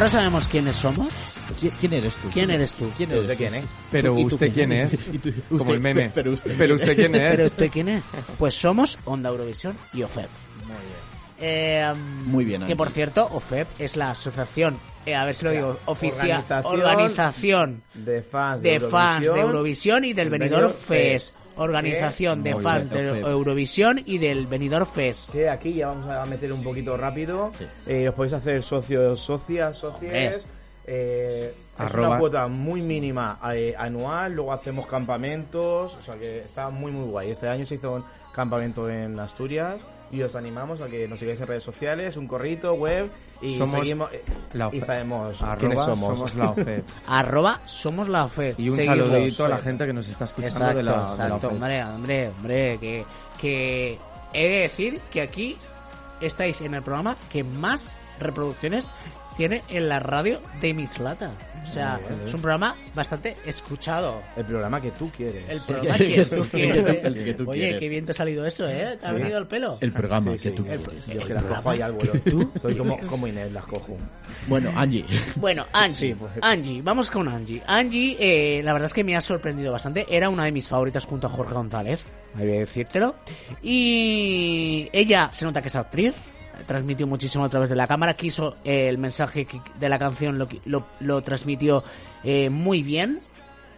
Ahora 0.00 0.08
sabemos 0.08 0.48
quiénes 0.48 0.76
somos. 0.76 1.08
¿Qui- 1.60 1.70
¿Quién 1.78 1.92
eres 1.92 2.16
tú? 2.16 2.30
¿Quién 2.32 2.50
eres 2.50 2.72
tú? 2.72 2.90
¿Quién 2.96 3.10
¿Usted 3.10 3.24
eres? 3.24 3.36
quién 3.36 3.54
es? 3.56 3.64
Pero 3.90 4.16
¿Y 4.18 4.22
tú 4.22 4.34
usted 4.34 4.52
quién 4.54 4.72
es? 4.72 5.06
¿Y 5.12 5.18
tú- 5.18 5.34
Como 5.50 5.60
usted- 5.60 5.74
el 5.74 5.80
meme. 5.80 6.10
pero 6.14 6.32
usted- 6.32 6.54
Pero 6.56 6.74
usted 6.76 6.96
quién 6.96 7.14
es? 7.16 7.36
¿Pero 7.36 7.46
usted 7.48 7.70
quién 7.70 7.88
es? 7.88 8.02
Pues 8.38 8.54
somos 8.54 8.98
Onda 9.04 9.28
Eurovisión 9.28 9.76
y 9.92 10.02
OFEP. 10.02 10.30
Eh, 11.42 11.92
Muy 12.24 12.46
bien, 12.46 12.64
Que 12.66 12.76
por 12.76 12.88
cierto, 12.88 13.26
OFEP 13.30 13.68
es 13.78 13.96
la 13.96 14.10
asociación, 14.12 14.78
eh, 15.04 15.14
a 15.14 15.24
ver 15.26 15.34
si 15.34 15.44
lo 15.44 15.50
digo, 15.50 15.78
oficial, 15.84 16.44
Organización 16.64 16.80
organización 16.80 17.82
De 17.92 18.22
fans 18.22 18.62
de 18.62 18.80
fans 18.80 19.22
de 19.22 19.40
Eurovisión 19.40 20.04
y 20.06 20.14
del 20.14 20.26
el 20.28 20.30
Benidorm 20.30 20.62
Benidorm 20.68 20.78
Fest. 20.82 21.34
Organización 21.60 22.42
de 22.42 22.54
Muy 22.54 22.62
fans 22.62 22.90
de. 22.90 23.20
Eurovisión 23.20 24.00
y 24.04 24.18
del 24.18 24.46
Benidorm 24.46 24.86
Fest. 24.86 25.34
Aquí 25.50 25.74
ya 25.74 25.88
vamos 25.88 26.10
a 26.10 26.24
meter 26.24 26.52
un 26.52 26.62
poquito 26.62 26.96
rápido. 26.96 27.50
Sí. 27.52 27.66
Eh, 27.86 28.08
os 28.08 28.14
podéis 28.14 28.32
hacer 28.32 28.62
socios, 28.62 29.20
socias, 29.20 29.76
socios. 29.76 30.46
Eh, 30.86 31.54
es 31.78 31.94
una 31.94 32.18
cuota 32.18 32.48
muy 32.48 32.80
mínima 32.82 33.38
eh, 33.52 33.74
anual. 33.76 34.32
Luego 34.32 34.52
hacemos 34.52 34.86
campamentos. 34.86 35.94
O 35.96 36.02
sea 36.02 36.16
que 36.16 36.38
está 36.38 36.70
muy, 36.70 36.92
muy 36.92 37.08
guay. 37.08 37.30
Este 37.30 37.46
año 37.46 37.66
se 37.66 37.74
hizo 37.74 37.92
un 37.92 38.04
campamento 38.32 38.88
en 38.88 39.18
Asturias. 39.20 39.80
Y 40.12 40.22
os 40.22 40.34
animamos 40.34 40.80
a 40.80 40.86
que 40.88 41.06
nos 41.06 41.20
sigáis 41.20 41.40
en 41.40 41.46
redes 41.46 41.62
sociales, 41.62 42.16
un 42.16 42.26
corrito, 42.26 42.74
web. 42.74 43.08
Y 43.40 43.56
Somos 43.56 43.78
seguimos. 43.80 44.12
eh, 44.12 44.22
la 44.54 44.68
y 44.72 44.80
sabemos 44.80 45.40
Arroba 45.40 45.56
quiénes 45.56 45.82
somos. 45.84 46.08
somos 46.16 46.34
la 46.34 46.50
OFEP. 46.50 46.84
Arroba 47.06 47.60
somos 47.64 48.08
la 48.08 48.24
OFEP. 48.24 48.58
Y 48.58 48.70
un 48.70 48.82
saludito 48.82 49.44
a 49.44 49.48
la 49.48 49.58
gente 49.58 49.86
que 49.86 49.92
nos 49.92 50.08
está 50.08 50.24
escuchando 50.24 50.56
Exacto, 50.58 50.76
de 50.78 50.82
la, 50.82 50.92
de 50.92 50.98
la 50.98 51.10
exacto. 51.12 51.48
Hombre, 51.48 51.84
hombre, 51.84 52.28
hombre, 52.28 52.78
que, 52.80 53.04
que 53.40 53.98
he 54.32 54.48
de 54.48 54.58
decir 54.62 55.00
que 55.12 55.22
aquí 55.22 55.56
estáis 56.20 56.60
en 56.60 56.74
el 56.74 56.82
programa 56.82 57.16
que 57.32 57.44
más 57.44 58.02
reproducciones 58.18 58.88
tiene 59.36 59.62
en 59.68 59.88
la 59.88 59.98
radio 60.00 60.40
de 60.60 60.74
Mislata. 60.74 61.30
O 61.62 61.66
sea, 61.66 62.00
es 62.26 62.32
un 62.32 62.40
programa 62.40 62.74
bastante 62.94 63.36
escuchado. 63.44 64.22
El 64.34 64.46
programa 64.46 64.80
que 64.80 64.90
tú 64.92 65.10
quieres. 65.14 65.44
El 65.46 65.60
programa 65.60 65.98
que 65.98 66.24
tú 66.24 66.46
quieres. 66.50 67.04
El 67.04 67.14
que 67.24 67.34
tú 67.34 67.50
Oye, 67.50 67.60
quieres. 67.60 67.80
qué 67.80 67.88
bien 67.90 68.06
te 68.06 68.12
ha 68.12 68.14
salido 68.14 68.46
eso, 68.46 68.66
¿eh? 68.66 68.96
¿Te 68.98 69.06
ha 69.06 69.10
Sí. 69.10 69.14
venido 69.16 69.36
el 69.38 69.46
pelo? 69.46 69.76
El 69.82 69.92
programa 69.92 70.32
Sí, 70.32 70.38
que 70.38 70.50
tú 70.52 70.64
El- 70.66 70.80
quieres. 70.80 71.06
Yo 71.14 71.26
que 71.26 71.34
las 71.34 71.42
cojo 71.42 71.70
ahí 71.70 71.82
al 71.82 71.92
vuelo. 71.92 72.12
Soy 72.62 72.76
como, 72.76 72.98
como 72.98 73.26
Inés, 73.26 73.52
las 73.52 73.64
cojo. 73.66 73.98
Bueno, 74.48 74.72
Angie. 74.74 75.04
Bueno, 75.36 75.66
Angie, 75.72 76.08
Sí, 76.08 76.14
pues- 76.14 76.32
Angie, 76.40 76.80
vamos 76.82 77.10
con 77.10 77.28
Angie. 77.28 77.62
Angie, 77.66 78.16
eh, 78.18 78.62
la 78.62 78.72
verdad 78.72 78.86
es 78.86 78.94
que 78.94 79.04
me 79.04 79.14
ha 79.14 79.20
sorprendido 79.20 79.70
bastante. 79.70 80.06
Era 80.08 80.30
una 80.30 80.44
de 80.44 80.52
mis 80.52 80.66
favoritas 80.66 81.04
junto 81.04 81.26
a 81.26 81.30
Jorge 81.30 81.52
González, 81.52 82.00
hay 82.36 82.46
que 82.46 82.58
decírtelo. 82.60 83.16
Y 83.62 84.88
ella 84.92 85.28
se 85.32 85.44
nota 85.44 85.60
que 85.60 85.68
es 85.68 85.76
actriz, 85.76 86.14
transmitió 86.66 87.06
muchísimo 87.06 87.44
a 87.44 87.48
través 87.48 87.68
de 87.70 87.76
la 87.76 87.86
cámara, 87.86 88.14
quiso 88.14 88.56
eh, 88.64 88.88
el 88.88 88.98
mensaje 88.98 89.46
de 89.78 89.88
la 89.88 89.98
canción, 89.98 90.38
lo, 90.38 90.48
lo, 90.64 90.86
lo 91.00 91.22
transmitió 91.22 91.82
eh, 92.24 92.50
muy 92.50 92.82
bien. 92.82 93.20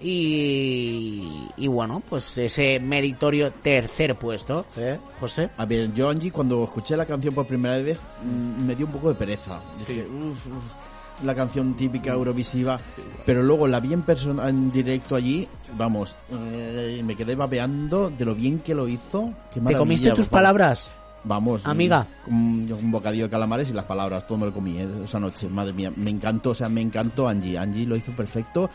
Y, 0.05 1.49
y 1.57 1.69
bueno, 1.69 2.03
pues 2.09 2.37
ese 2.37 2.81
meritorio 2.81 3.53
tercer 3.53 4.17
puesto, 4.17 4.67
¿eh, 4.77 4.99
José? 5.21 5.51
A 5.57 5.65
ver, 5.65 5.93
yo 5.95 6.09
Angie 6.09 6.33
cuando 6.33 6.65
escuché 6.65 6.97
la 6.97 7.07
canción 7.07 7.33
por 7.35 7.47
primera 7.47 7.79
vez 7.79 7.99
mm, 8.25 8.67
me 8.67 8.75
dio 8.75 8.87
un 8.87 8.93
poco 8.93 9.11
de 9.11 9.15
pereza. 9.15 9.61
Dije, 9.79 10.05
"Uf, 10.09 10.47
uf", 10.49 11.25
la 11.25 11.35
canción 11.37 11.75
típica 11.75 12.13
eurovisiva, 12.15 12.81
pero 13.25 13.45
luego 13.45 13.69
la 13.69 13.79
vi 13.79 13.93
en 13.93 14.03
persona 14.03 14.49
en 14.49 14.73
directo 14.73 15.15
allí, 15.15 15.47
vamos, 15.77 16.17
eh, 16.33 17.01
me 17.05 17.15
quedé 17.15 17.37
babeando 17.37 18.11
de 18.11 18.25
lo 18.25 18.35
bien 18.35 18.59
que 18.59 18.75
lo 18.75 18.89
hizo. 18.89 19.33
Qué 19.55 19.61
¿Te 19.61 19.77
comiste 19.77 20.09
tus 20.11 20.19
vamos. 20.19 20.29
palabras? 20.31 20.91
Vamos, 21.25 21.61
Amiga. 21.65 22.07
Un, 22.27 22.69
un 22.73 22.91
bocadillo 22.91 23.25
de 23.25 23.31
calamares 23.31 23.71
y 23.71 23.73
las 23.73 23.85
palabras, 23.85 24.27
todo 24.27 24.39
me 24.39 24.47
lo 24.47 24.53
comí 24.53 24.79
eh, 24.79 24.89
esa 25.05 25.21
noche. 25.21 25.49
Madre 25.49 25.73
mía, 25.73 25.93
me 25.95 26.11
encantó, 26.11 26.51
o 26.51 26.55
sea, 26.55 26.69
me 26.69 26.81
encantó 26.81 27.29
Angie. 27.29 27.57
Angie 27.59 27.87
lo 27.87 27.95
hizo 27.97 28.13
perfecto. 28.13 28.69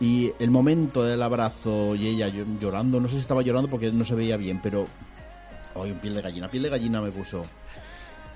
Y 0.00 0.32
el 0.38 0.50
momento 0.50 1.02
del 1.04 1.20
abrazo 1.22 1.94
y 1.94 2.06
ella 2.06 2.28
llo- 2.28 2.58
llorando, 2.60 3.00
no 3.00 3.08
sé 3.08 3.14
si 3.16 3.20
estaba 3.20 3.42
llorando 3.42 3.68
porque 3.68 3.90
no 3.92 4.04
se 4.04 4.14
veía 4.14 4.36
bien, 4.36 4.60
pero. 4.62 4.86
Ay, 5.74 5.90
un 5.90 5.98
piel 5.98 6.14
de 6.14 6.22
gallina, 6.22 6.48
piel 6.48 6.62
de 6.62 6.70
gallina 6.70 7.00
me 7.02 7.10
puso. 7.12 7.44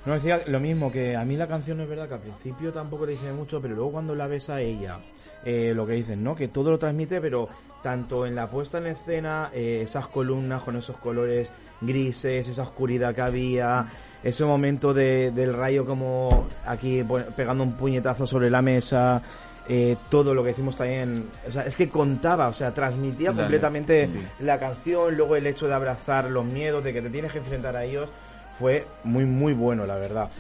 No 0.05 0.15
decía 0.15 0.41
lo 0.49 0.59
mismo, 0.59 0.91
que 0.91 1.15
a 1.17 1.25
mí 1.25 1.37
la 1.37 1.47
canción 1.47 1.81
es 1.81 1.89
verdad 1.89 2.09
que 2.09 2.15
al 2.15 2.21
principio 2.21 2.73
tampoco 2.73 3.07
le 3.07 3.13
dice 3.13 3.33
mucho, 3.33 3.61
pero 3.63 3.77
luego 3.77 3.93
cuando 3.93 4.15
la 4.17 4.27
ves 4.27 4.51
a 4.51 4.61
ella, 4.61 4.99
eh, 5.45 5.73
lo 5.75 5.87
que 5.87 5.93
dicen, 5.93 6.25
¿no? 6.25 6.35
Que 6.35 6.49
todo 6.49 6.73
lo 6.73 6.79
transmite, 6.79 7.21
pero 7.21 7.49
tanto 7.85 8.27
en 8.27 8.35
la 8.35 8.49
puesta 8.49 8.79
en 8.79 8.89
escena, 8.89 9.51
eh, 9.55 9.83
esas 9.85 10.09
columnas 10.09 10.63
con 10.65 10.77
esos 10.77 10.97
colores 10.97 11.49
grises, 11.83 12.49
esa 12.49 12.63
oscuridad 12.63 13.15
que 13.15 13.21
había, 13.21 13.87
ese 14.23 14.45
momento 14.45 14.95
de, 14.95 15.31
del 15.31 15.53
rayo 15.53 15.85
como 15.85 16.47
aquí 16.67 17.05
pegando 17.37 17.65
un 17.65 17.73
puñetazo 17.73 18.27
sobre 18.27 18.49
la 18.51 18.63
mesa, 18.63 19.23
eh, 19.69 19.97
todo 20.11 20.35
lo 20.35 20.43
que 20.43 20.49
decimos 20.49 20.77
también, 20.77 21.29
o 21.47 21.51
sea, 21.51 21.65
es 21.65 21.77
que 21.77 21.89
contaba, 21.89 22.49
o 22.49 22.53
sea, 22.53 22.73
transmitía 22.73 23.31
Dale, 23.31 23.43
completamente 23.43 24.07
sí. 24.09 24.15
la 24.41 24.59
canción, 24.59 25.17
luego 25.17 25.37
el 25.37 25.47
hecho 25.47 25.69
de 25.69 25.75
abrazar 25.75 26.31
los 26.31 26.45
miedos, 26.45 26.83
de 26.83 26.93
que 26.93 27.03
te 27.03 27.11
tienes 27.11 27.33
que 27.33 27.39
enfrentar 27.39 27.77
a 27.77 27.85
ellos, 27.85 28.11
fue 28.59 28.87
muy, 29.05 29.25
muy 29.25 29.53
bueno, 29.53 29.87
la 29.87 29.97
verdad. 29.97 30.31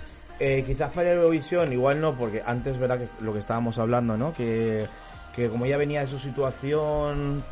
Eh, 0.40 0.64
quizás 0.66 0.90
para 0.90 1.12
Eurovisión, 1.12 1.72
igual 1.72 2.00
no, 2.00 2.14
porque 2.14 2.42
antes, 2.44 2.78
¿verdad? 2.78 2.98
Que 2.98 3.24
lo 3.24 3.32
que 3.32 3.38
estábamos 3.38 3.78
hablando, 3.78 4.16
¿no? 4.16 4.32
Que, 4.34 4.86
que 5.34 5.48
como 5.48 5.66
ella 5.66 5.76
venía 5.76 6.00
de 6.00 6.08
su 6.08 6.18
situación, 6.18 7.44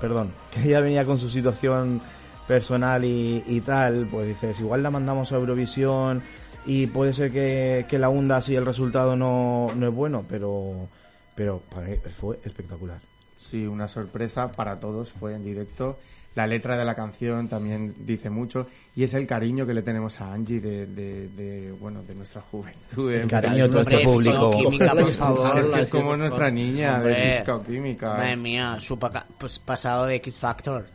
perdón, 0.00 0.32
que 0.52 0.62
ella 0.62 0.80
venía 0.80 1.04
con 1.04 1.18
su 1.18 1.28
situación 1.28 2.00
personal 2.46 3.04
y, 3.04 3.42
y 3.46 3.60
tal, 3.60 4.06
pues 4.10 4.28
dices, 4.28 4.60
igual 4.60 4.82
la 4.82 4.90
mandamos 4.90 5.32
a 5.32 5.36
Eurovisión 5.36 6.22
y 6.64 6.86
puede 6.86 7.12
ser 7.12 7.30
que, 7.32 7.86
que 7.88 7.98
la 7.98 8.08
hunda 8.08 8.40
si 8.40 8.54
el 8.56 8.66
resultado 8.66 9.16
no, 9.16 9.68
no 9.76 9.88
es 9.88 9.94
bueno, 9.94 10.24
pero, 10.28 10.88
pero 11.34 11.60
para 11.72 11.86
mí 11.88 11.96
fue 12.18 12.38
espectacular. 12.44 12.98
Sí, 13.36 13.66
una 13.66 13.86
sorpresa 13.88 14.50
para 14.50 14.80
todos, 14.80 15.10
fue 15.12 15.34
en 15.34 15.44
directo. 15.44 15.98
La 16.34 16.46
letra 16.46 16.76
de 16.76 16.84
la 16.84 16.94
canción 16.94 17.48
también 17.48 17.94
dice 18.04 18.28
mucho 18.28 18.66
y 18.94 19.04
es 19.04 19.14
el 19.14 19.26
cariño 19.26 19.64
que 19.66 19.72
le 19.72 19.80
tenemos 19.80 20.20
a 20.20 20.34
Angie 20.34 20.60
de, 20.60 20.84
de, 20.86 21.28
de, 21.28 21.72
bueno, 21.72 22.02
de 22.02 22.14
nuestra 22.14 22.42
juventud. 22.42 23.10
de- 23.10 23.22
El 23.22 23.28
cariño 23.28 23.64
de 23.64 23.68
todo 23.70 23.80
este 23.80 23.98
público. 24.00 24.52
Físico-química, 24.52 24.90
por 24.94 25.10
favor. 25.12 25.58
Es 25.58 25.68
que 25.70 25.80
es 25.80 25.86
como 25.88 26.14
nuestra 26.14 26.50
niña 26.50 27.00
de 27.00 27.12
Hombre. 27.40 27.52
o 27.52 27.62
química. 27.62 28.14
Madre 28.16 28.36
mía, 28.36 28.76
su 28.80 28.98
pues 29.38 29.58
pasado 29.58 30.04
de 30.04 30.16
X 30.16 30.38
Factor. 30.38 30.86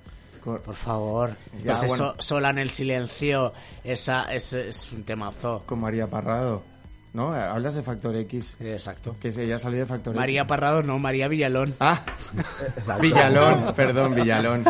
Por 0.43 0.75
favor. 0.75 1.37
Ya, 1.63 1.73
pues 1.73 1.83
eso, 1.83 2.15
sola 2.19 2.49
en 2.49 2.59
el 2.59 2.69
silencio, 2.69 3.53
esa 3.83 4.33
es, 4.33 4.53
es 4.53 4.91
un 4.91 5.03
temazo. 5.03 5.63
Con 5.65 5.79
María 5.79 6.07
Parrado. 6.07 6.63
¿No? 7.13 7.33
Hablas 7.33 7.73
de 7.73 7.83
Factor 7.83 8.15
X. 8.15 8.55
Exacto. 8.61 9.17
Que 9.19 9.29
ella 9.29 9.59
salió 9.59 9.79
de 9.79 9.85
Factor 9.85 10.15
María 10.15 10.43
X. 10.43 10.47
Parrado 10.47 10.81
no, 10.81 10.97
María 10.97 11.27
Villalón. 11.27 11.75
Ah, 11.81 12.01
Villalón, 13.01 13.73
perdón, 13.75 14.15
Villalón. 14.15 14.63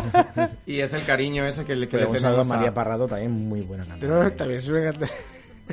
Y 0.66 0.80
es 0.80 0.92
el 0.94 1.06
cariño 1.06 1.46
ese 1.46 1.66
que 1.66 1.76
le, 1.76 1.88
que 1.88 1.98
le 1.98 2.08
tenemos 2.08 2.50
a... 2.50 2.56
María 2.56 2.74
Parrado, 2.74 3.08
también 3.08 3.32
muy 3.32 3.62
buena 3.62 3.84
cantante. 3.84 4.08
Pero 4.08 4.32
también 4.34 4.60
es 4.60 4.68
una 4.68 4.92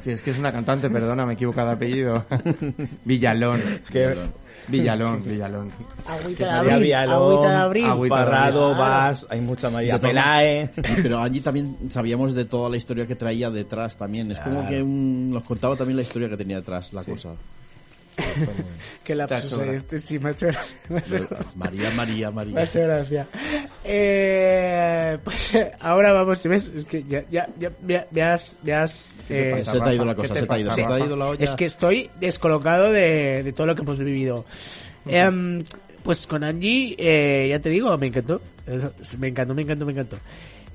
Sí, 0.00 0.10
es 0.10 0.22
que 0.22 0.30
es 0.30 0.38
una 0.38 0.52
cantante, 0.52 0.88
perdona, 0.90 1.24
me 1.26 1.32
he 1.32 1.34
equivocado 1.34 1.68
de 1.68 1.74
apellido. 1.74 2.24
Villalón. 3.04 3.60
que- 3.90 4.14
Villalón, 4.68 5.24
Villalón. 5.24 5.70
Agüita 6.06 6.44
de 6.44 6.50
abril. 6.50 6.80
Villalón, 6.80 7.22
Agüita 7.32 7.50
de 7.50 7.56
abril. 7.56 7.84
Agüita 7.86 8.16
de 8.18 8.22
Parrado, 8.24 8.64
abril. 8.66 8.78
Vas, 8.78 9.26
hay 9.30 9.40
mucha 9.40 9.70
María 9.70 9.98
Pelae. 9.98 10.70
Pero 11.02 11.18
Angie 11.20 11.40
también 11.40 11.76
sabíamos 11.90 12.34
de 12.34 12.44
toda 12.44 12.68
la 12.68 12.76
historia 12.76 13.06
que 13.06 13.16
traía 13.16 13.50
detrás 13.50 13.96
también. 13.96 14.30
Es 14.32 14.38
como 14.40 14.68
que 14.68 14.82
un- 14.82 15.30
nos 15.30 15.44
contaba 15.44 15.74
también 15.76 15.96
la 15.96 16.02
historia 16.02 16.28
que 16.28 16.36
tenía 16.36 16.56
detrás 16.56 16.92
la 16.92 17.02
cosa. 17.02 17.30
Que 19.04 19.14
la 19.14 19.24
este, 19.24 20.00
sí, 20.00 20.18
me 20.18 20.28
ha 20.28 20.32
hecho, 20.32 20.46
me 20.90 20.96
ha 20.98 21.00
hecho- 21.00 21.28
María, 21.54 21.90
María, 21.92 22.30
me 22.30 22.42
ha 22.42 22.44
María. 22.44 22.62
hecho 22.64 22.80
gracia. 22.80 23.26
Eh, 23.84 25.18
pues 25.24 25.56
ahora 25.80 26.12
vamos, 26.12 26.38
si 26.38 26.48
ves, 26.48 26.70
es 26.76 26.84
que 26.84 27.04
ya, 27.04 27.24
ya, 27.30 27.48
ya, 27.58 27.72
ya, 27.86 28.06
ya 28.10 28.34
has, 28.34 28.58
ya 28.62 28.82
has, 28.82 29.14
eh, 29.30 29.54
pasa, 29.56 29.72
Se 29.72 29.80
te 29.80 29.88
ha 29.88 29.94
ido 29.94 30.04
la 30.04 30.14
¿Qué 30.14 30.20
cosa, 30.22 30.34
te 30.34 30.40
se 30.40 30.46
te 30.46 30.52
ha 30.54 30.58
ido, 30.58 30.68
pasa, 30.70 30.82
se 30.82 30.86
te 30.88 30.92
ha 30.94 31.06
ido 31.06 31.16
la 31.16 31.26
olla. 31.26 31.44
Es 31.44 31.54
que 31.54 31.64
estoy 31.64 32.10
descolocado 32.20 32.92
de, 32.92 33.42
de 33.42 33.52
todo 33.52 33.66
lo 33.66 33.74
que 33.74 33.82
hemos 33.82 33.98
vivido. 33.98 34.44
Em, 35.06 35.64
pues 36.02 36.26
con 36.26 36.44
Angie, 36.44 36.94
eh, 36.98 37.48
ya 37.48 37.60
te 37.60 37.70
digo, 37.70 37.96
me 37.96 38.08
encantó. 38.08 38.42
Me 39.18 39.28
encantó, 39.28 39.54
me 39.54 39.62
encantó, 39.62 39.86
me 39.86 39.92
encantó. 39.92 40.18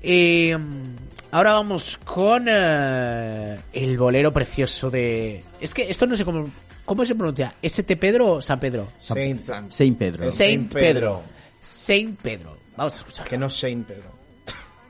Em, 0.06 0.94
ahora 1.30 1.54
vamos 1.54 1.96
con 1.96 2.44
eh, 2.46 3.58
el 3.72 3.96
bolero 3.96 4.32
precioso 4.34 4.90
de... 4.90 5.42
Es 5.58 5.72
que 5.72 5.88
esto 5.88 6.06
no 6.06 6.14
sé 6.14 6.26
cómo, 6.26 6.50
cómo 6.84 7.06
se 7.06 7.14
pronuncia. 7.14 7.54
¿ST 7.62 7.96
Pedro 7.96 8.32
o 8.32 8.42
San 8.42 8.60
Pedro? 8.60 8.92
Saint, 8.98 9.38
Saint 9.70 9.98
Pedro. 9.98 10.30
Saint 10.30 10.70
Pedro. 10.72 11.22
Saint 11.58 12.20
Pedro. 12.20 12.58
Vamos 12.76 12.94
a 12.94 12.98
escuchar. 12.98 13.28
que 13.28 13.38
no 13.38 13.46
es 13.46 13.54
Saint 13.54 13.86
Pedro. 13.86 14.12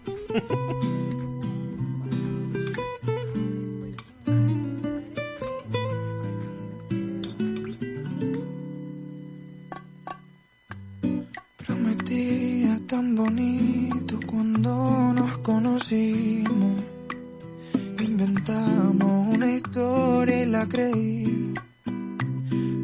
tan 12.95 13.17
bonito 13.17 14.21
cuando 14.25 15.13
nos 15.15 15.39
conocimos. 15.39 16.81
inventamos 17.99 19.35
una 19.35 19.51
historia 19.51 20.43
y 20.45 20.47
la 20.47 20.65
creí. 20.67 21.55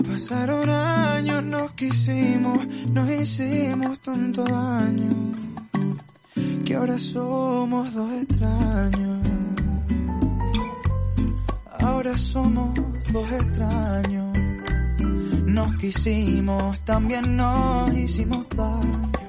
Pasaron 0.09 0.69
años, 0.69 1.45
nos 1.45 1.73
quisimos, 1.75 2.59
nos 2.93 3.09
hicimos 3.09 4.01
tanto 4.01 4.43
daño, 4.43 5.13
que 6.65 6.75
ahora 6.75 6.99
somos 6.99 7.95
dos 7.95 8.11
extraños. 8.23 9.21
Ahora 11.79 12.19
somos 12.19 12.71
dos 13.13 13.31
extraños. 13.31 14.37
Nos 15.47 15.77
quisimos, 15.77 16.81
también 16.85 17.37
nos 17.37 17.97
hicimos 17.97 18.49
daño. 18.49 19.20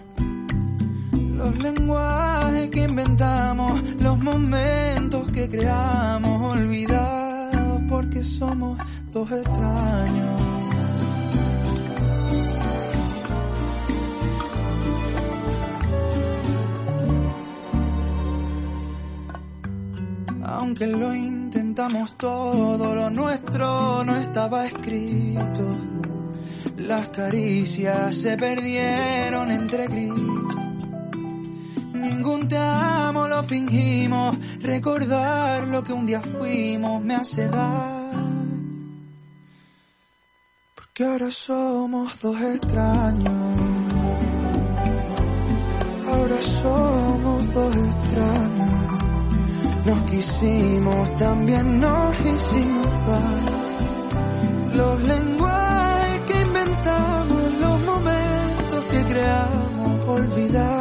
Los 1.42 1.58
lenguajes 1.64 2.70
que 2.70 2.84
inventamos, 2.84 3.82
los 4.00 4.20
momentos 4.20 5.32
que 5.32 5.50
creamos, 5.50 6.56
olvidados 6.56 7.82
porque 7.90 8.24
somos 8.24 8.78
dos 9.12 9.32
extraños. 9.32 10.42
Aunque 20.44 20.86
lo 20.86 21.16
intentamos 21.16 22.16
todo, 22.18 22.94
lo 22.94 23.10
nuestro 23.10 24.04
no 24.04 24.16
estaba 24.18 24.68
escrito. 24.68 25.76
Las 26.78 27.08
caricias 27.10 28.16
se 28.16 28.38
perdieron 28.38 29.50
entre 29.50 29.88
gritos. 29.88 30.61
Ningún 32.02 32.48
te 32.48 32.58
amo 32.58 33.28
lo 33.28 33.44
fingimos. 33.44 34.36
Recordar 34.60 35.68
lo 35.68 35.84
que 35.84 35.94
un 35.94 36.06
día 36.08 36.22
fuimos 36.22 37.04
me 37.04 37.16
hace 37.16 37.48
dar. 37.48 38.12
Porque 40.76 41.04
ahora 41.06 41.30
somos 41.30 42.20
dos 42.20 42.42
extraños. 42.42 43.30
Ahora 46.08 46.42
somos 46.62 47.54
dos 47.54 47.76
extraños. 47.76 48.72
Nos 49.86 50.10
quisimos, 50.10 51.16
también 51.18 51.80
nos 51.80 52.20
hicimos 52.20 52.88
daño. 53.08 53.62
Los 54.74 55.02
lenguajes 55.04 56.22
que 56.28 56.42
inventamos, 56.42 57.54
los 57.60 57.82
momentos 57.82 58.86
que 58.86 59.06
creamos, 59.06 60.08
olvidados 60.08 60.81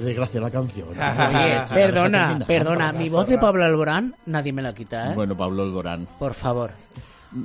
por 0.00 0.02
favor, 0.02 0.02
la 0.02 0.06
desgracia 0.06 0.40
la 0.40 0.50
canción. 0.50 0.88
Oye, 1.34 1.60
perdona, 1.74 2.38
perdona, 2.46 2.92
mi 2.92 3.08
voz 3.08 3.28
de 3.28 3.38
Pablo 3.38 3.64
Alborán 3.64 4.14
nadie 4.26 4.52
me 4.52 4.62
la 4.62 4.74
quita, 4.74 5.10
¿eh? 5.10 5.14
Bueno, 5.14 5.36
Pablo 5.36 5.62
Alborán. 5.62 6.06
Por 6.18 6.34
favor. 6.34 6.72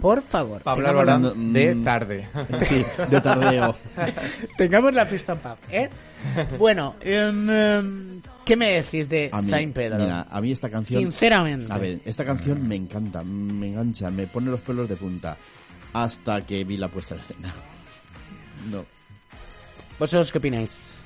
Por 0.02 0.22
favor. 0.24 0.62
Pablo 0.62 0.88
Alborán 0.88 1.52
de 1.54 1.76
Mm. 1.76 1.84
tarde. 1.84 2.28
Sí, 2.62 2.84
de 3.10 3.20
tardeo. 3.22 3.76
Tengamos 4.58 4.94
la 4.94 5.06
fiesta 5.06 5.34
en 5.34 5.40
paz, 5.40 5.58
¿eh? 5.70 5.90
Bueno, 6.58 6.96
em, 7.02 7.50
em, 7.50 8.22
¿qué 8.46 8.56
me 8.56 8.70
decís 8.82 9.10
de 9.10 9.30
mí, 9.34 9.42
Saint 9.44 9.74
Pedro? 9.76 9.98
Mira, 10.00 10.26
a 10.30 10.40
mí 10.40 10.52
esta 10.54 10.70
canción... 10.70 11.02
Sinceramente. 11.02 11.72
A 11.72 11.78
ver, 11.78 12.00
esta 12.06 12.24
canción 12.24 12.66
me 12.66 12.76
encanta, 12.76 13.24
me 13.26 13.68
engancha, 13.68 14.10
me 14.10 14.26
pone 14.28 14.50
los 14.52 14.62
pelos 14.62 14.88
de 14.88 14.96
punta. 14.96 15.36
Hasta 15.92 16.46
que 16.46 16.64
vi 16.64 16.78
la 16.78 16.88
puesta 16.88 17.16
en 17.16 17.22
escena. 17.22 17.54
No. 18.72 18.86
¿Vosotros 20.00 20.32
qué 20.32 20.38
opináis? 20.38 20.98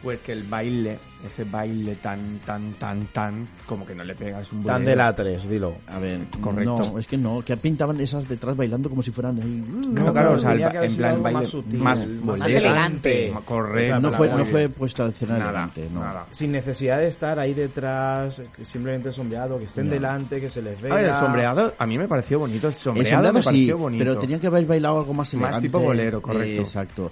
Pues 0.00 0.20
que 0.20 0.30
el 0.30 0.44
baile, 0.44 0.96
ese 1.26 1.42
baile 1.42 1.96
tan, 1.96 2.38
tan, 2.46 2.74
tan, 2.74 3.06
tan, 3.06 3.48
como 3.66 3.84
que 3.84 3.96
no 3.96 4.04
le 4.04 4.14
pegas 4.14 4.52
un 4.52 4.62
Tan 4.62 4.84
de 4.84 4.94
la 4.94 5.12
3, 5.12 5.48
dilo. 5.48 5.78
A 5.88 5.98
ver, 5.98 6.20
Correcto. 6.40 6.78
no, 6.92 6.98
es 7.00 7.08
que 7.08 7.18
no, 7.18 7.42
que 7.42 7.56
pintaban 7.56 8.00
esas 8.00 8.28
detrás 8.28 8.56
bailando 8.56 8.88
como 8.88 9.02
si 9.02 9.10
fueran 9.10 9.42
ahí. 9.42 9.64
Claro, 9.96 10.12
claro, 10.12 10.32
o 10.34 10.38
sea, 10.38 10.52
en 10.84 10.94
plan 10.96 11.20
baile 11.20 11.40
más 11.40 11.48
sutil, 11.48 11.80
más, 11.80 12.06
más 12.06 12.38
bolero. 12.40 12.58
elegante. 12.60 13.34
Correcto. 13.44 13.98
no 14.00 14.12
fue, 14.12 14.28
no 14.28 14.44
fue 14.46 14.68
puesta 14.68 15.02
al 15.02 15.10
escena 15.10 15.32
Nada, 15.36 15.50
elegante, 15.50 15.88
no. 15.92 16.00
nada. 16.00 16.26
Sin 16.30 16.52
necesidad 16.52 16.98
de 16.98 17.08
estar 17.08 17.36
ahí 17.40 17.52
detrás, 17.54 18.40
que 18.54 18.64
simplemente 18.64 19.10
sombreado, 19.10 19.58
que 19.58 19.64
estén 19.64 19.86
No. 19.86 19.90
delante, 19.94 20.40
que 20.40 20.48
se 20.48 20.62
les 20.62 20.80
vea. 20.80 20.92
A 20.92 20.96
ver, 20.96 21.04
el 21.06 21.14
sombreado, 21.16 21.74
a 21.76 21.86
mí 21.86 21.98
me 21.98 22.06
pareció 22.06 22.38
bonito. 22.38 22.68
El 22.68 22.72
El 22.72 22.78
sombreado, 22.78 23.32
me 23.32 23.42
sí, 23.42 23.46
pareció 23.46 23.78
bonito. 23.78 24.04
pero 24.04 24.18
tenía 24.20 24.38
que 24.38 24.46
haber 24.46 24.64
bailado 24.64 24.98
algo 25.00 25.12
más 25.12 25.34
Más 25.34 25.42
elegante. 25.42 25.60
tipo 25.66 25.80
bolero, 25.80 26.22
correcto. 26.22 26.46
Eh, 26.46 26.58
exacto. 26.60 27.10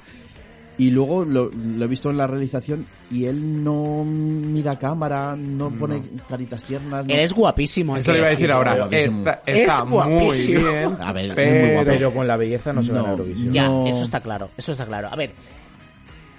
Y 0.79 0.91
luego 0.91 1.25
lo, 1.25 1.51
lo 1.51 1.85
he 1.85 1.89
visto 1.89 2.11
en 2.11 2.19
la 2.19 2.27
realización 2.27 2.87
y 3.11 3.25
él 3.25 3.65
no 3.65 4.05
mira 4.05 4.73
a 4.73 4.79
cámara, 4.79 5.35
no 5.35 5.71
pone 5.71 6.03
caritas 6.29 6.65
tiernas. 6.65 7.07
no- 7.07 7.15
Él 7.15 7.21
es 7.21 7.33
guapísimo. 7.33 7.97
Eso 7.97 8.13
le 8.13 8.19
iba 8.19 8.27
a 8.27 8.31
decir 8.31 8.53
ahora. 8.53 8.75
guapísimo. 8.77 9.19
Está, 9.21 9.43
Es 9.47 9.57
está 9.61 9.85
muy 9.85 9.93
guapísimo. 9.95 10.61
bien. 10.69 10.97
A 11.01 11.13
ver, 11.15 11.25
es 11.25 11.29
muy 11.31 11.35
pero... 11.37 11.73
guapo. 11.75 11.91
Pero 11.91 12.13
con 12.15 12.27
la 12.29 12.37
belleza 12.37 12.73
no 12.75 12.83
se 12.83 12.93
va 12.93 12.99
a 13.01 13.03
No, 13.05 13.09
Eurovisión. 13.13 13.53
Ya, 13.55 13.69
No. 13.69 13.87
eso 13.87 14.03
está 14.03 14.21
claro, 14.21 14.51
eso 14.57 14.73
está 14.73 14.85
claro. 14.85 15.09
A 15.11 15.17
ver, 15.17 15.33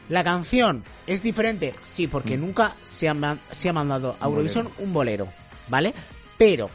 la 0.10 0.24
canción 0.24 0.84
es 1.08 1.24
diferente, 1.24 1.74
sí, 1.82 2.08
porque 2.08 2.38
nunca 2.38 2.76
se 2.84 3.10
ha, 3.10 3.38
se 3.52 3.70
ha 3.70 3.74
mandado 3.74 4.16
a 4.20 4.26
Eurovisión 4.28 4.70
un 4.78 4.94
bolero, 4.94 5.28
¿vale? 5.68 5.94
Pero 6.38 6.70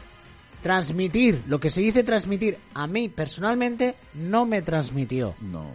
transmitir, 0.61 1.43
lo 1.47 1.59
que 1.59 1.69
se 1.69 1.81
dice 1.81 2.03
transmitir, 2.03 2.57
a 2.73 2.87
mí 2.87 3.09
personalmente 3.09 3.95
no 4.15 4.45
me 4.45 4.61
transmitió. 4.61 5.33
No. 5.41 5.65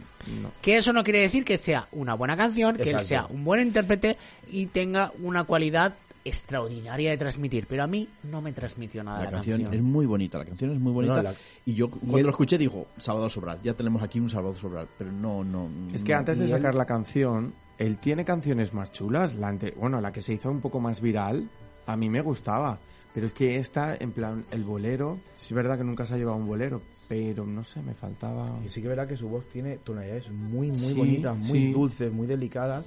Que 0.63 0.79
eso 0.79 0.93
no 0.93 1.03
quiere 1.05 1.21
decir 1.21 1.45
que 1.45 1.59
sea 1.59 1.89
una 1.93 2.15
buena 2.15 2.37
canción, 2.37 2.77
que 2.77 2.91
él 2.91 3.01
sea 3.01 3.27
un 3.27 3.45
buen 3.45 3.61
intérprete 3.61 4.17
y 4.51 4.67
tenga 4.67 5.13
una 5.23 5.45
cualidad 5.45 5.95
extraordinaria 6.25 7.11
de 7.11 7.17
transmitir, 7.17 7.67
pero 7.67 7.83
a 7.85 7.87
mí 7.87 8.07
no 8.25 8.43
me 8.43 8.53
transmitió 8.53 9.03
nada 9.03 9.19
La 9.21 9.25
la, 9.25 9.31
canción, 9.31 9.61
canción. 9.63 9.75
es 9.75 9.83
muy 9.83 10.05
bonita, 10.05 10.37
la 10.39 10.45
canción 10.45 10.73
es 10.73 10.79
muy 10.79 10.93
bonita. 10.93 11.17
No, 11.17 11.23
la- 11.23 11.35
Y 11.65 11.75
yo 11.75 11.91
cuando 11.91 12.23
lo 12.23 12.31
escuché 12.31 12.59
digo, 12.59 12.87
Salvador 12.99 13.31
Sobral, 13.31 13.61
ya 13.63 13.75
tenemos 13.75 14.03
aquí 14.03 14.21
un 14.21 14.29
Salvador 14.29 14.57
Sobral, 14.57 14.89
pero 14.99 15.11
no, 15.11 15.43
no. 15.45 15.69
Es 15.95 16.05
que 16.05 16.13
no, 16.13 16.19
antes 16.19 16.39
de 16.39 16.45
él- 16.45 16.51
sacar 16.51 16.75
la 16.75 16.85
canción, 16.85 17.55
él 17.79 17.99
tiene 17.99 18.25
canciones 18.25 18.75
más 18.75 18.93
chulas. 18.93 19.37
La 19.37 19.49
ante- 19.49 19.71
bueno, 19.73 20.01
la 20.01 20.13
que 20.13 20.21
se 20.21 20.35
hizo 20.35 20.51
un 20.51 20.61
poco 20.61 20.81
más 20.81 21.01
viral, 21.01 21.49
a 21.87 21.97
mí 21.97 22.09
me 22.11 22.21
gustaba. 22.21 22.79
Pero 23.15 23.27
es 23.27 23.33
que 23.33 23.57
esta, 23.57 23.97
en 23.99 24.13
plan, 24.13 24.45
el 24.51 24.65
bolero, 24.65 25.19
sí 25.39 25.55
es 25.55 25.57
verdad 25.57 25.79
que 25.79 25.85
nunca 25.85 26.05
se 26.05 26.15
ha 26.15 26.19
llevado 26.19 26.37
un 26.37 26.47
bolero, 26.47 26.83
pero 27.09 27.47
no 27.47 27.65
sé, 27.65 27.81
me 27.83 27.95
faltaba... 27.95 28.59
Y 28.65 28.69
sí 28.69 28.83
que 28.83 28.89
verdad 28.89 29.09
que 29.09 29.17
su 29.17 29.29
voz 29.29 29.47
tiene 29.49 29.79
tonalidades 29.79 30.31
muy, 30.31 30.69
muy 30.69 30.77
Sí, 30.77 30.95
bonitas, 30.95 31.37
muy 31.37 31.59
sí. 31.59 31.73
dulces, 31.73 32.13
muy 32.13 32.27
delicadas, 32.27 32.85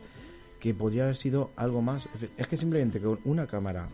que 0.60 0.74
podría 0.76 1.04
haber 1.04 1.16
sido 1.16 1.50
algo 1.56 1.82
más. 1.82 2.08
Es 2.38 2.48
que 2.48 2.56
simplemente 2.56 3.02
con 3.02 3.20
una 3.26 3.48
cámara 3.48 3.88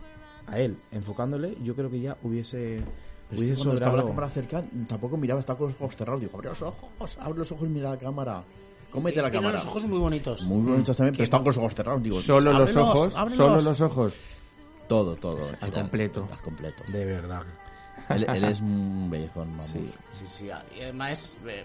a 0.46 0.58
él 0.58 0.76
enfocándole, 0.92 1.56
yo 1.64 1.74
creo 1.74 1.90
que 1.90 2.00
ya 2.00 2.16
hubiese, 2.22 2.58
Pero 2.58 2.84
es 3.32 3.38
hubiese 3.40 3.54
que 3.54 3.56
cuando 3.56 3.74
estaba 3.74 3.96
la 3.96 4.02
sobrado- 4.02 4.08
cámara 4.08 4.30
cerca, 4.30 4.64
tampoco 4.86 5.16
miraba, 5.16 5.40
estaba 5.40 5.58
con 5.58 5.68
los 5.68 5.76
ojos 5.80 5.96
cerrados. 5.96 6.20
Digo, 6.20 6.32
abre 6.36 6.50
los 6.50 6.60
ojos, 6.62 7.18
abre 7.20 7.38
los 7.38 7.52
ojos 7.52 7.66
y 7.66 7.70
mira 7.72 7.90
la 7.90 7.98
cámara. 7.98 8.44
Cómete 8.90 9.20
la 9.22 9.30
cámara. 9.30 9.58
los 9.58 9.66
ojos 9.66 9.82
muy 9.84 9.98
bonitos. 9.98 10.42
Muy 10.42 10.62
bonitos 10.72 10.96
también, 10.96 11.12
pero 11.14 11.24
estaba 11.24 11.42
con 11.44 11.50
los 11.50 11.58
ojos 11.58 11.74
cerrados. 11.74 12.02
Digo, 12.02 12.18
Solo 12.20 12.52
los 12.52 12.76
ojos, 12.76 13.14
ábrelos. 13.16 13.36
solo 13.36 13.60
los 13.62 13.80
ojos. 13.80 14.14
Todo, 14.88 15.16
todo. 15.16 15.38
Al 15.60 15.72
completo. 15.72 16.26
al 16.30 16.40
completo. 16.40 16.82
De 16.90 17.04
verdad. 17.04 17.42
Él, 18.10 18.26
él 18.28 18.44
es 18.44 18.60
un 18.62 19.08
bellezón, 19.10 19.50
vamos. 19.52 19.66
Sí. 19.66 19.90
Sí, 20.10 20.24
sí, 20.26 20.46
y 20.76 20.82
además... 20.82 21.36
eh, 21.46 21.64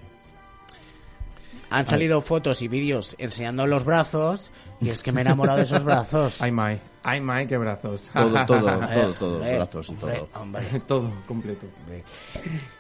Han 1.69 1.85
salido 1.87 2.21
fotos 2.21 2.61
y 2.61 2.67
vídeos 2.67 3.15
enseñando 3.19 3.65
los 3.67 3.83
brazos 3.85 4.51
y 4.81 4.89
es 4.89 5.01
que 5.03 5.11
me 5.11 5.21
he 5.21 5.23
enamorado 5.23 5.57
de 5.57 5.63
esos 5.63 5.83
brazos. 5.83 6.37
Ay, 6.41 6.51
Mai. 6.51 6.79
Ay, 7.03 7.19
Mai, 7.21 7.45
qué 7.47 7.57
brazos. 7.57 8.09
Todo, 8.13 8.45
todo, 8.45 8.61
todo, 8.93 9.13
todo, 9.15 9.35
Hombre, 9.37 9.55
brazos 9.57 9.87
y 9.87 9.91
hombre, 9.91 10.13
todo. 10.15 10.29
hombre. 10.41 10.63
Todo 10.87 11.13
completo. 11.27 11.65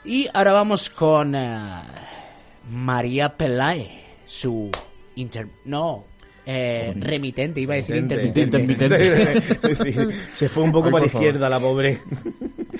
Y 0.05 0.27
ahora 0.33 0.53
vamos 0.53 0.89
con 0.89 1.35
eh, 1.35 1.59
María 2.69 3.35
Pelae, 3.37 4.05
su 4.25 4.69
inter... 5.15 5.47
No, 5.65 6.05
eh, 6.45 6.93
remitente, 6.97 7.61
iba 7.61 7.73
a 7.73 7.77
decir 7.77 7.95
Intermitente. 7.97 8.59
intermitente. 8.59 9.75
Sí, 9.75 9.93
se 10.33 10.49
fue 10.49 10.63
un 10.63 10.71
poco 10.71 10.87
Ay, 10.87 10.91
para 10.93 11.05
la 11.05 11.11
izquierda 11.11 11.49
la 11.49 11.59
pobre. 11.59 12.01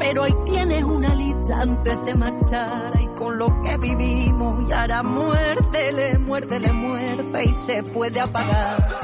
Pero 0.00 0.24
ahí 0.24 0.34
tienes 0.46 0.82
una 0.82 1.14
lista 1.14 1.60
antes 1.60 2.04
de 2.06 2.14
marchar. 2.14 3.00
Y 3.00 3.06
con 3.08 3.38
lo 3.38 3.60
que 3.60 3.76
vivimos. 3.76 4.68
Y 4.68 4.72
ahora 4.72 5.02
muérdele, 5.02 6.18
muérdele, 6.18 6.72
muerte. 6.72 7.44
Y 7.44 7.52
se 7.52 7.82
puede 7.82 8.18
apagar. 8.18 9.00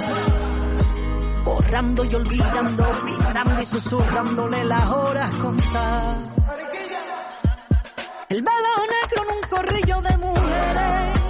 Borrando 1.45 2.05
y 2.05 2.15
olvidando, 2.15 2.85
pisando 3.05 3.63
y 3.63 3.65
susurrándole 3.67 4.65
las 4.65 4.87
horas 4.87 5.31
contar. 5.37 6.17
El 8.29 8.43
velo 8.43 8.69
negro 8.91 9.23
en 9.23 9.37
un 9.37 9.43
corrillo 9.49 10.03
de 10.03 10.17
mujeres. 10.17 11.21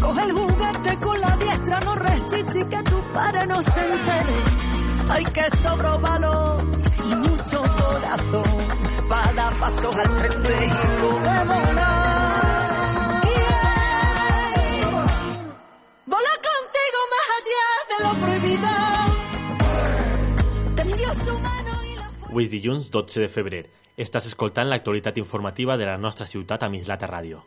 Coge 0.00 0.22
el 0.22 0.32
juguete 0.32 0.98
con 1.00 1.20
la 1.20 1.36
diestra, 1.36 1.80
no 1.80 1.94
resiste 1.96 2.60
y 2.60 2.64
que 2.64 2.82
tu 2.84 3.02
padre 3.12 3.46
no 3.46 3.62
se 3.62 3.80
entere. 3.80 4.36
Hay 5.10 5.24
que 5.24 5.56
sobro 5.58 5.98
valor 5.98 6.59
corazón 8.10 8.42
para 9.08 9.32
dar 9.32 9.58
pasos 9.58 9.96
al 9.96 10.10
frente 10.10 10.66
y 10.66 10.70
podemos 11.00 11.74
dar. 11.76 13.22
Yeah. 13.24 13.96
Vola 16.06 16.34
contigo 16.48 16.98
más 17.14 17.26
allá 17.38 17.68
de 17.90 17.96
lo 18.04 18.10
prohibido. 18.24 18.70
Tendió 20.76 21.08
su 21.24 21.34
mano 21.38 21.72
y 21.84 21.96
la 21.96 22.06
Avui 22.30 22.44
és 22.44 22.50
dilluns 22.50 22.90
12 22.90 23.20
de 23.20 23.28
febrer. 23.28 23.70
Estàs 23.96 24.26
escoltant 24.26 24.68
l'actualitat 24.70 25.18
informativa 25.18 25.76
de 25.76 25.84
la 25.84 25.98
nostra 25.98 26.26
ciutat 26.26 26.62
a 26.62 26.68
Mislata 26.68 27.06
Ràdio. 27.06 27.42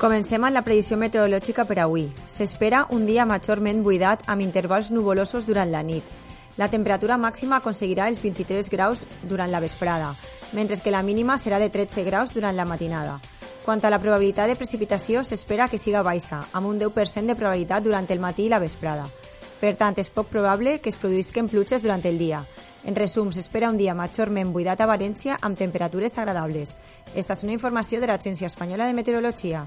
Comencem 0.00 0.42
amb 0.42 0.56
la 0.56 0.64
previsió 0.66 0.96
meteorològica 0.98 1.64
per 1.64 1.78
avui. 1.78 2.08
S'espera 2.26 2.86
un 2.90 3.06
dia 3.06 3.24
majorment 3.24 3.84
buidat 3.84 4.24
amb 4.26 4.42
intervals 4.42 4.90
nuvolosos 4.90 5.46
durant 5.46 5.70
la 5.70 5.82
nit. 5.86 6.21
La 6.60 6.68
temperatura 6.68 7.16
màxima 7.16 7.56
aconseguirà 7.58 8.08
els 8.12 8.20
23 8.20 8.68
graus 8.68 9.06
durant 9.24 9.50
la 9.50 9.60
vesprada, 9.60 10.12
mentre 10.52 10.76
que 10.76 10.92
la 10.92 11.02
mínima 11.02 11.38
serà 11.38 11.58
de 11.58 11.70
13 11.70 12.04
graus 12.04 12.34
durant 12.34 12.56
la 12.56 12.66
matinada. 12.68 13.18
Quant 13.64 13.80
a 13.84 13.90
la 13.90 14.00
probabilitat 14.02 14.50
de 14.50 14.56
precipitació, 14.58 15.22
s'espera 15.24 15.68
que 15.70 15.78
siga 15.78 16.02
baixa, 16.02 16.42
amb 16.52 16.66
un 16.66 16.80
10% 16.80 17.30
de 17.30 17.36
probabilitat 17.38 17.84
durant 17.84 18.08
el 18.10 18.20
matí 18.20 18.48
i 18.48 18.50
la 18.50 18.58
vesprada. 18.58 19.06
Per 19.62 19.76
tant, 19.78 19.94
és 19.96 20.10
poc 20.10 20.26
probable 20.26 20.80
que 20.82 20.90
es 20.90 20.98
produïsquen 20.98 21.48
pluges 21.48 21.84
durant 21.84 22.02
el 22.04 22.18
dia. 22.18 22.42
En 22.84 22.96
resum, 22.98 23.30
s'espera 23.30 23.70
un 23.70 23.78
dia 23.78 23.94
majorment 23.94 24.50
buidat 24.52 24.80
a 24.82 24.88
València 24.90 25.36
amb 25.40 25.56
temperatures 25.56 26.18
agradables. 26.18 26.74
Esta 27.14 27.36
és 27.38 27.44
una 27.46 27.54
informació 27.54 28.00
de 28.00 28.10
l'Agència 28.10 28.50
Espanyola 28.50 28.88
de 28.90 28.96
Meteorologia. 28.98 29.62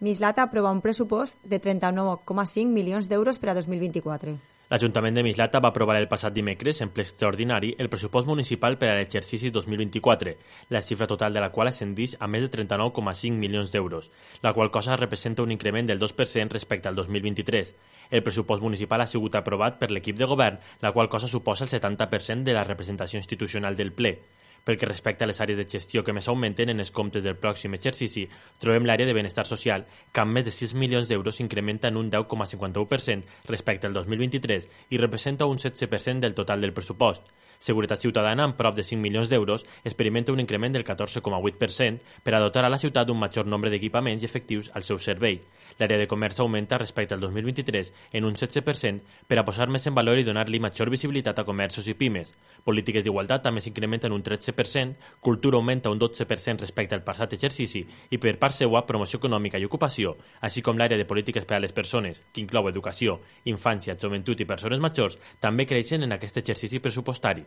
Mislata 0.00 0.42
aprova 0.42 0.74
un 0.74 0.82
pressupost 0.82 1.38
de 1.44 1.62
39,5 1.62 2.66
milions 2.66 3.08
d'euros 3.08 3.38
per 3.38 3.54
a 3.54 3.54
2024. 3.54 4.34
L'Ajuntament 4.72 5.18
de 5.18 5.22
Mislata 5.22 5.60
va 5.60 5.68
aprovar 5.68 5.98
el 6.00 6.06
passat 6.08 6.32
dimecres, 6.32 6.78
en 6.80 6.88
ple 6.88 7.04
extraordinari, 7.04 7.74
el 7.78 7.90
pressupost 7.92 8.24
municipal 8.26 8.78
per 8.80 8.88
a 8.88 8.94
l'exercici 8.96 9.50
2024, 9.52 10.32
la 10.72 10.80
xifra 10.80 11.08
total 11.10 11.36
de 11.36 11.42
la 11.44 11.50
qual 11.52 11.68
ascendix 11.68 12.14
a 12.16 12.28
més 12.32 12.46
de 12.46 12.48
39,5 12.54 13.36
milions 13.42 13.74
d'euros, 13.74 14.08
la 14.40 14.54
qual 14.56 14.72
cosa 14.72 14.96
representa 14.96 15.44
un 15.44 15.52
increment 15.52 15.90
del 15.92 16.00
2% 16.00 16.56
respecte 16.56 16.88
al 16.88 16.96
2023. 16.96 17.74
El 18.10 18.24
pressupost 18.24 18.64
municipal 18.64 19.04
ha 19.04 19.10
sigut 19.10 19.36
aprovat 19.36 19.76
per 19.76 19.90
l'equip 19.92 20.16
de 20.16 20.30
govern, 20.32 20.56
la 20.80 20.92
qual 20.96 21.12
cosa 21.12 21.28
suposa 21.28 21.68
el 21.68 21.74
70% 21.74 22.48
de 22.48 22.56
la 22.56 22.64
representació 22.64 23.20
institucional 23.20 23.76
del 23.76 23.92
ple. 23.92 24.16
Pel 24.64 24.78
que 24.80 24.88
respecta 24.88 25.26
a 25.26 25.28
les 25.28 25.40
àrees 25.44 25.58
de 25.60 25.66
gestió 25.68 26.02
que 26.02 26.14
més 26.16 26.28
augmenten 26.32 26.72
en 26.72 26.80
els 26.80 26.90
comptes 26.90 27.24
del 27.24 27.36
pròxim 27.36 27.76
exercici, 27.76 28.24
trobem 28.58 28.86
l'àrea 28.88 29.06
de 29.06 29.16
benestar 29.16 29.44
social, 29.44 29.84
que 30.10 30.22
amb 30.22 30.32
més 30.32 30.46
de 30.48 30.54
6 30.56 30.72
milions 30.80 31.08
d'euros 31.08 31.36
s'incrementa 31.36 31.90
en 31.92 31.98
un 32.00 32.08
10,51% 32.10 33.50
respecte 33.50 33.86
al 33.86 33.92
2023 33.92 34.68
i 34.90 35.00
representa 35.02 35.44
un 35.44 35.60
16% 35.60 36.24
del 36.24 36.34
total 36.34 36.64
del 36.64 36.72
pressupost. 36.72 37.28
Seguretat 37.60 38.00
Ciutadana, 38.00 38.44
amb 38.48 38.56
prop 38.56 38.74
de 38.76 38.82
5 38.84 39.00
milions 39.00 39.28
d'euros, 39.28 39.66
experimenta 39.84 40.32
un 40.32 40.40
increment 40.40 40.72
del 40.72 40.84
14,8% 40.84 42.22
per 42.24 42.34
a 42.34 42.40
dotar 42.40 42.64
a 42.64 42.72
la 42.72 42.80
ciutat 42.80 43.06
d'un 43.06 43.20
major 43.20 43.46
nombre 43.46 43.70
d'equipaments 43.70 44.24
i 44.24 44.28
efectius 44.28 44.72
al 44.74 44.84
seu 44.84 44.98
servei. 44.98 45.42
L'àrea 45.78 45.98
de 45.98 46.06
comerç 46.06 46.38
augmenta 46.40 46.78
respecte 46.78 47.14
al 47.14 47.20
2023 47.20 47.90
en 48.12 48.24
un 48.24 48.36
16% 48.38 49.00
per 49.26 49.38
a 49.40 49.44
posar 49.46 49.66
més 49.72 49.86
en 49.88 49.94
valor 49.96 50.20
i 50.20 50.26
donar-li 50.26 50.60
major 50.62 50.90
visibilitat 50.92 51.40
a 51.40 51.44
comerços 51.48 51.88
i 51.90 51.96
pimes. 51.98 52.30
Polítiques 52.64 53.04
d'igualtat 53.04 53.42
també 53.42 53.60
s'incrementen 53.64 54.14
un 54.14 54.22
13%, 54.22 54.94
cultura 55.20 55.58
augmenta 55.58 55.90
un 55.90 55.98
12% 55.98 56.62
respecte 56.62 56.94
al 56.94 57.04
passat 57.04 57.34
exercici 57.34 57.84
i 58.10 58.18
per 58.22 58.36
part 58.38 58.54
seua 58.54 58.86
promoció 58.86 59.18
econòmica 59.18 59.58
i 59.58 59.66
ocupació, 59.66 60.14
així 60.40 60.62
com 60.62 60.78
l'àrea 60.78 60.98
de 60.98 61.08
polítiques 61.10 61.44
per 61.44 61.58
a 61.58 61.62
les 61.64 61.74
persones, 61.74 62.22
que 62.32 62.40
inclou 62.44 62.70
educació, 62.70 63.18
infància, 63.44 63.98
joventut 64.00 64.40
i 64.40 64.48
persones 64.48 64.80
majors, 64.80 65.18
també 65.40 65.66
creixen 65.66 66.06
en 66.06 66.14
aquest 66.14 66.38
exercici 66.38 66.78
pressupostari. 66.78 67.44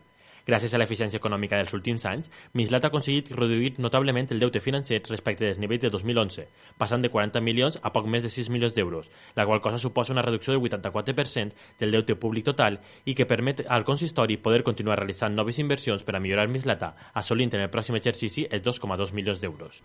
Gràcies 0.47 0.71
a 0.73 0.79
l'eficiència 0.79 1.19
econòmica 1.19 1.57
dels 1.59 1.73
últims 1.75 2.05
anys, 2.07 2.29
Mislat 2.55 2.85
ha 2.85 2.91
aconseguit 2.91 3.33
reduir 3.35 3.73
notablement 3.83 4.29
el 4.31 4.39
deute 4.39 4.61
financer 4.63 5.01
respecte 5.09 5.43
dels 5.43 5.59
nivells 5.59 5.83
de 5.83 5.91
2011, 5.91 6.45
passant 6.79 7.03
de 7.03 7.11
40 7.11 7.43
milions 7.43 7.79
a 7.83 7.91
poc 7.91 8.07
més 8.07 8.23
de 8.23 8.31
6 8.31 8.47
milions 8.55 8.75
d'euros, 8.77 9.11
la 9.35 9.45
qual 9.45 9.59
cosa 9.61 9.81
suposa 9.83 10.15
una 10.15 10.23
reducció 10.23 10.55
del 10.55 10.63
84% 10.63 11.51
del 11.81 11.91
deute 11.91 12.15
públic 12.15 12.47
total 12.47 12.79
i 13.03 13.13
que 13.13 13.27
permet 13.27 13.65
al 13.67 13.83
consistori 13.83 14.39
poder 14.39 14.63
continuar 14.63 14.97
realitzant 15.01 15.35
noves 15.35 15.59
inversions 15.59 16.07
per 16.07 16.15
a 16.15 16.23
millorar 16.23 16.47
Mislata, 16.47 16.93
assolint 17.13 17.51
en 17.53 17.67
el 17.67 17.73
pròxim 17.73 17.99
exercici 17.99 18.47
els 18.49 18.63
2,2 18.63 19.13
milions 19.13 19.43
d'euros. 19.43 19.83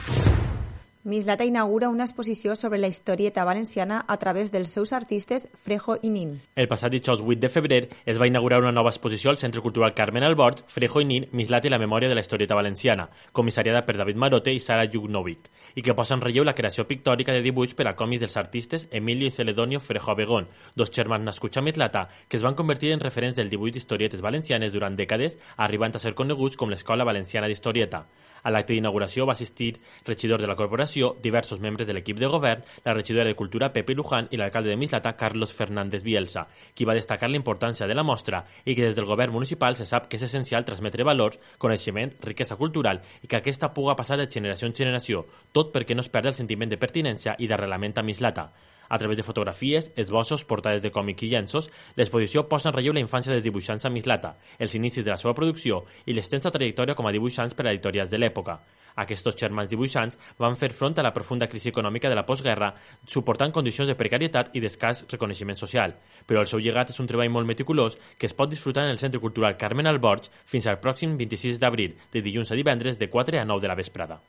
Mislata 1.05 1.45
inaugura 1.45 1.89
una 1.89 2.05
exposició 2.05 2.55
sobre 2.55 2.79
la 2.79 2.87
historieta 2.87 3.43
valenciana 3.43 4.05
a 4.07 4.17
través 4.19 4.53
dels 4.53 4.71
seus 4.71 4.93
artistes 4.93 5.49
Frejo 5.53 5.97
i 6.01 6.11
Nin. 6.15 6.37
El 6.55 6.69
passat 6.71 6.93
dijous 6.95 7.19
8 7.19 7.41
de 7.43 7.49
febrer 7.51 7.81
es 8.07 8.21
va 8.23 8.29
inaugurar 8.31 8.61
una 8.63 8.71
nova 8.71 8.93
exposició 8.93 9.33
al 9.33 9.39
Centre 9.41 9.61
Cultural 9.61 9.97
Carmen 9.99 10.23
Alborch, 10.23 10.63
Frejo 10.71 11.01
i 11.03 11.09
Nin, 11.11 11.27
Mislata 11.33 11.67
i 11.67 11.73
la 11.75 11.81
memòria 11.83 12.09
de 12.09 12.15
la 12.15 12.23
historieta 12.23 12.55
valenciana, 12.55 13.09
comissariada 13.33 13.83
per 13.83 13.97
David 13.99 14.15
Marote 14.15 14.55
i 14.55 14.63
Sara 14.63 14.87
Jugnovic, 14.87 15.51
i 15.75 15.83
que 15.83 15.97
posa 15.99 16.15
en 16.15 16.23
relleu 16.23 16.47
la 16.47 16.55
creació 16.55 16.87
pictòrica 16.87 17.35
de 17.35 17.43
dibuix 17.43 17.75
per 17.75 17.89
a 17.91 17.97
còmics 17.99 18.23
dels 18.23 18.39
artistes 18.39 18.87
Emilio 18.93 19.27
i 19.27 19.35
Celedonio 19.35 19.81
Frejo 19.83 20.13
Abegón, 20.15 20.47
dos 20.77 20.95
germans 20.95 21.27
nascuts 21.27 21.59
a 21.59 21.67
Mislata 21.67 22.07
que 22.29 22.37
es 22.39 22.47
van 22.47 22.55
convertir 22.55 22.93
en 22.93 23.03
referents 23.03 23.35
del 23.35 23.51
dibuix 23.51 23.75
d'historietes 23.75 24.23
valencianes 24.23 24.71
durant 24.71 24.95
dècades, 24.95 25.35
arribant 25.57 25.97
a 25.97 25.99
ser 25.99 26.15
coneguts 26.15 26.57
com 26.57 26.71
l'Escola 26.71 27.03
Valenciana 27.03 27.51
d'Historieta. 27.51 28.07
A 28.43 28.51
l'acte 28.51 28.75
d'inauguració 28.75 29.27
va 29.29 29.37
assistir 29.37 29.71
regidor 30.07 30.41
de 30.43 30.49
la 30.51 30.57
corporació, 30.59 31.13
diversos 31.23 31.61
membres 31.61 31.87
de 31.87 31.95
l'equip 31.95 32.19
de 32.19 32.31
govern, 32.31 32.65
la 32.85 32.95
regidora 32.95 33.29
de 33.29 33.37
Cultura 33.39 33.71
Pepe 33.73 33.95
Luján 33.95 34.29
i 34.31 34.41
l'alcalde 34.41 34.73
de 34.73 34.77
Mislata 34.81 35.15
Carlos 35.17 35.55
Fernández 35.55 36.03
Bielsa, 36.03 36.47
qui 36.75 36.85
va 36.89 36.97
destacar 36.99 37.31
la 37.31 37.39
importància 37.39 37.87
de 37.87 37.95
la 37.95 38.03
mostra 38.03 38.45
i 38.65 38.75
que 38.75 38.89
des 38.89 38.99
del 38.99 39.07
govern 39.07 39.33
municipal 39.33 39.77
se 39.77 39.87
sap 39.87 40.09
que 40.09 40.19
és 40.19 40.27
essencial 40.27 40.67
transmetre 40.67 41.07
valors, 41.07 41.39
coneixement, 41.59 42.17
riquesa 42.23 42.59
cultural 42.59 43.03
i 43.23 43.31
que 43.31 43.39
aquesta 43.39 43.73
puga 43.73 43.97
passar 43.97 44.19
de 44.19 44.29
generació 44.31 44.69
en 44.69 44.75
generació, 44.75 45.27
tot 45.53 45.73
perquè 45.73 45.95
no 45.95 46.03
es 46.03 46.11
perdi 46.11 46.33
el 46.33 46.41
sentiment 46.41 46.71
de 46.71 46.81
pertinència 46.83 47.37
i 47.39 47.47
d'arrelament 47.47 47.99
a 47.99 48.07
Mislata. 48.07 48.51
A 48.93 48.99
través 48.99 49.17
de 49.17 49.23
fotografies, 49.25 49.91
esbossos, 49.97 50.45
portades 50.45 50.83
de 50.85 50.91
còmic 50.93 51.23
i 51.25 51.31
llenços, 51.33 51.71
l'exposició 51.97 52.43
posa 52.45 52.69
en 52.69 52.75
relleu 52.77 52.93
la 52.93 53.01
infància 53.01 53.33
dels 53.33 53.47
dibuixants 53.47 53.87
a 53.89 53.91
Mislata, 53.91 54.35
els 54.61 54.75
inicis 54.77 55.07
de 55.07 55.15
la 55.15 55.17
seva 55.17 55.33
producció 55.33 55.79
i 56.05 56.13
l'extensa 56.13 56.53
trajectòria 56.53 56.93
com 56.99 57.09
a 57.09 57.13
dibuixants 57.17 57.57
per 57.57 57.65
a 57.65 57.73
editorials 57.73 58.13
de 58.13 58.21
l'època. 58.21 58.59
Aquests 59.01 59.39
germans 59.41 59.71
dibuixants 59.71 60.19
van 60.37 60.59
fer 60.61 60.69
front 60.77 60.99
a 61.01 61.07
la 61.07 61.13
profunda 61.17 61.49
crisi 61.49 61.71
econòmica 61.71 62.11
de 62.13 62.19
la 62.19 62.27
postguerra, 62.29 62.75
suportant 63.09 63.55
condicions 63.57 63.89
de 63.89 63.97
precarietat 63.97 64.53
i 64.53 64.61
d'escàs 64.61 65.07
reconeixement 65.09 65.57
social. 65.57 65.97
Però 66.29 66.45
el 66.45 66.51
seu 66.51 66.61
llegat 66.61 66.93
és 66.93 67.01
un 67.01 67.09
treball 67.09 67.33
molt 67.33 67.49
meticulós 67.49 67.97
que 68.19 68.29
es 68.29 68.37
pot 68.37 68.53
disfrutar 68.53 68.85
en 68.85 68.93
el 68.93 69.01
Centre 69.01 69.25
Cultural 69.25 69.57
Carmen 69.57 69.89
Alborch 69.89 70.29
fins 70.45 70.69
al 70.69 70.83
pròxim 70.85 71.17
26 71.17 71.63
d'abril, 71.65 71.97
de 72.13 72.21
dilluns 72.21 72.53
a 72.53 72.61
divendres 72.61 73.01
de 73.01 73.09
4 73.09 73.41
a 73.41 73.49
9 73.49 73.65
de 73.65 73.73
la 73.73 73.79
vesprada. 73.81 74.21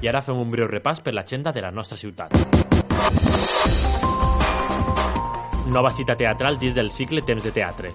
I 0.00 0.08
ara 0.08 0.24
fem 0.24 0.40
un 0.40 0.48
breu 0.48 0.72
repàs 0.72 1.04
per 1.04 1.12
l'agenda 1.12 1.52
de 1.52 1.60
la 1.60 1.74
nostra 1.74 2.00
ciutat. 2.00 2.75
Nova 5.66 5.90
cita 5.90 6.14
teatral 6.16 6.56
dins 6.58 6.74
del 6.74 6.90
cicle 6.90 7.20
Temps 7.20 7.44
de 7.44 7.50
Teatre. 7.52 7.90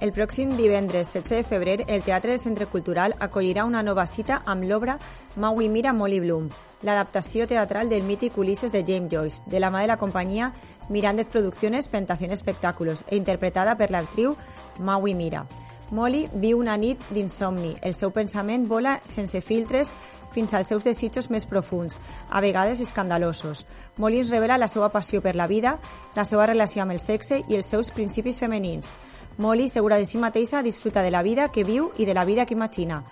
El 0.00 0.12
pròxim 0.12 0.54
divendres 0.56 1.10
16 1.12 1.36
de 1.36 1.44
febrer, 1.44 1.84
el 1.88 2.02
Teatre 2.04 2.30
del 2.32 2.40
Centre 2.40 2.66
Cultural 2.66 3.14
acollirà 3.18 3.64
una 3.64 3.82
nova 3.82 4.06
cita 4.06 4.42
amb 4.44 4.64
l'obra 4.64 4.98
Maui 5.36 5.68
Mira 5.68 5.92
Molly 5.92 6.20
Bloom, 6.20 6.48
l'adaptació 6.82 7.46
teatral 7.48 7.88
del 7.88 8.04
mític 8.04 8.36
Ulises 8.38 8.72
de 8.72 8.84
James 8.86 9.10
Joyce, 9.12 9.42
de 9.46 9.60
la 9.60 9.70
mà 9.70 9.82
de 9.82 9.88
la 9.88 9.96
companyia 9.96 10.52
Mirandez 10.88 11.26
Producciones 11.26 11.88
Pentación 11.88 12.30
Espectáculos 12.30 13.04
e 13.08 13.16
interpretada 13.16 13.76
per 13.76 13.90
l'actriu 13.90 14.36
Maui 14.78 15.14
Mira. 15.14 15.46
Molly 15.90 16.26
viu 16.34 16.58
una 16.58 16.76
nit 16.76 17.02
d'insomni. 17.14 17.76
El 17.80 17.94
seu 17.94 18.10
pensament 18.10 18.66
vola 18.66 18.96
sense 19.06 19.40
filtres 19.40 19.92
fins 20.36 20.52
als 20.54 20.68
seus 20.68 20.84
desitjos 20.84 21.30
més 21.32 21.48
profuns, 21.48 21.96
a 22.28 22.44
vegades 22.44 22.84
escandalosos. 22.84 23.64
Molly 23.96 24.20
ens 24.20 24.32
revela 24.34 24.60
la 24.60 24.68
seva 24.68 24.92
passió 24.92 25.22
per 25.24 25.34
la 25.34 25.48
vida, 25.48 25.78
la 26.14 26.28
seva 26.28 26.46
relació 26.52 26.84
amb 26.84 26.92
el 26.92 27.00
sexe 27.00 27.40
i 27.48 27.56
els 27.56 27.72
seus 27.72 27.90
principis 27.96 28.40
femenins. 28.42 28.92
Molly, 29.38 29.68
segura 29.68 29.96
de 29.96 30.06
si 30.08 30.20
mateixa, 30.20 30.62
disfruta 30.62 31.02
de 31.02 31.10
la 31.10 31.22
vida 31.22 31.48
que 31.52 31.64
viu 31.64 31.90
i 31.96 32.04
de 32.04 32.14
la 32.14 32.24
vida 32.24 32.46
que 32.46 32.56
imagina. 32.56 33.02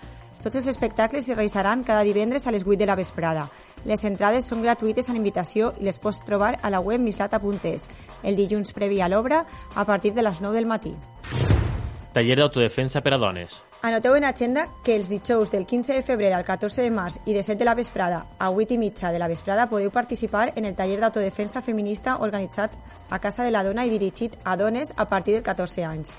Tots 0.45 0.61
els 0.61 0.66
espectacles 0.68 1.25
es 1.25 1.37
realitzaran 1.37 1.85
cada 1.89 2.05
divendres 2.05 2.47
a 2.47 2.53
les 2.53 2.66
8 2.66 2.77
de 2.77 2.87
la 2.87 2.97
vesprada. 2.97 3.47
Les 3.89 4.05
entrades 4.05 4.45
són 4.45 4.61
gratuïtes 4.61 5.09
a 5.09 5.16
invitació 5.16 5.72
i 5.81 5.89
les 5.89 5.99
pots 5.99 6.20
trobar 6.25 6.59
a 6.61 6.70
la 6.72 6.81
web 6.85 7.01
mislata.es 7.01 7.89
el 8.22 8.37
dilluns 8.37 8.77
previ 8.77 9.01
a 9.01 9.09
l'obra 9.09 9.47
a 9.75 9.85
partir 9.85 10.12
de 10.12 10.25
les 10.25 10.41
9 10.45 10.57
del 10.57 10.68
matí. 10.68 10.93
Taller 12.12 12.37
d'autodefensa 12.37 13.01
per 13.01 13.16
a 13.16 13.18
dones. 13.18 13.57
Anoteu 13.85 14.16
en 14.16 14.24
agenda 14.24 14.62
que 14.82 14.95
els 14.97 15.11
dijous 15.12 15.51
del 15.53 15.66
15 15.66 15.93
de 15.93 16.03
febrer 16.03 16.30
al 16.32 16.43
14 16.43 16.80
de 16.80 16.91
març 16.91 17.18
i 17.28 17.35
de 17.37 17.43
7 17.45 17.59
de 17.61 17.66
la 17.68 17.74
vesprada 17.76 18.22
a 18.39 18.49
8 18.49 18.72
i 18.72 18.78
mitja 18.80 19.11
de 19.12 19.18
la 19.20 19.28
vesprada 19.28 19.66
podeu 19.68 19.91
participar 19.93 20.55
en 20.57 20.64
el 20.64 20.72
taller 20.72 20.97
d'autodefensa 21.03 21.61
feminista 21.61 22.14
organitzat 22.24 22.72
a 23.11 23.18
Casa 23.20 23.45
de 23.45 23.51
la 23.53 23.61
Dona 23.62 23.85
i 23.85 23.93
dirigit 23.93 24.39
a 24.43 24.57
dones 24.57 24.95
a 24.97 25.05
partir 25.05 25.35
de 25.37 25.43
14 25.45 25.85
anys. 25.85 26.14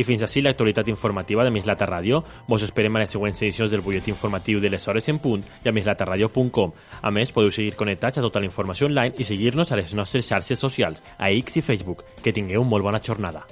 I 0.00 0.04
fins 0.08 0.24
així 0.24 0.40
l'actualitat 0.40 0.88
informativa 0.88 1.44
de 1.44 1.52
Mislata 1.52 1.84
Ràdio. 1.84 2.22
Vos 2.48 2.64
esperem 2.64 2.96
a 2.96 3.04
les 3.04 3.12
següents 3.12 3.42
edicions 3.42 3.70
del 3.70 3.84
butlletí 3.84 4.10
informatiu 4.16 4.56
de 4.56 4.72
les 4.72 4.88
hores 4.88 5.10
en 5.12 5.20
punt 5.20 5.44
i 5.44 5.68
a 5.68 5.76
mislataradio.com. 5.76 6.72
A 7.02 7.12
més, 7.12 7.36
podeu 7.36 7.52
seguir 7.52 7.76
connectats 7.76 8.16
a 8.16 8.24
tota 8.24 8.40
la 8.40 8.48
informació 8.48 8.88
online 8.88 9.12
i 9.20 9.28
seguir-nos 9.28 9.72
a 9.72 9.76
les 9.76 9.92
nostres 9.92 10.24
xarxes 10.24 10.58
socials, 10.58 11.04
a 11.18 11.28
X 11.36 11.60
i 11.60 11.64
Facebook. 11.68 12.06
Que 12.24 12.32
tingueu 12.32 12.64
molt 12.64 12.88
bona 12.88 13.04
jornada. 13.04 13.44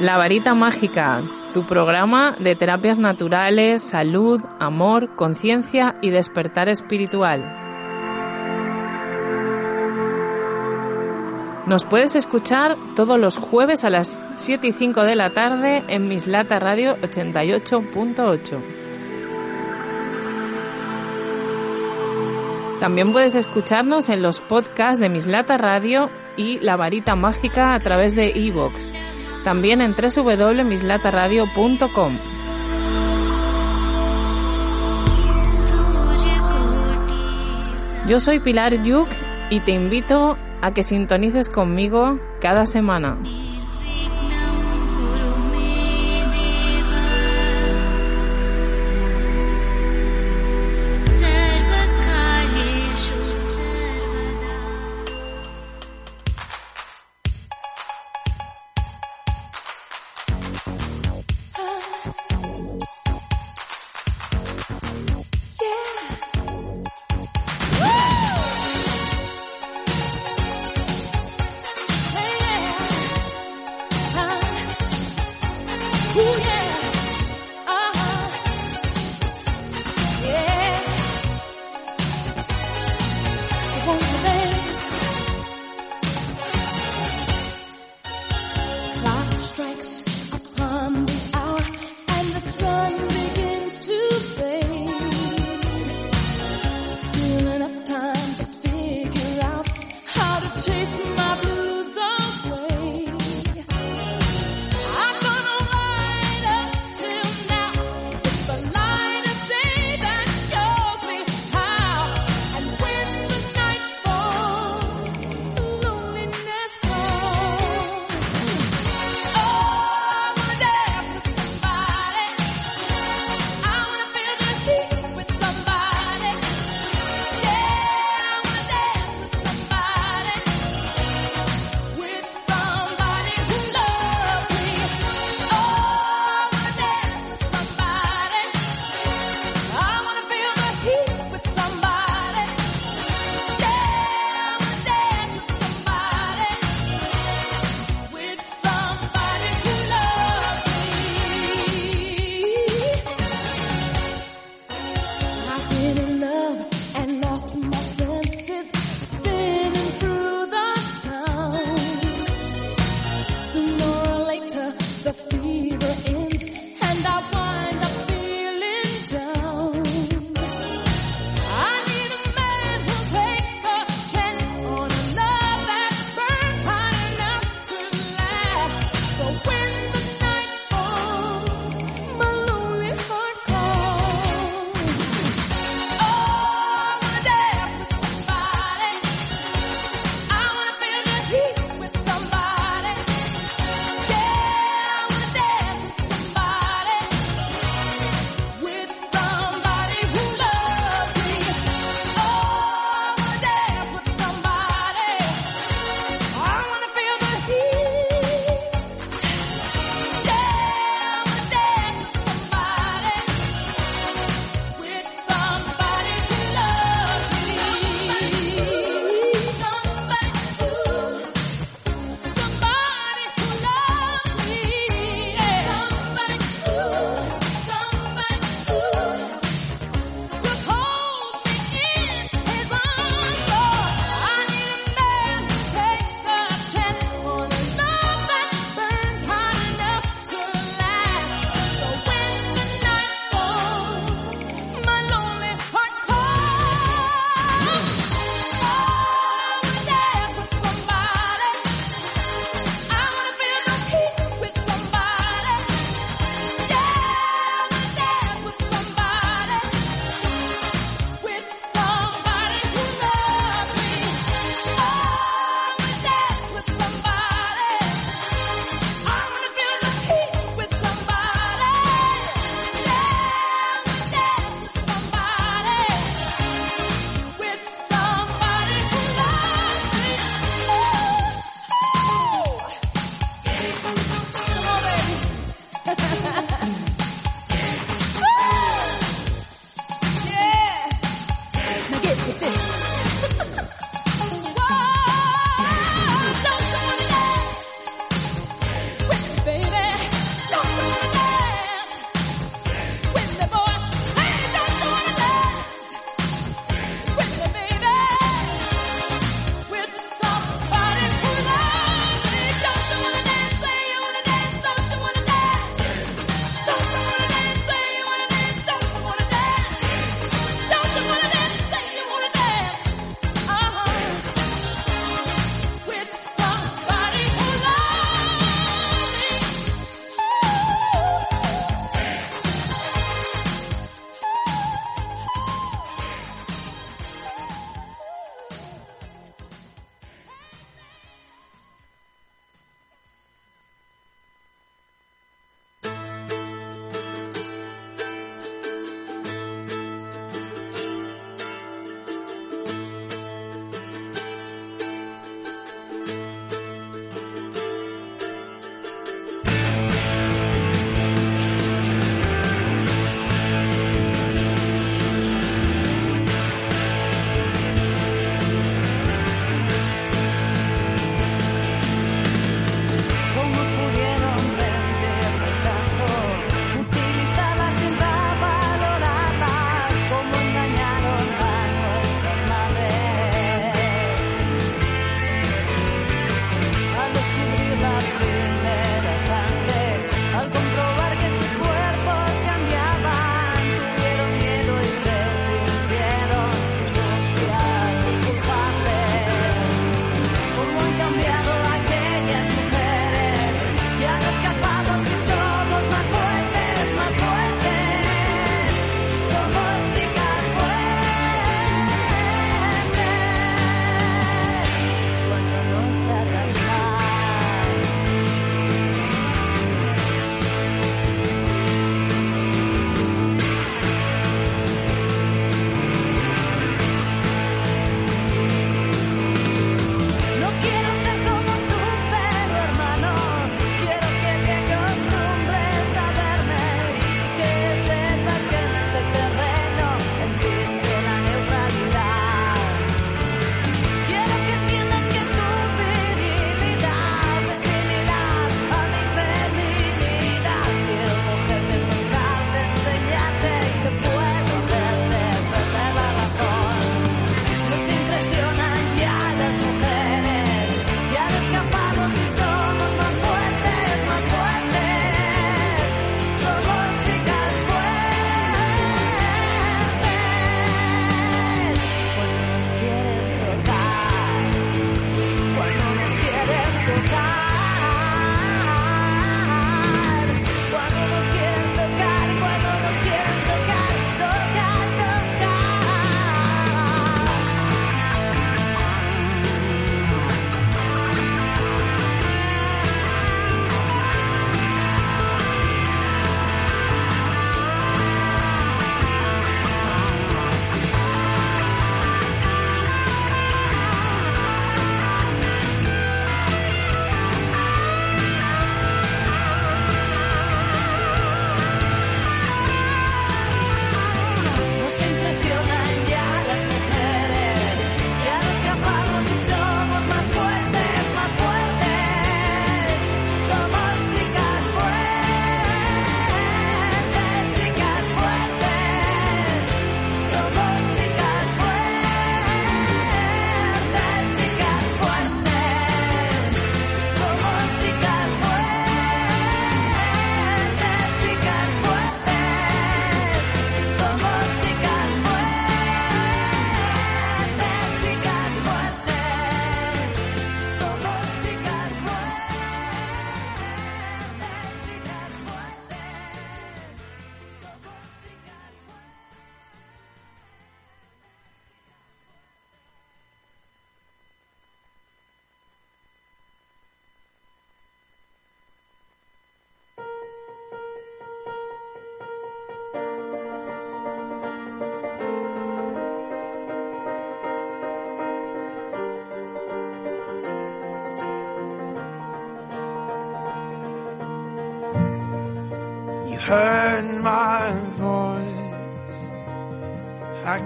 La 0.00 0.16
Varita 0.16 0.54
Mágica, 0.54 1.22
tu 1.52 1.66
programa 1.66 2.34
de 2.38 2.56
terapias 2.56 2.96
naturales, 2.96 3.82
salud, 3.82 4.40
amor, 4.58 5.14
conciencia 5.14 5.96
y 6.00 6.08
despertar 6.08 6.70
espiritual. 6.70 7.44
Nos 11.66 11.84
puedes 11.84 12.16
escuchar 12.16 12.76
todos 12.96 13.20
los 13.20 13.36
jueves 13.36 13.84
a 13.84 13.90
las 13.90 14.22
7 14.36 14.68
y 14.68 14.72
5 14.72 15.02
de 15.02 15.16
la 15.16 15.30
tarde 15.34 15.82
en 15.88 16.08
Mislata 16.08 16.58
Radio 16.58 16.96
88.8. 17.02 18.58
También 22.80 23.12
puedes 23.12 23.34
escucharnos 23.34 24.08
en 24.08 24.22
los 24.22 24.40
podcasts 24.40 24.98
de 24.98 25.10
Mislata 25.10 25.58
Radio 25.58 26.08
y 26.38 26.58
La 26.60 26.76
Varita 26.76 27.16
Mágica 27.16 27.74
a 27.74 27.80
través 27.80 28.14
de 28.14 28.30
iVoox. 28.30 28.94
También 29.44 29.80
en 29.80 29.94
www.mislataradio.com. 29.94 32.18
Yo 38.08 38.18
soy 38.18 38.40
Pilar 38.40 38.82
Yuk 38.82 39.06
y 39.50 39.60
te 39.60 39.70
invito 39.72 40.38
a 40.62 40.74
que 40.74 40.82
sintonices 40.82 41.48
conmigo 41.48 42.18
cada 42.40 42.66
semana. 42.66 43.16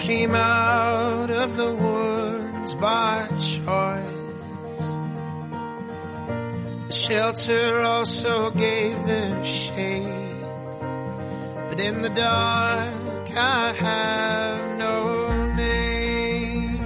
came 0.04 0.34
out 0.34 1.30
of 1.30 1.56
the 1.56 1.72
woods 1.72 2.74
by 2.74 3.26
choice. 3.38 4.88
The 6.88 6.92
shelter 6.92 7.80
also 7.80 8.50
gave 8.50 9.06
them 9.06 9.42
shade. 9.42 10.42
But 11.70 11.80
in 11.80 12.02
the 12.02 12.10
dark, 12.10 13.30
I 13.34 13.72
have 13.72 14.78
no 14.78 15.54
name. 15.56 16.84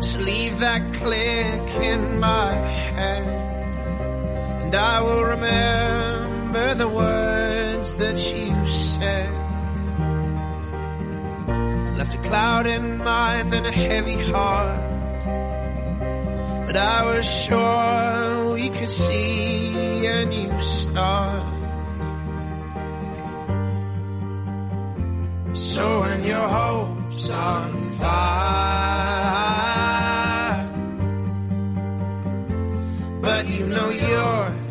So 0.00 0.18
leave 0.20 0.58
that 0.60 0.94
click 0.94 1.66
in 1.92 2.20
my 2.20 2.54
hand, 2.54 3.74
and 4.64 4.74
I 4.74 5.00
will 5.02 5.24
remember 5.24 6.74
the 6.74 6.88
words 6.88 7.33
words 7.84 7.94
that 7.94 8.16
you 8.34 8.66
said 8.66 9.30
left 11.98 12.14
a 12.14 12.18
cloud 12.18 12.66
in 12.66 12.98
mind 12.98 13.52
and 13.54 13.66
a 13.66 13.72
heavy 13.72 14.16
heart. 14.32 14.80
But 16.66 16.76
I 16.76 17.04
was 17.04 17.26
sure 17.44 18.54
we 18.54 18.70
could 18.70 18.90
see 18.90 20.06
a 20.06 20.24
new 20.24 20.62
start. 20.62 21.52
So 25.54 26.00
when 26.00 26.24
your 26.24 26.48
hope's 26.48 27.30
on 27.30 27.92
fire, 27.92 28.14
but 33.20 33.46
you 33.48 33.66
know 33.66 33.90
you're 33.90 34.63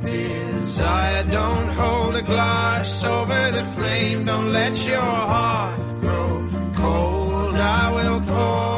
Sire, 0.65 1.23
Don't 1.25 1.69
hold 1.69 2.15
a 2.15 2.21
glass 2.21 3.03
over 3.03 3.51
the 3.51 3.65
flame. 3.75 4.25
Don't 4.25 4.51
let 4.51 4.87
your 4.87 5.01
heart 5.01 5.99
grow 5.99 6.49
cold. 6.73 7.55
I 7.55 7.91
will 7.91 8.21
call. 8.21 8.72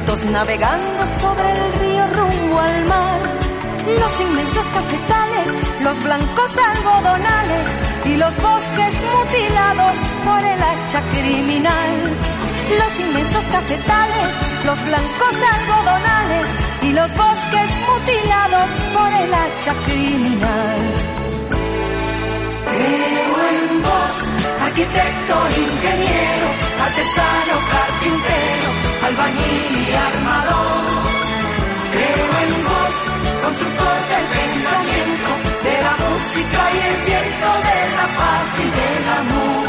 navegando 0.00 1.06
sobre 1.20 1.50
el 1.52 1.72
río 1.74 2.06
rumbo 2.06 2.58
al 2.58 2.84
mar, 2.86 3.20
los 4.00 4.20
inmensos 4.22 4.66
cafetales, 4.68 5.82
los 5.82 6.02
blancos 6.02 6.50
algodonales 6.72 7.70
y 8.06 8.16
los 8.16 8.34
bosques 8.40 9.02
mutilados 9.12 9.96
por 10.24 10.44
el 10.44 10.62
hacha 10.62 11.02
criminal. 11.10 12.18
Los 12.78 13.00
inmensos 13.00 13.44
cafetales, 13.44 14.28
los 14.64 14.84
blancos 14.86 15.34
algodonales 15.52 16.46
y 16.82 16.92
los 16.92 17.14
bosques 17.14 17.68
mutilados 17.86 18.70
por 18.94 19.12
el 19.12 19.34
hacha 19.34 19.74
criminal. 19.84 20.78
Creo 22.64 23.48
en 23.50 23.82
vos, 23.82 24.14
arquitecto, 24.62 25.34
ingeniero, 25.60 26.46
artesano, 26.80 27.54
carpintero 27.70 28.91
albañil 29.04 29.88
y 29.88 29.92
armador. 29.92 31.02
Creo 31.92 32.28
en 32.44 32.52
vos, 32.64 32.94
constructor 33.42 33.98
del 34.12 34.26
pensamiento, 34.38 35.30
de 35.66 35.74
la 35.86 35.94
música 36.04 36.60
y 36.72 36.78
el 36.88 36.96
viento, 37.06 37.48
de 37.68 37.76
la 37.98 38.06
paz 38.18 38.46
y 38.58 38.68
del 38.78 39.04
amor. 39.20 39.66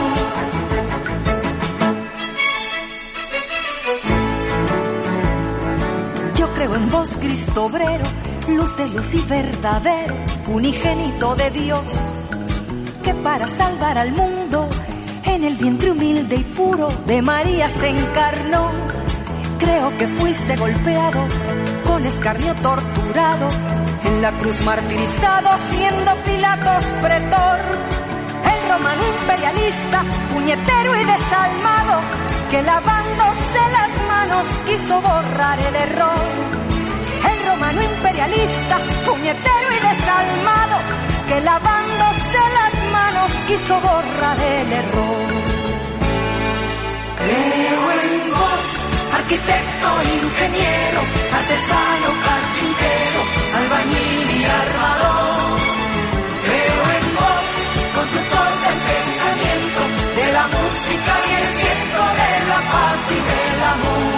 Yo 6.35 6.45
creo 6.53 6.75
en 6.75 6.89
vos, 6.89 7.09
Cristo 7.19 7.65
obrero, 7.65 8.05
luz 8.49 8.77
de 8.77 8.87
luz 8.89 9.13
y 9.13 9.21
verdadero, 9.21 10.15
unigénito 10.47 11.35
de 11.35 11.51
Dios, 11.51 11.83
que 13.03 13.13
para 13.15 13.47
salvar 13.47 13.97
al 13.97 14.11
mundo 14.11 14.69
en 15.25 15.43
el 15.43 15.55
vientre 15.57 15.91
humilde 15.91 16.35
y 16.35 16.43
puro 16.43 16.87
de 17.05 17.21
María 17.21 17.69
se 17.79 17.89
encarnó 17.89 18.92
Creo 19.63 19.97
que 19.97 20.07
fuiste 20.07 20.55
golpeado, 20.57 21.25
con 21.85 22.05
escarnio 22.05 22.53
torturado, 22.55 23.47
en 24.03 24.21
la 24.21 24.31
cruz 24.33 24.61
martirizado, 24.65 25.57
siendo 25.69 26.11
Pilatos 26.25 26.83
pretor. 27.01 27.59
El 28.43 28.69
romano 28.69 29.01
imperialista, 29.21 30.03
puñetero 30.33 30.95
y 30.95 31.05
desalmado, 31.05 32.01
que 32.51 32.61
lavándose 32.61 33.61
las 33.71 34.07
manos 34.07 34.47
quiso 34.65 35.01
borrar 35.01 35.59
el 35.59 35.75
error. 35.75 36.21
El 37.31 37.47
romano 37.47 37.83
imperialista, 37.83 38.77
puñetero 39.05 39.67
y 39.71 39.79
desalmado, 39.79 40.77
que 41.29 41.39
lavándose 41.39 42.41
las 42.59 42.91
manos 42.91 43.31
quiso 43.47 43.79
borrar 43.79 44.39
el 44.41 44.73
error. 44.73 45.27
Creo 47.15 47.91
en 47.91 48.31
vos 48.31 48.82
arquitecto, 49.33 49.89
ingeniero, 50.03 51.01
artesano, 51.31 52.07
carpintero, 52.23 53.21
albañil 53.55 54.29
y 54.29 54.43
armador. 54.43 55.59
Creo 56.43 56.83
en 56.97 57.15
vos, 57.15 57.45
constructor 57.95 58.51
del 58.61 58.77
pensamiento, 58.91 59.81
de 60.15 60.33
la 60.33 60.47
música 60.47 61.13
y 61.25 61.31
el 61.41 61.55
viento, 61.55 62.01
de 62.21 62.47
la 62.47 62.59
paz 62.71 62.99
y 63.09 63.15
del 63.15 63.63
amor. 63.63 64.12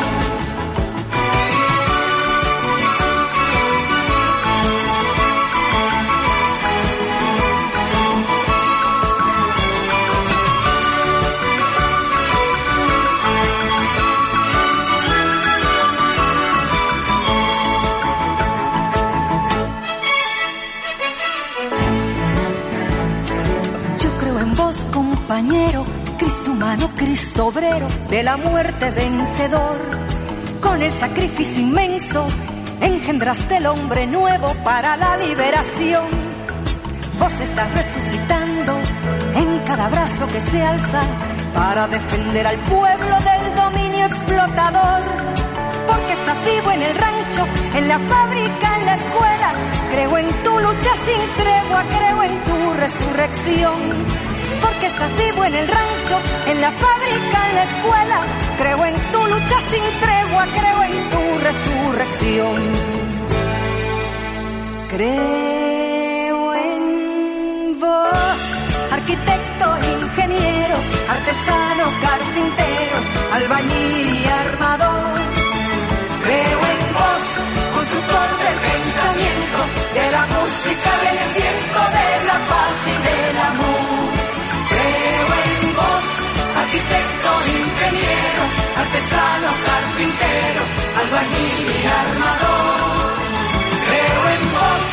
Compañero, 25.35 25.85
Cristo 26.17 26.51
humano, 26.51 26.91
Cristo 26.95 27.47
obrero, 27.47 27.89
de 28.09 28.23
la 28.23 28.37
muerte 28.37 28.89
vencedor. 28.91 29.77
Con 30.61 30.81
el 30.81 30.97
sacrificio 30.97 31.61
inmenso, 31.61 32.25
engendraste 32.79 33.57
el 33.57 33.65
hombre 33.65 34.07
nuevo 34.07 34.53
para 34.63 34.95
la 34.95 35.17
liberación. 35.17 36.05
Vos 37.19 37.33
estás 37.33 37.69
resucitando 37.73 38.79
en 39.33 39.59
cada 39.65 39.89
brazo 39.89 40.25
que 40.27 40.39
se 40.39 40.61
alza 40.61 41.01
para 41.53 41.89
defender 41.89 42.47
al 42.47 42.59
pueblo 42.59 43.17
del 43.19 43.55
dominio 43.55 44.05
explotador. 44.05 45.03
Porque 45.85 46.13
estás 46.13 46.45
vivo 46.45 46.71
en 46.71 46.81
el 46.81 46.95
rancho, 46.95 47.45
en 47.75 47.87
la 47.89 47.99
fábrica, 47.99 48.77
en 48.79 48.85
la 48.85 48.95
escuela. 48.95 49.53
Creo 49.89 50.17
en 50.17 50.43
tu 50.43 50.59
lucha 50.61 50.91
sin 51.05 51.35
tregua, 51.35 51.85
creo 51.89 52.23
en 52.23 52.41
tu 52.41 52.73
resurrección. 52.73 54.24
Estás 54.85 55.11
vivo 55.17 55.43
en 55.43 55.55
el 55.55 55.67
rancho, 55.67 56.21
en 56.45 56.61
la 56.61 56.71
fábrica, 56.71 57.49
en 57.49 57.55
la 57.55 57.63
escuela. 57.63 58.19
Creo 58.57 58.85
en 58.85 59.11
tu 59.11 59.25
lucha 59.27 59.59
sin 59.71 59.99
tregua, 59.99 60.45
creo 60.53 60.83
en 60.83 61.09
tu 61.09 61.39
resurrección. 61.39 62.61
Creo 64.89 66.55
en 66.55 67.79
vos, 67.79 68.41
arquitecto, 68.91 69.65
ingeniero, 69.99 70.77
artesano, 71.09 71.83
carpintero, 72.01 72.97
albañil 73.33 74.23
y 74.23 74.27
armador. 74.27 74.64
Y 91.31 91.87
armador. 91.87 93.15
Creo 93.87 94.21
en 94.35 94.53
vos, 94.53 94.83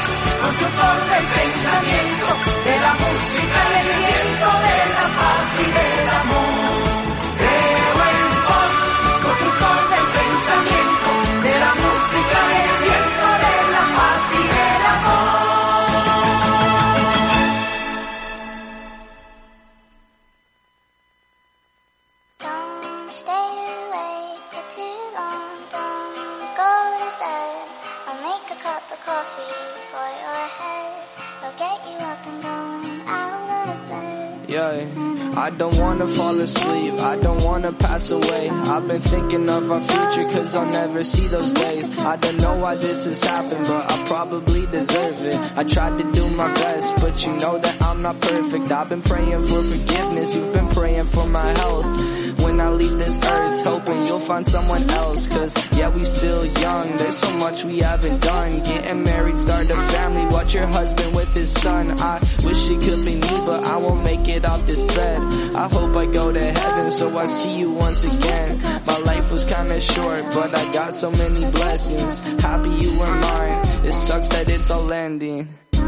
constructor 0.43 0.97
del 1.11 1.27
pensamiento, 1.27 2.27
de 2.65 2.81
la 2.81 2.93
música, 2.95 3.61
del 3.75 3.89
viento, 3.99 4.49
de 4.67 4.77
la 4.95 5.07
paz 5.19 5.47
y 5.61 5.73
del 5.73 6.09
amor. 6.11 6.62
Don't 35.59 35.77
wanna 35.79 36.07
fall 36.07 36.39
asleep, 36.41 36.95
I 37.01 37.17
don't 37.17 37.43
wanna 37.43 37.73
pass 37.73 38.11
away. 38.11 38.49
I've 38.51 38.87
been 38.89 39.01
thinking 39.01 39.49
of 39.49 39.71
our 39.71 39.81
future 39.81 40.31
cause 40.33 40.55
I'll 40.57 40.71
never 40.71 41.05
see 41.05 41.27
those 41.29 41.53
days. 41.53 41.99
I 41.99 42.17
don't 42.17 42.39
know 42.39 42.57
why 42.57 42.77
this 42.77 43.05
has 43.05 43.23
happened, 43.23 43.67
but 43.67 43.91
I 43.91 44.05
probably 44.07 44.67
deserve 44.67 45.25
it. 45.25 45.39
I 45.57 45.65
tried 45.65 45.99
to 45.99 46.13
do 46.13 46.29
my 46.37 46.49
best, 46.55 46.95
but 47.01 47.25
you 47.25 47.33
know 47.33 47.59
that 47.59 47.83
I'm 47.83 48.03
not 48.03 48.21
perfect. 48.21 48.71
I've 48.71 48.89
been 48.89 49.03
praying 49.03 49.43
for 49.45 49.63
forgiveness, 49.63 50.35
you've 50.35 50.53
been 50.53 50.69
praying 50.69 51.07
for 51.07 51.27
my 51.27 51.49
health. 51.61 52.12
When 52.53 52.61
I 52.61 52.69
leave 52.69 52.99
this 52.99 53.17
earth, 53.17 53.65
hoping 53.65 54.07
you'll 54.07 54.21
find 54.21 54.47
someone 54.47 54.83
else. 54.91 55.27
Cause 55.27 55.55
yeah, 55.73 55.89
we 55.89 56.05
still 56.05 56.45
young, 56.45 56.87
there's 56.99 57.17
so 57.17 57.33
much 57.39 57.65
we 57.65 57.79
haven't 57.79 58.21
done. 58.21 58.59
Getting 58.59 59.05
married, 59.05 59.39
start 59.39 59.71
a 59.71 59.75
family, 59.75 60.27
watch 60.27 60.53
your 60.53 60.67
husband 60.67 61.17
with 61.17 61.33
his 61.33 61.51
son. 61.51 61.93
I 61.93 62.19
wish 62.45 62.69
it 62.69 62.79
could 62.83 63.07
be 63.07 63.15
me, 63.15 63.21
but 63.47 63.65
I 63.65 63.79
won't 63.79 64.05
make 64.05 64.29
it 64.29 64.45
off 64.45 64.67
this 64.67 64.83
bed. 64.95 65.23
I 65.55 65.67
hope 65.73 65.97
I 65.97 66.05
go 66.05 66.31
to 66.31 66.39
heaven, 66.39 66.91
so 66.91 67.17
I 67.17 67.25
see 67.25 67.57
you 67.59 67.71
once 67.71 68.05
again. 68.05 68.61
My 68.87 68.99
life 68.99 69.33
was 69.33 69.47
kinda 69.47 69.81
short, 69.81 70.23
but 70.35 70.55
I 70.55 70.71
got 70.75 70.93
so 70.93 71.11
many 71.11 71.51
blessings. 71.53 72.21
Happy 72.43 72.69
you 72.69 72.99
were 72.99 73.15
mine, 73.29 73.67
it 73.87 73.95
sucks 73.95 74.29
that 74.29 74.51
it's 74.51 74.71
all 74.71 74.93
ending. 74.93 75.49
For 75.73 75.81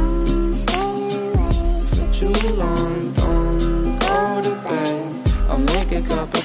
too 2.11 2.33
long, 2.57 3.13
don't 3.13 3.99
go 3.99 4.41
to 4.45 4.55
bed. 4.65 5.11
I'll 5.47 5.59
make 5.59 5.93
a 5.93 6.01
cup 6.01 6.33
of 6.35 6.44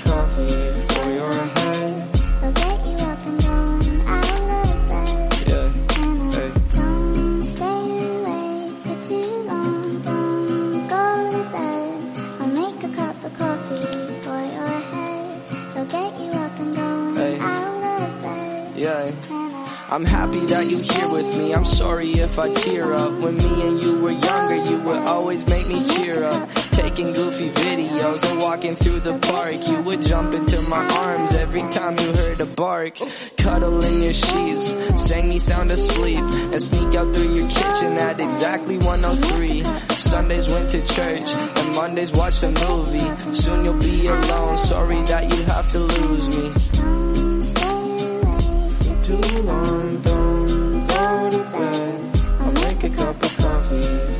I'm 19.92 20.06
happy 20.06 20.42
that 20.42 20.68
you 20.68 20.78
here 20.78 21.10
with 21.10 21.40
me. 21.40 21.52
I'm 21.52 21.66
sorry 21.66 22.12
if 22.12 22.38
I 22.38 22.54
tear 22.54 22.94
up. 22.94 23.12
When 23.14 23.36
me 23.36 23.68
and 23.68 23.82
you 23.82 24.00
were 24.00 24.12
younger, 24.12 24.70
you 24.70 24.80
would 24.82 24.98
always 24.98 25.44
make 25.48 25.68
me 25.68 25.84
cheer 25.84 26.24
up. 26.26 26.48
Taking 26.74 27.12
goofy 27.12 27.50
videos 27.50 28.30
and 28.30 28.40
walking 28.40 28.76
through 28.76 29.00
the 29.00 29.18
park. 29.18 29.68
You 29.68 29.82
would 29.82 30.04
jump 30.04 30.36
into 30.36 30.62
my 30.70 30.86
arms 31.06 31.34
every 31.34 31.62
time 31.74 31.98
you 31.98 32.14
heard 32.14 32.40
a 32.40 32.46
bark. 32.46 33.00
Cuddle 33.38 33.84
in 33.84 34.04
your 34.04 34.14
sheets, 34.14 35.04
sang 35.04 35.28
me 35.28 35.40
sound 35.40 35.72
asleep, 35.72 36.20
and 36.20 36.62
sneak 36.62 36.96
out 36.96 37.16
through 37.16 37.34
your 37.34 37.50
kitchen 37.50 37.94
at 37.98 38.20
exactly 38.20 38.78
103. 38.78 39.64
Sundays 39.96 40.48
went 40.48 40.70
to 40.70 40.88
church, 40.88 41.34
and 41.58 41.76
Mondays 41.76 42.12
watched 42.12 42.44
a 42.44 42.52
movie. 42.52 43.34
Soon 43.34 43.66
you'll 43.66 43.80
be 43.80 44.06
alone, 44.06 44.58
sorry 44.60 45.02
that 45.06 45.24
you 45.36 45.44
have 45.46 45.72
to 45.72 45.80
lose 45.80 46.28
me. 46.38 46.99
Too 49.10 49.42
long, 49.42 50.00
don't 50.02 50.86
go 50.88 51.32
to 51.32 51.44
bed. 51.52 52.18
I'll 52.42 52.52
make 52.52 52.84
a 52.84 52.90
cup 52.92 53.24
of 53.24 53.38
coffee 53.38 54.19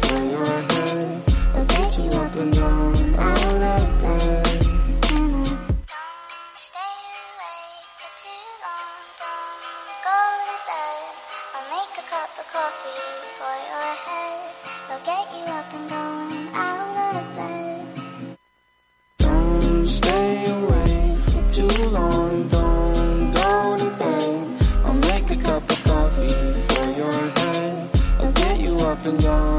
belong. 29.18 29.59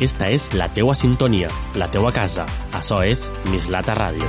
Aquesta 0.00 0.30
és 0.32 0.44
la 0.56 0.64
teua 0.72 0.94
sintonia, 0.96 1.50
la 1.76 1.84
teua 1.92 2.08
casa. 2.16 2.46
Açò 2.72 3.02
és 3.04 3.26
Mislata 3.52 3.92
Ràdio. 3.92 4.28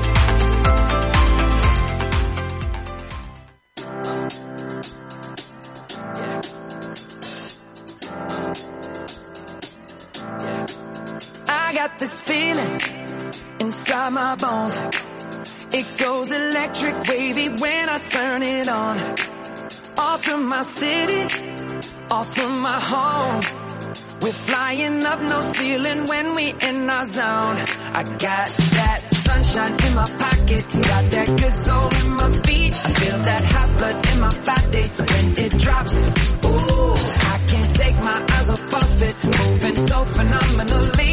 I 11.48 11.72
got 11.80 11.98
this 12.00 12.20
feeling 12.20 12.82
inside 13.62 14.12
my 14.12 14.36
bones. 14.36 14.76
It 15.72 15.88
goes 15.98 16.32
electric 16.32 16.96
wavy 17.08 17.48
when 17.48 17.88
I 17.88 18.00
turn 18.00 18.44
it 18.44 18.68
on. 18.68 18.98
Off 19.98 20.26
from 20.26 20.50
my 20.50 20.64
city, 20.64 21.24
off 22.10 22.36
from 22.36 22.60
my 22.60 22.78
home. 22.78 23.61
We're 24.22 24.32
flying 24.32 25.04
up 25.04 25.20
no 25.20 25.42
ceiling 25.42 26.06
when 26.06 26.36
we 26.36 26.54
in 26.54 26.88
our 26.88 27.06
zone. 27.06 27.58
I 28.00 28.04
got 28.04 28.50
that 28.78 29.00
sunshine 29.14 29.76
in 29.86 29.96
my 29.96 30.06
pocket, 30.06 30.64
got 30.74 31.12
that 31.12 31.28
good 31.42 31.56
soul 31.56 31.90
in 32.06 32.14
my 32.14 32.32
feet. 32.46 32.74
I 32.74 32.94
feel 33.02 33.18
that 33.18 33.44
hot 33.44 33.78
blood 33.80 33.98
in 34.12 34.20
my 34.20 34.34
body 34.46 34.84
when 35.10 35.46
it 35.46 35.58
drops. 35.58 35.96
Ooh, 36.46 36.94
I 37.34 37.38
can't 37.50 37.76
take 37.82 37.98
my 37.98 38.26
eyes 38.30 38.50
off 38.50 38.74
of 38.74 39.04
it, 39.04 39.16
moving 39.24 39.76
so 39.88 40.06
phenomenally. 40.06 41.11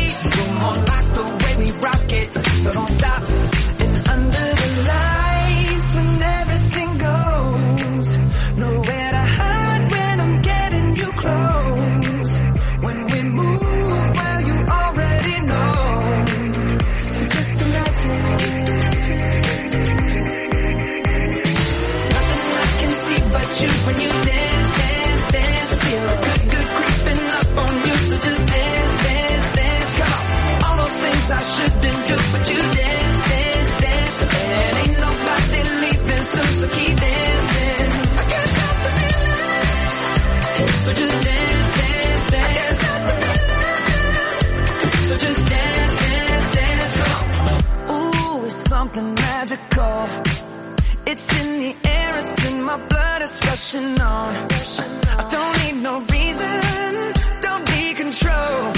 rushing 53.74 54.00
on. 54.00 54.34
I 55.18 55.28
don't 55.30 55.64
need 55.64 55.82
no 55.82 56.00
reason. 56.00 57.12
Don't 57.42 57.66
be 57.66 57.94
control. 57.94 58.72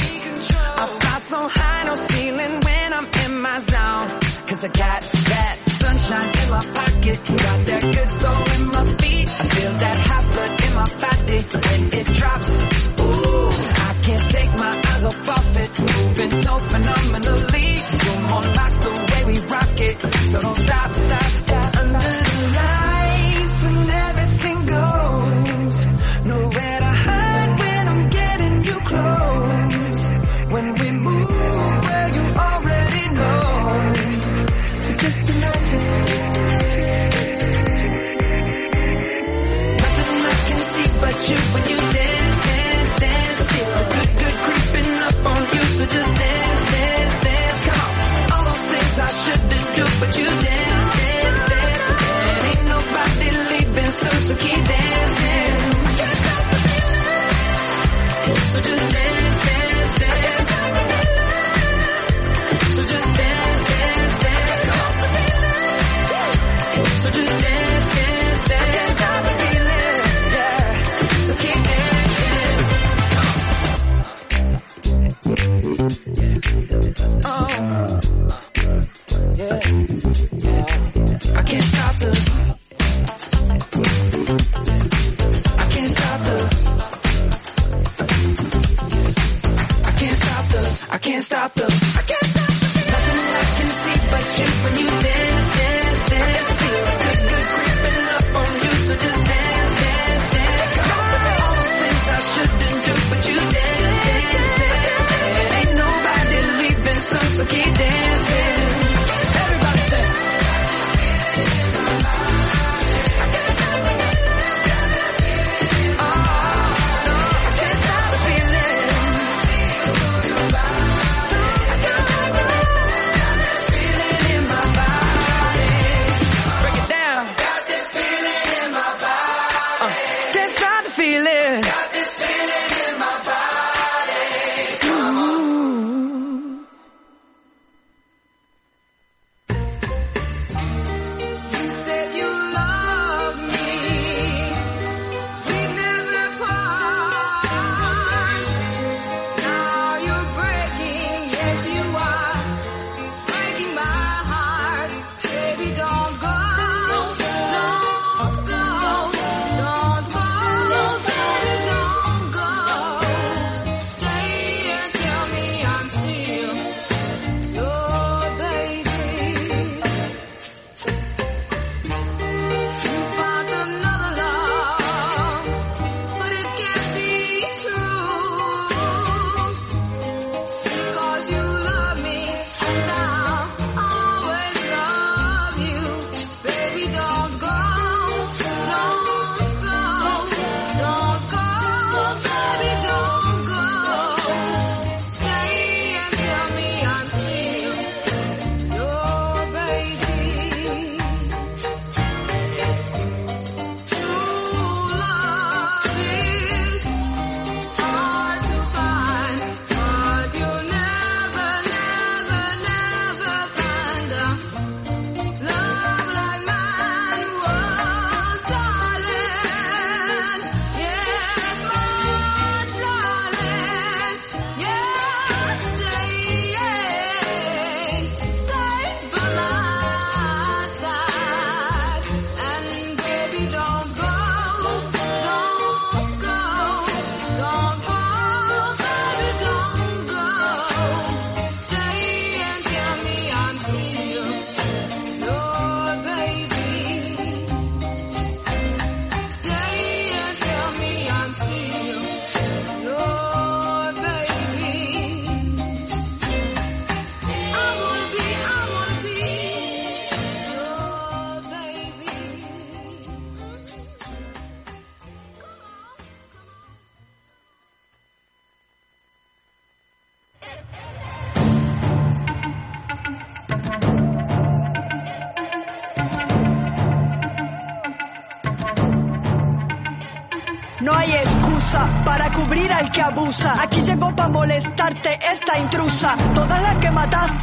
I 0.82 0.86
fly 1.00 1.18
so 1.18 1.48
high, 1.48 1.84
no 1.84 1.94
ceiling 1.94 2.60
when 2.60 2.92
I'm 2.92 3.06
in 3.24 3.40
my 3.40 3.58
zone. 3.58 4.08
Cause 4.48 4.64
I 4.64 4.68
got 4.68 5.02
that 5.02 5.58
sunshine 5.68 6.30
in 6.42 6.50
my 6.50 6.64
pocket. 6.74 7.18
Got 7.24 7.59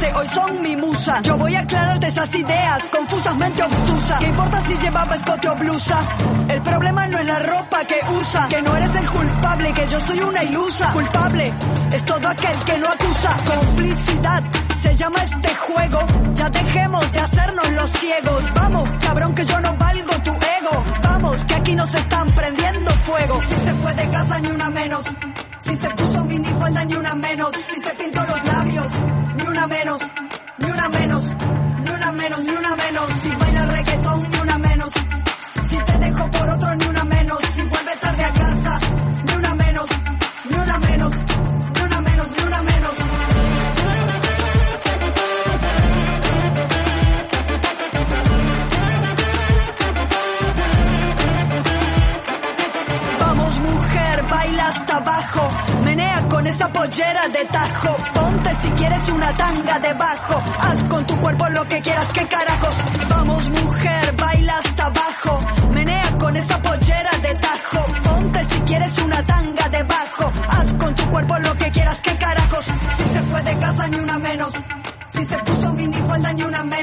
hoy 0.06 0.26
son 0.34 0.62
mi 0.62 0.76
musa. 0.76 1.20
Yo 1.22 1.36
voy 1.36 1.54
a 1.54 1.60
aclararte 1.60 2.08
esas 2.08 2.34
ideas 2.34 2.80
confusamente 2.90 3.62
obtusas. 3.62 4.18
¿Qué 4.20 4.26
importa 4.26 4.66
si 4.66 4.74
llevaba 4.76 5.16
escote 5.16 5.48
o 5.48 5.56
blusa? 5.56 5.98
El 6.48 6.62
problema 6.62 7.06
no 7.06 7.18
es 7.18 7.26
la 7.26 7.38
ropa 7.40 7.84
que 7.84 8.00
usa. 8.12 8.48
Que 8.48 8.62
no 8.62 8.76
eres 8.76 8.94
el 8.94 9.10
culpable, 9.10 9.72
que 9.72 9.86
yo 9.88 10.00
soy 10.00 10.20
una 10.20 10.44
ilusa. 10.44 10.92
Culpable 10.92 11.52
es 11.92 12.04
todo 12.04 12.28
aquel 12.28 12.58
que 12.64 12.78
no 12.78 12.86
acusa. 12.86 13.36
Complicidad 13.44 14.42
se 14.82 14.96
llama 14.96 15.18
este 15.22 15.54
juego. 15.54 16.06
Ya 16.34 16.48
dejemos 16.50 17.12
de 17.12 17.18
hacernos 17.18 17.70
los 17.70 17.90
ciegos. 17.92 18.54
Vamos, 18.54 18.90
cabrón, 19.00 19.34
que 19.34 19.44
yo 19.44 19.60
no 19.60 19.74
valgo 19.74 20.12
tu 20.24 20.30
ego. 20.30 20.84
Vamos, 21.02 21.44
que 21.44 21.54
aquí 21.54 21.74
nos 21.74 21.94
están 21.94 22.30
prendiendo 22.32 22.90
fuego. 22.90 23.40
Si 23.48 23.56
se 23.56 23.74
fue 23.74 23.94
de 23.94 24.10
casa, 24.10 24.38
ni 24.38 24.50
una 24.50 24.70
menos. 24.70 25.02
Si 25.60 25.76
se 25.76 25.90
puso 25.90 26.24
minifalda, 26.24 26.84
ni 26.84 26.94
una 26.94 27.14
menos. 27.14 27.50
Si 27.52 27.82
se 27.82 27.94
pintó 27.94 28.20
los 28.24 28.44
labios, 28.44 28.86
una 29.48 29.66
menos. 29.66 29.98
Ni 30.58 30.70
una 30.70 30.88
menos. 30.88 31.24
Ni 31.82 31.90
una 31.90 32.12
menos, 32.12 32.44
ni 32.44 32.50
una 32.50 32.76
menos. 32.76 33.06
Si 33.22 33.28
baila 33.28 33.66
reggaetón, 33.66 34.37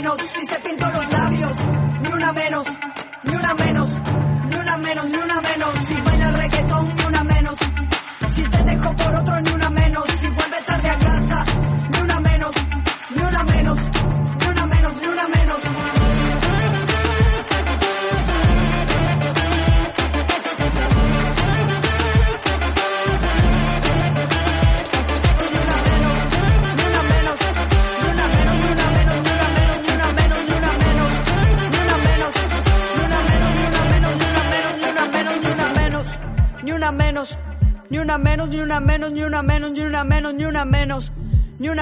ni 0.05 0.44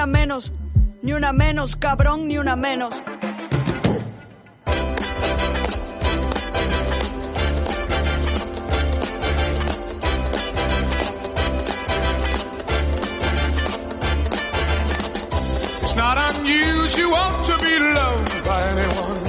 una 0.04 0.18
menos, 0.18 0.52
ni 1.00 1.12
una 1.14 1.32
menos, 1.32 1.76
cabrón, 1.76 2.28
ni 2.28 2.36
una 2.36 2.56
menos. 2.56 2.92
It's 15.80 15.96
not 15.96 16.18
unusual 16.34 17.44
to 17.44 17.58
be 17.64 17.78
loved 17.78 18.44
by 18.44 18.60
anyone. 18.72 19.20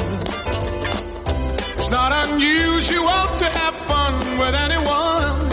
It's 1.77 1.89
not 1.89 2.11
unusual 2.27 3.37
to 3.39 3.45
have 3.45 3.75
fun 3.75 4.13
with 4.39 4.55
anyone. 4.55 5.49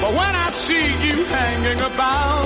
But 0.00 0.12
when 0.18 0.34
I 0.34 0.50
see 0.50 1.08
you 1.08 1.24
hanging 1.24 1.80
about 1.80 2.45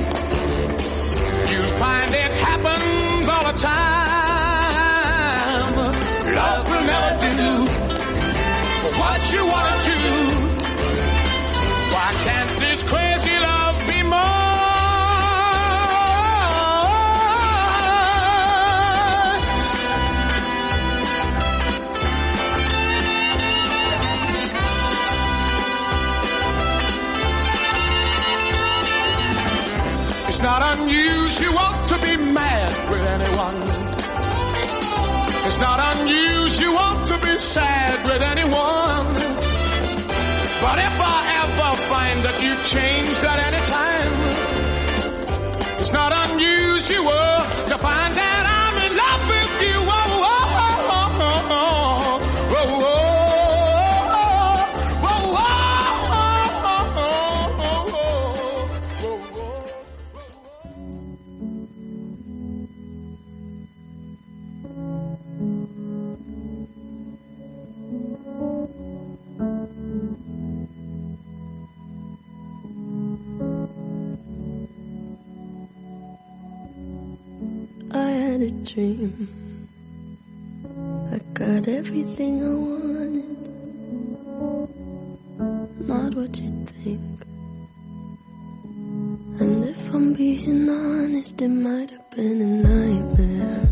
find 1.81 2.13
it 2.13 2.31
happens 2.47 3.27
all 3.33 3.45
the 3.51 3.57
time. 3.57 4.91
Love 6.39 6.65
will 6.71 6.85
never 6.95 7.31
do 7.43 7.53
what 9.01 9.21
you 9.33 9.41
wanna 9.53 9.77
do. 9.89 10.01
Why 11.93 12.09
can't 12.25 12.53
this 12.63 12.79
crazy 12.91 13.35
love 13.47 13.77
be 13.89 13.99
more? 14.03 14.41
It's 30.27 30.41
not 30.47 30.61
unusual 30.77 31.10
to 31.35 31.97
be 32.01 32.17
mad 32.17 32.89
with 32.91 33.03
anyone. 33.07 33.57
It's 35.47 35.57
not 35.57 35.97
unusual 35.97 36.61
You 36.61 36.73
want 36.73 37.07
to 37.07 37.17
be 37.19 37.37
sad 37.37 38.05
with 38.05 38.21
anyone. 38.21 39.07
But 40.63 40.77
if 40.87 40.95
I 41.01 41.19
ever 41.43 41.71
find 41.91 42.17
that 42.25 42.37
you've 42.43 42.65
changed 42.75 43.23
at 43.23 43.39
any 43.49 43.63
time, 43.65 44.11
it's 45.79 45.91
not 45.91 46.11
unusual 46.29 47.27
to 47.71 47.77
it 91.41 91.47
might 91.47 91.89
have 91.89 92.07
been 92.11 92.39
a 92.39 92.45
nightmare. 92.45 93.67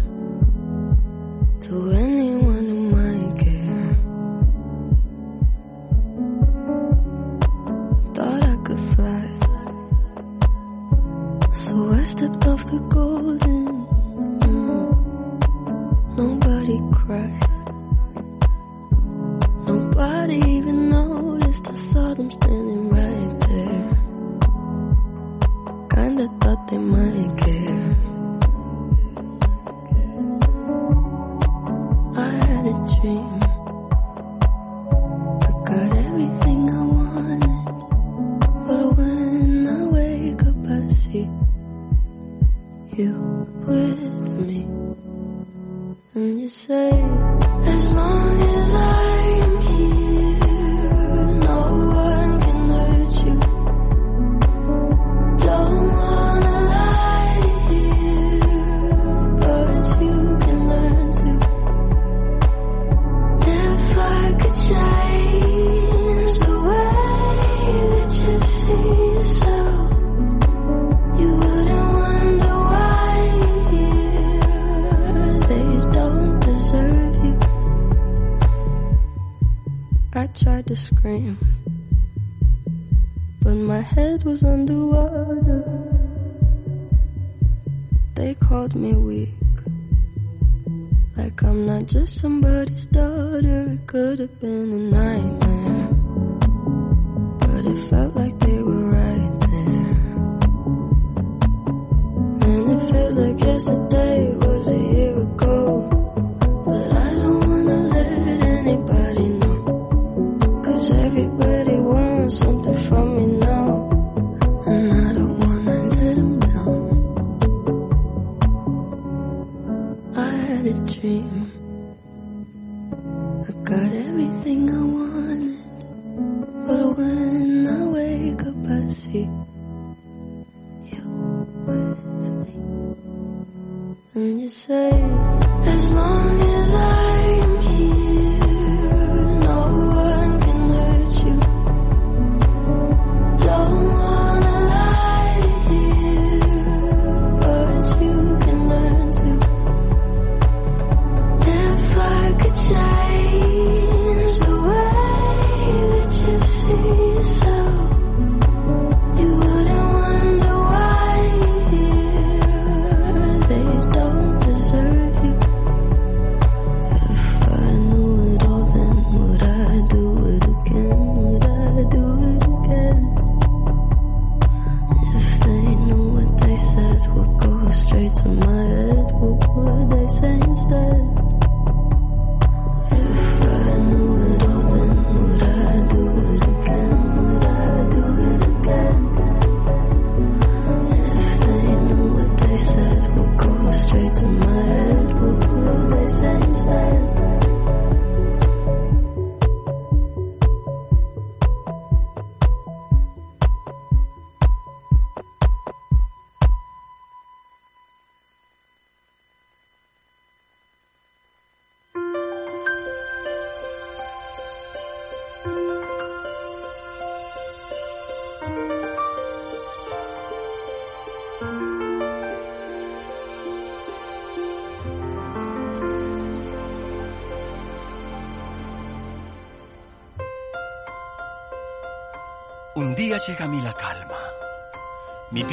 To 1.65 1.91
anyone 1.91 2.65
who 2.71 2.79
might 2.97 3.33
care. 3.37 3.93
Thought 8.15 8.43
I 8.43 8.55
could 8.65 8.83
fly. 8.95 9.27
So 11.53 11.91
I 11.91 12.03
stepped 12.05 12.47
off 12.47 12.65
the 12.71 12.79
golden. 12.89 13.65
Nobody 16.17 16.77
cried. 16.91 17.49
Nobody 19.67 20.37
even 20.57 20.89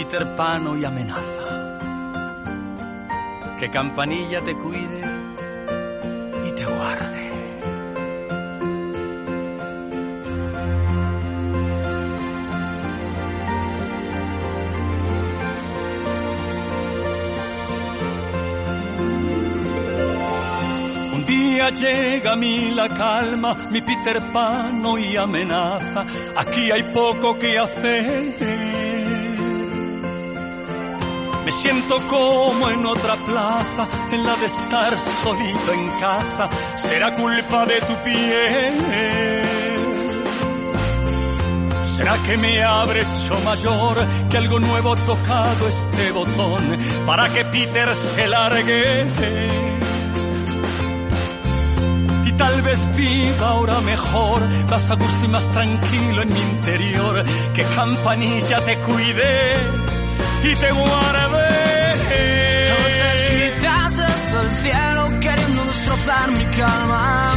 Peter 0.08 0.36
Pano 0.36 0.76
y 0.76 0.84
amenaza. 0.84 1.78
Que 3.58 3.68
campanilla 3.70 4.40
te 4.40 4.54
cuide 4.54 5.02
y 6.46 6.52
te 6.52 6.64
guarde. 6.64 7.32
Un 21.14 21.26
día 21.26 21.70
llega 21.70 22.32
a 22.32 22.36
mí 22.36 22.70
la 22.70 22.88
calma, 22.90 23.54
mi 23.72 23.80
Peter 23.80 24.22
Pano 24.32 24.98
y 24.98 25.16
amenaza. 25.16 26.06
Aquí 26.36 26.70
hay 26.70 26.84
poco 26.94 27.36
que 27.40 27.58
hacer. 27.58 28.85
Me 31.46 31.52
siento 31.52 32.04
como 32.08 32.68
en 32.70 32.84
otra 32.84 33.14
plaza, 33.24 33.86
en 34.10 34.26
la 34.26 34.34
de 34.34 34.46
estar 34.46 34.98
solito 34.98 35.72
en 35.74 35.88
casa. 36.00 36.50
Será 36.74 37.14
culpa 37.14 37.64
de 37.66 37.80
tu 37.82 38.02
piel. 38.02 38.82
¿Será 41.84 42.20
que 42.24 42.36
me 42.36 42.64
habré 42.64 43.02
hecho 43.02 43.38
mayor, 43.44 43.96
que 44.28 44.36
algo 44.38 44.58
nuevo 44.58 44.92
ha 44.92 44.96
tocado 44.96 45.68
este 45.68 46.10
botón 46.10 46.78
para 47.06 47.28
que 47.28 47.44
Peter 47.44 47.94
se 47.94 48.26
largue? 48.26 49.06
Y 52.24 52.32
tal 52.32 52.62
vez 52.62 52.96
viva 52.96 53.46
ahora 53.50 53.80
mejor, 53.82 54.48
más 54.68 54.90
a 54.90 54.96
gusto 54.96 55.24
y 55.24 55.28
más 55.28 55.48
tranquilo 55.52 56.22
en 56.22 56.28
mi 56.28 56.40
interior, 56.40 57.24
que 57.54 57.62
campanilla 57.62 58.64
te 58.64 58.80
cuide 58.80 59.85
y 60.50 60.56
te 60.56 60.70
guardé. 60.70 61.56
Tortas 63.60 64.32
del 64.32 64.50
cielo 64.62 65.20
queriendo 65.20 65.64
destrozar 65.64 66.30
mi 66.30 66.44
calma. 66.46 67.32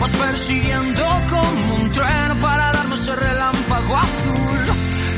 Vas 0.00 0.12
persiguiendo 0.16 1.04
como 1.30 1.74
un 1.76 1.90
trueno 1.90 2.40
para 2.40 2.72
darme 2.72 2.94
ese 2.94 3.16
relámpago 3.16 3.96
azul. 3.96 4.60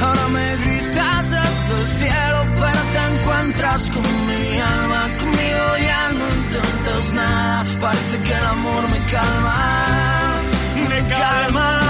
Ahora 0.02 0.28
me 0.28 0.56
gritas 0.56 1.30
desde 1.30 1.80
el 1.80 1.86
cielo, 1.98 2.40
pero 2.60 2.80
te 2.92 3.14
encuentras 3.14 3.90
con 3.90 4.26
mi 4.26 4.60
alma. 4.60 5.08
Conmigo 5.18 5.78
ya 5.86 6.08
no 6.10 6.28
intentas 6.28 7.12
nada. 7.12 7.80
Parece 7.80 8.22
que 8.22 8.32
el 8.32 8.46
amor 8.46 8.90
me 8.90 9.06
calma. 9.10 10.42
Me 10.88 11.08
calma. 11.08 11.83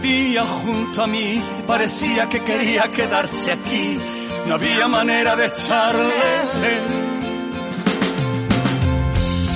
Día 0.00 0.44
junto 0.46 1.02
a 1.02 1.06
mí 1.06 1.42
parecía 1.66 2.28
que 2.28 2.42
quería 2.42 2.90
quedarse 2.90 3.52
aquí. 3.52 3.98
No 4.46 4.54
había 4.54 4.88
manera 4.88 5.36
de 5.36 5.46
echarle. 5.46 6.14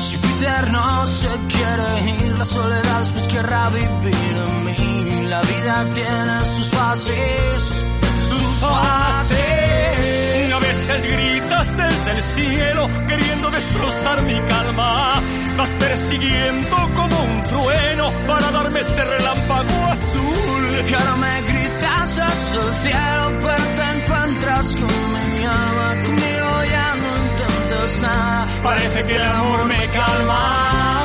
Si 0.01 0.17
Peter 0.19 0.71
no 0.71 1.07
se 1.07 1.29
quiere 1.49 2.27
ir, 2.27 2.39
la 2.39 2.45
soledad 2.45 2.99
después 3.01 3.27
querrá 3.29 3.71
vivir 3.71 4.37
en 4.47 4.65
mí. 4.65 5.27
La 5.29 5.41
vida 5.41 5.87
tiene 5.95 6.41
sus 6.41 6.71
fases, 6.71 7.85
sus 8.31 8.61
fases. 8.61 10.53
A 10.53 10.59
veces 10.61 11.13
gritas 11.13 11.77
desde 11.77 12.11
el 12.13 12.23
cielo 12.23 12.87
queriendo 13.09 13.51
destrozar 13.51 14.23
mi 14.23 14.39
calma. 14.47 15.23
Vas 15.57 15.73
persiguiendo 15.75 16.77
como 16.95 17.23
un 17.23 17.43
trueno 17.43 18.11
para 18.27 18.51
darme 18.51 18.81
ese 18.81 19.05
relámpago 19.05 19.85
azul. 19.91 20.65
Y 20.89 20.95
ahora 20.95 21.17
me 21.17 21.43
gritas 21.43 22.17
desde 22.17 22.59
el 22.61 22.75
cielo, 22.83 23.41
pero 23.41 23.65
te 23.77 23.85
encuentras 23.99 24.77
con 24.77 25.13
mi 25.13 25.45
alma. 25.45 26.03
Conmigo 26.05 26.65
ya 26.71 26.95
no 26.97 27.09
intentes 27.25 28.01
nada. 28.01 28.47
Parece 28.63 29.07
que 29.07 29.15
el 29.15 29.23
amor 29.23 29.65
me 29.67 29.89
calma, 29.91 31.05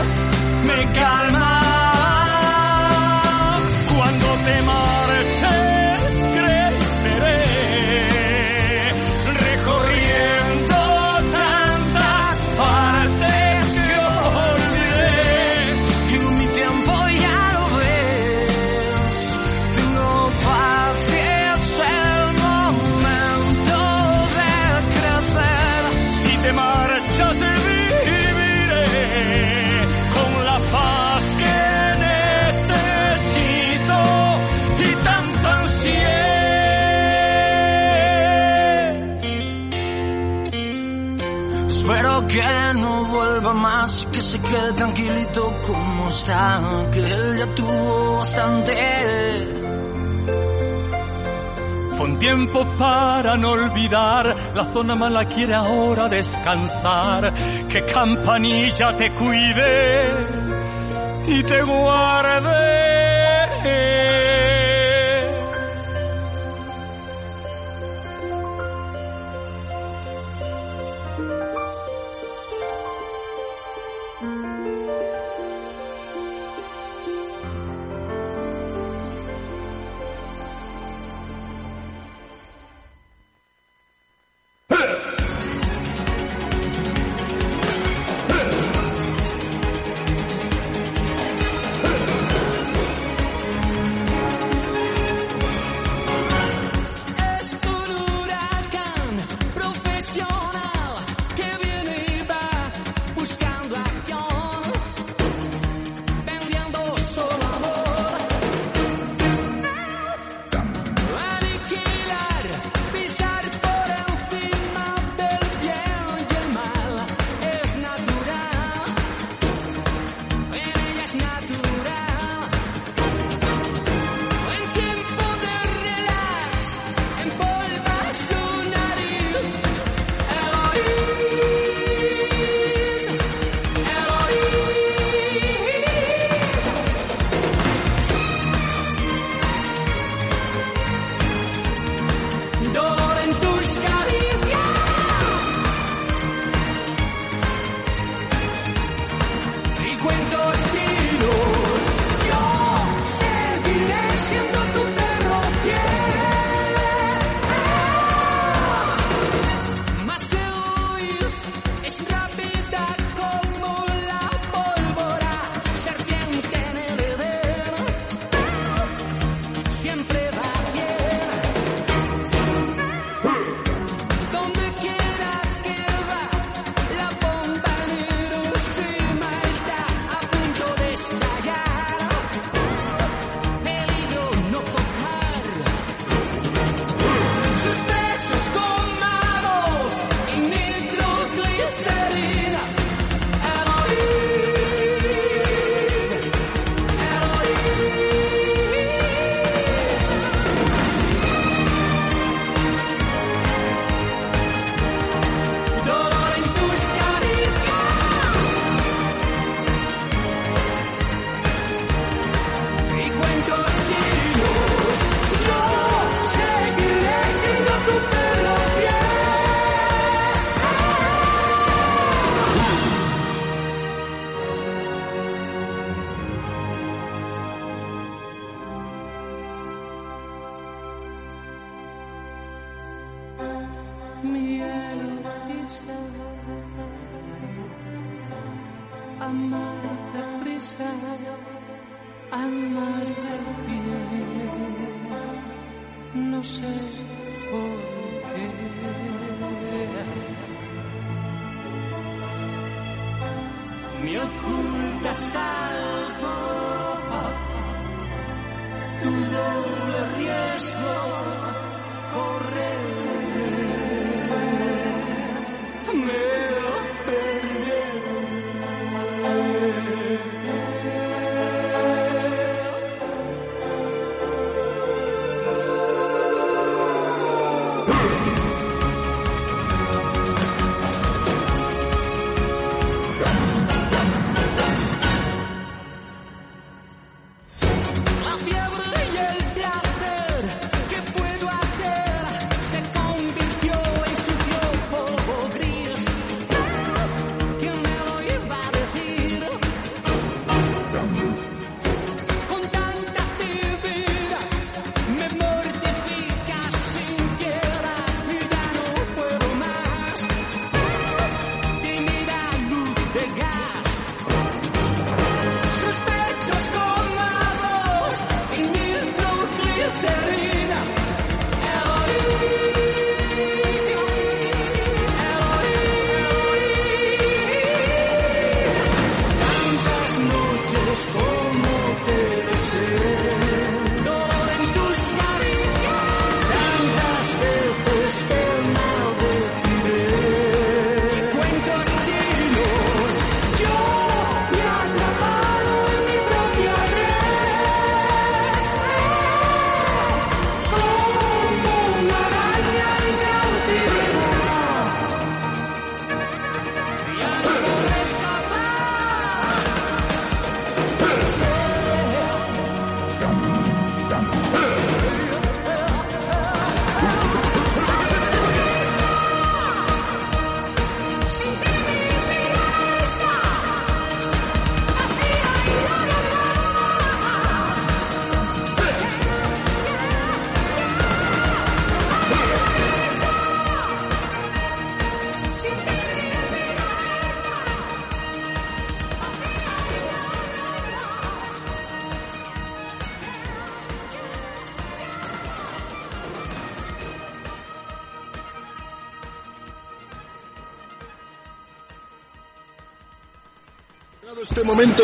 me 0.66 0.92
calma. 0.94 1.60
Cuando 3.96 4.28
te 4.46 4.62
marches, 4.64 4.89
más, 43.54 44.08
que 44.12 44.22
se 44.22 44.40
quede 44.40 44.74
tranquilito 44.74 45.54
como 45.68 46.10
está, 46.10 46.62
que 46.92 47.00
él 47.00 47.38
ya 47.40 47.56
tuvo 47.56 48.18
bastante. 48.18 48.76
Fue 51.98 52.06
un 52.08 52.20
tiempo 52.20 52.66
para 52.78 53.36
no 53.38 53.52
olvidar, 53.52 54.36
la 54.56 54.66
zona 54.72 54.96
mala 54.96 55.26
quiere 55.26 55.54
ahora 55.54 56.08
descansar, 56.08 57.34
que 57.68 57.86
campanilla 57.86 58.96
te 58.96 59.12
cuide 59.12 60.06
y 61.28 61.44
te 61.44 61.62
guarde. 61.62 62.69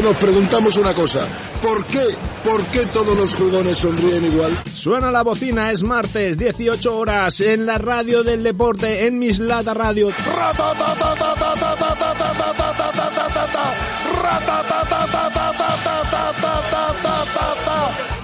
Nos 0.06 0.18
preguntamos 0.18 0.78
una 0.78 0.94
cosa. 0.94 1.28
¿Por 1.64 1.84
qué? 1.88 2.06
¿Por 2.44 2.64
qué 2.66 2.86
todos 2.86 3.18
los 3.18 3.34
jugones 3.34 3.80
sonríen 3.80 4.24
igual? 4.24 4.56
Suena 4.72 5.12
la 5.12 5.24
bocina, 5.24 5.72
es 5.72 5.84
martes, 5.84 6.38
18 6.38 6.96
horas, 6.96 7.42
en 7.42 7.66
la 7.66 7.80
radio 7.80 8.24
del 8.24 8.44
deporte, 8.44 9.08
en 9.08 9.18
Mislata 9.18 9.74
Radio. 9.74 10.10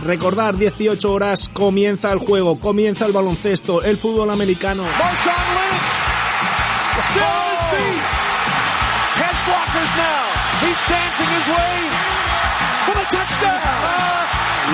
Recordar, 0.04 0.58
18 0.58 1.12
horas, 1.12 1.50
comienza 1.52 2.12
el 2.12 2.20
juego, 2.20 2.60
comienza 2.60 3.08
el 3.08 3.12
baloncesto, 3.12 3.82
el 3.82 3.98
fútbol 3.98 4.30
americano. 4.30 4.84
Marshawn 4.84 5.41
He's 10.72 10.88
dancing 10.88 11.32
his 11.38 11.48
way 11.50 11.78
for 12.86 12.96
the 12.96 13.06
touchdown. 13.12 13.62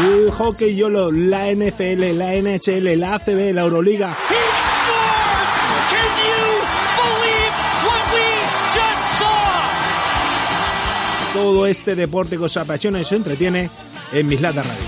El 0.06 0.32
hockey 0.32 0.76
YOLO, 0.76 1.11
la 1.11 1.52
NFL, 1.52 2.14
la 2.15 2.36
NHL, 2.36 2.99
la 2.99 3.15
ACB, 3.15 3.52
la 3.52 3.61
Euroliga. 3.64 4.15
Todo 11.34 11.65
este 11.65 11.95
deporte 11.95 12.38
que 12.38 12.44
os 12.44 12.57
apasiona 12.57 12.99
y 12.99 13.02
os 13.02 13.11
entretiene 13.11 13.72
en 14.11 14.28
Mislata 14.28 14.61
Radio. 14.61 14.86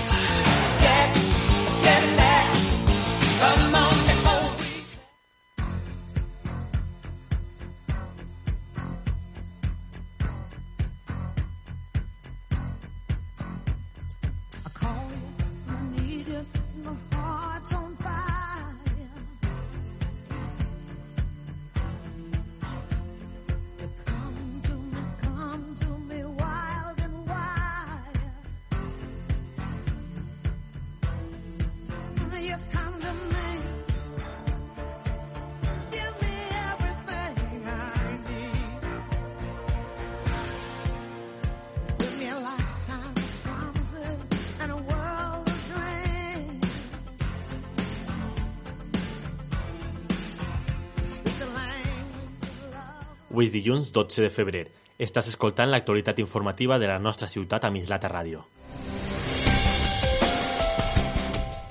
És 53.50 53.56
dilluns 53.58 53.90
12 53.90 54.22
de 54.22 54.30
febrer. 54.30 54.68
Estàs 55.00 55.28
escoltant 55.32 55.70
l'actualitat 55.70 56.18
informativa 56.22 56.78
de 56.78 56.86
la 56.86 56.98
nostra 56.98 57.26
ciutat 57.26 57.64
a 57.64 57.70
Mislata 57.70 58.08
Ràdio. 58.08 58.44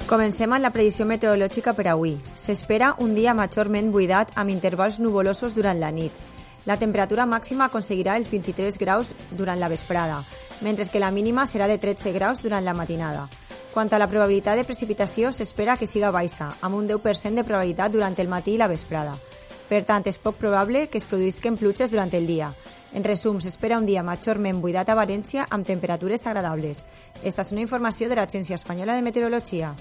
Comencem 0.09 0.51
amb 0.51 0.65
la 0.65 0.71
predicció 0.73 1.05
meteorològica 1.05 1.75
per 1.77 1.85
avui. 1.87 2.15
S'espera 2.35 2.95
un 2.99 3.13
dia 3.15 3.35
majorment 3.37 3.91
buidat 3.93 4.33
amb 4.35 4.49
intervals 4.49 4.99
nuvolosos 4.99 5.53
durant 5.55 5.79
la 5.79 5.91
nit. 5.91 6.11
La 6.65 6.77
temperatura 6.81 7.27
màxima 7.29 7.69
aconseguirà 7.69 8.17
els 8.17 8.31
23 8.33 8.77
graus 8.81 9.13
durant 9.31 9.59
la 9.59 9.69
vesprada, 9.69 10.23
mentre 10.61 10.89
que 10.89 10.99
la 10.99 11.11
mínima 11.11 11.45
serà 11.45 11.69
de 11.69 11.77
13 11.77 12.11
graus 12.11 12.41
durant 12.43 12.65
la 12.65 12.73
matinada. 12.73 13.29
Quant 13.71 13.93
a 13.93 14.01
la 14.01 14.09
probabilitat 14.09 14.57
de 14.57 14.65
precipitació, 14.65 15.31
s'espera 15.31 15.77
que 15.77 15.87
siga 15.87 16.11
baixa, 16.11 16.55
amb 16.61 16.75
un 16.75 16.89
10% 16.89 17.37
de 17.37 17.45
probabilitat 17.45 17.93
durant 17.93 18.17
el 18.17 18.27
matí 18.27 18.57
i 18.57 18.57
la 18.57 18.67
vesprada. 18.67 19.13
Per 19.69 19.83
tant, 19.85 20.05
és 20.09 20.17
poc 20.17 20.39
probable 20.41 20.87
que 20.89 20.97
es 20.97 21.05
produïsquen 21.05 21.57
pluges 21.57 21.91
durant 21.93 22.09
el 22.17 22.25
dia. 22.25 22.49
En 22.97 23.03
resum, 23.05 23.37
s'espera 23.37 23.77
un 23.77 23.85
dia 23.85 24.01
majorment 24.01 24.61
buidat 24.63 24.89
a 24.89 24.95
València 24.97 25.45
amb 25.49 25.67
temperatures 25.67 26.25
agradables. 26.25 26.85
Esta 27.21 27.45
és 27.45 27.51
una 27.53 27.61
informació 27.61 28.09
de 28.09 28.17
l'Agència 28.17 28.57
Espanyola 28.57 28.95
de 28.97 29.05
Meteorologia. 29.05 29.75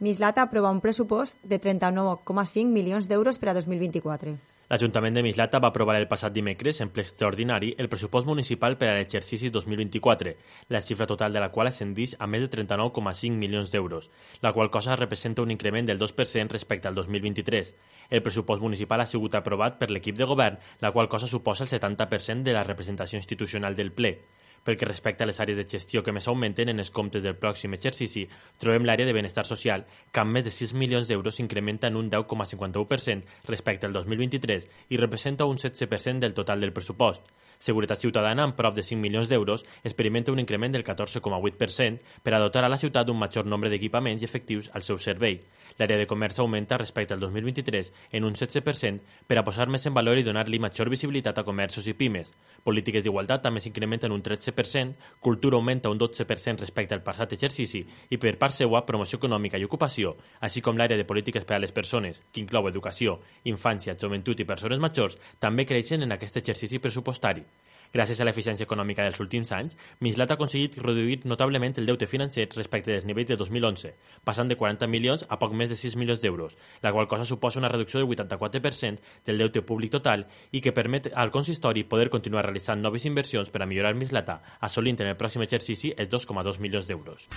Mislata 0.00 0.42
aprova 0.42 0.72
un 0.72 0.80
pressupost 0.80 1.36
de 1.44 1.60
39,5 1.60 2.66
milions 2.72 3.06
d'euros 3.12 3.38
per 3.38 3.52
a 3.52 3.54
2024. 3.60 4.34
L'Ajuntament 4.70 5.16
de 5.16 5.22
Mislata 5.26 5.58
va 5.60 5.68
aprovar 5.72 5.96
el 5.98 6.06
passat 6.08 6.32
dimecres, 6.32 6.80
en 6.80 6.90
ple 6.94 7.02
extraordinari, 7.04 7.72
el 7.82 7.88
pressupost 7.92 8.28
municipal 8.28 8.76
per 8.80 8.88
a 8.88 8.94
l'exercici 8.96 9.50
2024, 9.52 10.34
la 10.72 10.80
xifra 10.80 11.08
total 11.10 11.32
de 11.32 11.42
la 11.42 11.50
qual 11.52 11.68
ascendeix 11.68 12.14
a 12.18 12.28
més 12.30 12.44
de 12.44 12.50
39,5 12.54 13.36
milions 13.36 13.72
d'euros, 13.72 14.08
la 14.40 14.52
qual 14.52 14.70
cosa 14.70 14.96
representa 14.96 15.42
un 15.42 15.50
increment 15.50 15.90
del 15.90 16.00
2% 16.00 16.56
respecte 16.56 16.88
al 16.88 16.94
2023. 16.94 17.74
El 18.10 18.22
pressupost 18.22 18.62
municipal 18.62 19.02
ha 19.02 19.10
sigut 19.10 19.34
aprovat 19.34 19.76
per 19.80 19.90
l'equip 19.90 20.16
de 20.16 20.30
govern, 20.30 20.56
la 20.80 20.92
qual 20.92 21.08
cosa 21.08 21.26
suposa 21.26 21.64
el 21.64 21.70
70% 21.70 22.42
de 22.42 22.56
la 22.56 22.64
representació 22.64 23.18
institucional 23.18 23.76
del 23.76 23.92
ple. 23.92 24.18
Pel 24.62 24.76
que 24.78 24.86
respecta 24.86 25.24
a 25.24 25.26
les 25.26 25.40
àrees 25.42 25.58
de 25.58 25.66
gestió 25.66 26.04
que 26.06 26.12
més 26.14 26.28
augmenten 26.30 26.70
en 26.70 26.78
els 26.78 26.92
comptes 26.94 27.24
del 27.24 27.34
pròxim 27.34 27.74
exercici, 27.74 28.22
trobem 28.62 28.86
l'àrea 28.86 29.08
de 29.08 29.14
benestar 29.16 29.42
social, 29.48 29.82
que 30.12 30.22
amb 30.22 30.36
més 30.36 30.46
de 30.46 30.54
6 30.54 30.74
milions 30.78 31.08
d'euros 31.10 31.34
s'incrementa 31.34 31.90
en 31.90 31.98
un 31.98 32.10
10,51% 32.10 33.48
respecte 33.50 33.88
al 33.88 33.96
2023 33.98 34.68
i 34.94 35.00
representa 35.02 35.50
un 35.50 35.58
16% 35.58 36.22
del 36.22 36.34
total 36.38 36.62
del 36.62 36.72
pressupost. 36.72 37.26
Seguretat 37.62 38.00
Ciutadana, 38.02 38.42
amb 38.42 38.56
prop 38.58 38.74
de 38.74 38.82
5 38.82 38.98
milions 38.98 39.28
d'euros, 39.30 39.62
experimenta 39.86 40.32
un 40.32 40.40
increment 40.42 40.72
del 40.74 40.82
14,8% 40.82 42.00
per 42.24 42.34
a 42.34 42.40
dotar 42.42 42.64
a 42.66 42.68
la 42.72 42.78
ciutat 42.78 43.06
d'un 43.06 43.20
major 43.20 43.46
nombre 43.46 43.70
d'equipaments 43.70 44.22
i 44.22 44.26
efectius 44.26 44.72
al 44.74 44.82
seu 44.82 44.98
servei. 44.98 45.38
L'àrea 45.78 46.00
de 46.00 46.08
comerç 46.10 46.40
augmenta 46.42 46.76
respecte 46.76 47.14
al 47.14 47.20
2023 47.22 47.92
en 48.18 48.26
un 48.26 48.34
16% 48.34 48.98
per 49.28 49.38
a 49.38 49.44
posar 49.46 49.68
més 49.70 49.86
en 49.86 49.94
valor 49.94 50.18
i 50.18 50.24
donar-li 50.26 50.58
major 50.58 50.90
visibilitat 50.90 51.38
a 51.38 51.44
comerços 51.46 51.86
i 51.86 51.94
pimes. 51.94 52.32
Polítiques 52.66 53.06
d'igualtat 53.06 53.46
també 53.46 53.62
s'incrementen 53.62 54.10
un 54.10 54.26
13%, 54.26 54.98
cultura 55.20 55.56
augmenta 55.56 55.90
un 55.90 56.02
12% 56.02 56.66
respecte 56.66 56.98
al 56.98 57.06
passat 57.06 57.38
exercici 57.38 57.84
i 58.10 58.18
per 58.18 58.34
part 58.42 58.58
seua 58.58 58.82
promoció 58.84 59.22
econòmica 59.22 59.58
i 59.62 59.68
ocupació, 59.70 60.16
així 60.40 60.60
com 60.60 60.76
l'àrea 60.76 60.98
de 60.98 61.06
polítiques 61.06 61.46
per 61.46 61.56
a 61.56 61.62
les 61.62 61.72
persones, 61.72 62.24
que 62.32 62.42
inclou 62.42 62.66
educació, 62.66 63.20
infància, 63.44 63.94
joventut 63.94 64.42
i 64.42 64.50
persones 64.50 64.82
majors, 64.82 65.18
també 65.38 65.64
creixen 65.64 66.02
en 66.02 66.18
aquest 66.18 66.42
exercici 66.42 66.82
pressupostari. 66.82 67.51
Gràcies 67.92 68.20
a 68.20 68.24
l'eficiència 68.24 68.64
econòmica 68.64 69.04
dels 69.04 69.20
últims 69.20 69.50
anys, 69.52 69.76
Mislat 70.00 70.32
ha 70.32 70.36
aconseguit 70.38 70.78
reduir 70.80 71.18
notablement 71.28 71.76
el 71.76 71.90
deute 71.90 72.08
financer 72.08 72.46
respecte 72.54 72.88
dels 72.90 73.04
nivells 73.04 73.28
de 73.28 73.36
2011, 73.36 73.92
passant 74.24 74.48
de 74.48 74.56
40 74.56 74.88
milions 74.88 75.26
a 75.28 75.36
poc 75.36 75.52
més 75.52 75.68
de 75.68 75.76
6 75.76 75.98
milions 76.00 76.22
d'euros, 76.22 76.56
la 76.80 76.92
qual 76.96 77.10
cosa 77.10 77.28
suposa 77.28 77.60
una 77.60 77.68
reducció 77.68 78.00
del 78.00 78.08
84% 78.08 79.24
del 79.26 79.44
deute 79.44 79.60
públic 79.60 79.92
total 79.92 80.24
i 80.52 80.64
que 80.64 80.72
permet 80.72 81.12
al 81.12 81.30
consistori 81.30 81.84
poder 81.84 82.08
continuar 82.08 82.46
realitzant 82.48 82.80
noves 82.80 83.04
inversions 83.04 83.52
per 83.52 83.62
a 83.62 83.68
millorar 83.68 83.94
Mislata, 83.94 84.40
assolint 84.60 85.04
en 85.04 85.12
el 85.12 85.20
pròxim 85.20 85.44
exercici 85.44 85.92
els 85.92 86.08
2,2 86.08 86.64
milions 86.64 86.88
d'euros. 86.88 87.28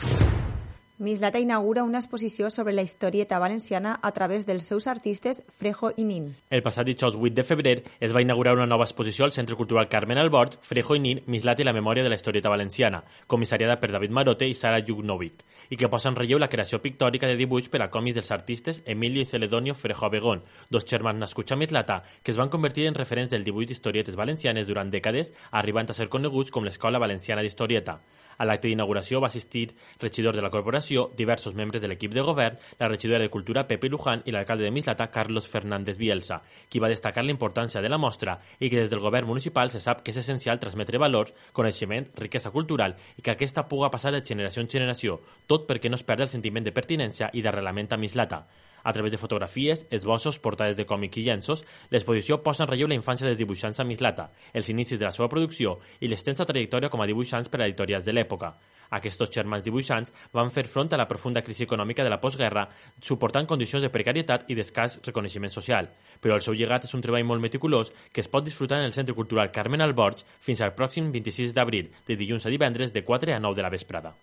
Mislata 0.97 1.39
inaugura 1.39 1.83
una 1.83 1.97
exposició 1.97 2.49
sobre 2.49 2.71
la 2.71 2.81
historieta 2.81 3.37
valenciana 3.37 3.99
a 4.01 4.13
través 4.13 4.45
dels 4.47 4.63
seus 4.63 4.87
artistes 4.87 5.43
Frejo 5.59 5.89
i 5.97 6.05
Nin. 6.07 6.29
El 6.49 6.61
passat 6.63 6.87
dijous 6.87 7.17
8 7.19 7.35
de 7.35 7.43
febrer 7.43 7.73
es 7.99 8.13
va 8.15 8.21
inaugurar 8.23 8.53
una 8.55 8.65
nova 8.65 8.85
exposició 8.87 9.25
al 9.25 9.33
Centre 9.35 9.57
Cultural 9.59 9.89
Carmen 9.89 10.17
Albort, 10.17 10.55
Frejo 10.63 10.95
i 10.95 11.01
Nin, 11.03 11.19
Mislat 11.27 11.59
i 11.59 11.65
la 11.67 11.73
memòria 11.75 12.05
de 12.05 12.13
la 12.13 12.15
historieta 12.15 12.47
valenciana, 12.47 13.03
comissariada 13.27 13.75
per 13.81 13.91
David 13.91 14.15
Marote 14.15 14.47
i 14.47 14.55
Sara 14.55 14.79
Jugnovic, 14.79 15.43
i 15.67 15.75
que 15.75 15.89
posa 15.91 16.07
en 16.13 16.15
relleu 16.15 16.39
la 16.39 16.47
creació 16.47 16.79
pictòrica 16.79 17.27
de 17.27 17.35
dibuix 17.35 17.67
per 17.67 17.81
a 17.83 17.89
còmics 17.91 18.15
dels 18.15 18.31
artistes 18.31 18.81
Emilio 18.85 19.19
i 19.19 19.27
Celedonio 19.27 19.75
Frejo 19.75 20.07
Abegón, 20.07 20.45
dos 20.69 20.87
germans 20.87 21.19
nascuts 21.19 21.51
a 21.51 21.59
Mislata 21.59 22.03
que 22.23 22.31
es 22.31 22.39
van 22.39 22.47
convertir 22.47 22.87
en 22.87 22.95
referents 22.95 23.35
del 23.35 23.43
dibuix 23.43 23.67
d'historietes 23.67 24.15
valencianes 24.15 24.71
durant 24.71 24.87
dècades, 24.95 25.33
arribant 25.51 25.91
a 25.91 25.97
ser 25.97 26.07
coneguts 26.07 26.55
com 26.55 26.63
l'Escola 26.63 27.03
Valenciana 27.03 27.43
d'Historieta. 27.43 27.99
A 28.37 28.45
l'acte 28.45 28.67
d'inauguració 28.67 29.21
va 29.23 29.29
assistir 29.31 29.69
regidor 30.01 30.35
de 30.35 30.43
la 30.43 30.51
corporació, 30.51 31.09
diversos 31.15 31.55
membres 31.55 31.81
de 31.81 31.87
l'equip 31.87 32.13
de 32.13 32.23
govern, 32.25 32.57
la 32.79 32.89
regidora 32.89 33.21
de 33.23 33.29
Cultura 33.29 33.65
Pepe 33.67 33.89
Luján 33.89 34.23
i 34.25 34.33
l'alcalde 34.35 34.65
de 34.67 34.71
Mislata 34.75 35.07
Carlos 35.11 35.49
Fernández 35.51 35.97
Bielsa, 35.97 36.41
qui 36.69 36.79
va 36.79 36.91
destacar 36.91 37.23
la 37.25 37.31
importància 37.31 37.81
de 37.81 37.89
la 37.89 37.97
mostra 38.01 38.39
i 38.59 38.69
que 38.69 38.81
des 38.81 38.89
del 38.91 39.03
govern 39.03 39.27
municipal 39.27 39.71
se 39.71 39.79
sap 39.79 40.03
que 40.03 40.11
és 40.11 40.21
essencial 40.21 40.59
transmetre 40.59 41.01
valors, 41.01 41.33
coneixement, 41.53 42.11
riquesa 42.19 42.51
cultural 42.51 42.95
i 43.17 43.21
que 43.21 43.35
aquesta 43.35 43.67
puga 43.69 43.91
passar 43.91 44.11
de 44.11 44.23
generació 44.25 44.63
en 44.63 44.69
generació, 44.69 45.19
tot 45.47 45.67
perquè 45.69 45.89
no 45.89 45.99
es 45.99 46.03
perdi 46.03 46.27
el 46.27 46.33
sentiment 46.35 46.65
de 46.65 46.75
pertinència 46.75 47.31
i 47.33 47.41
d'arrelament 47.41 47.93
a 47.93 48.01
Mislata. 48.01 48.45
A 48.85 48.93
través 48.93 49.11
de 49.11 49.17
fotografies, 49.17 49.87
esbossos, 49.89 50.37
portades 50.37 50.77
de 50.77 50.85
còmic 50.85 51.17
i 51.17 51.23
llenços, 51.25 51.63
l'exposició 51.89 52.37
posa 52.45 52.63
en 52.63 52.69
relleu 52.69 52.87
la 52.91 52.93
infància 52.93 53.25
dels 53.25 53.39
dibuixants 53.39 53.81
a 53.81 53.85
Mislata, 53.89 54.27
els 54.53 54.69
inicis 54.69 54.99
de 55.01 55.07
la 55.07 55.11
seva 55.11 55.27
producció 55.27 55.79
i 56.05 56.09
l'extensa 56.11 56.45
trajectòria 56.45 56.91
com 56.93 57.01
a 57.01 57.07
dibuixants 57.09 57.49
per 57.49 57.63
a 57.63 57.65
editorials 57.65 58.05
de 58.05 58.13
l'època. 58.13 58.53
Aquests 58.93 59.33
germans 59.33 59.65
dibuixants 59.65 60.13
van 60.37 60.51
fer 60.53 60.67
front 60.69 60.93
a 60.93 60.99
la 61.01 61.07
profunda 61.09 61.41
crisi 61.41 61.65
econòmica 61.65 62.05
de 62.05 62.13
la 62.13 62.19
postguerra, 62.21 62.67
suportant 63.01 63.49
condicions 63.49 63.81
de 63.81 63.89
precarietat 63.89 64.45
i 64.53 64.59
d'escàs 64.59 64.99
reconeixement 65.07 65.49
social. 65.49 65.89
Però 66.21 66.37
el 66.37 66.45
seu 66.45 66.53
llegat 66.53 66.85
és 66.85 66.93
un 66.93 67.01
treball 67.01 67.25
molt 67.25 67.41
meticulós 67.41 67.89
que 68.13 68.21
es 68.21 68.29
pot 68.29 68.45
disfrutar 68.45 68.83
en 68.83 68.85
el 68.85 68.93
Centre 68.93 69.17
Cultural 69.17 69.49
Carmen 69.51 69.81
Alborg 69.81 70.21
fins 70.39 70.61
al 70.61 70.75
pròxim 70.77 71.09
26 71.11 71.57
d'abril, 71.57 71.89
de 72.05 72.15
dilluns 72.15 72.45
a 72.45 72.53
divendres 72.53 72.93
de 72.93 73.03
4 73.03 73.33
a 73.33 73.41
9 73.41 73.57
de 73.57 73.65
la 73.65 73.73
vesprada. 73.73 74.13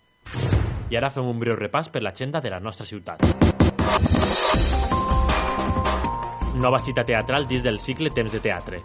I 0.89 0.95
ara 0.95 1.11
fem 1.11 1.27
un 1.27 1.39
breu 1.41 1.59
repàs 1.59 1.91
per 1.91 2.03
l'agenda 2.03 2.39
de 2.39 2.53
la 2.53 2.63
nostra 2.63 2.87
ciutat. 2.87 3.42
Nova 6.63 6.79
cita 6.79 7.03
teatral 7.03 7.47
dins 7.47 7.63
del 7.63 7.79
cicle 7.79 8.09
Temps 8.09 8.31
de 8.31 8.39
Teatre. 8.39 8.77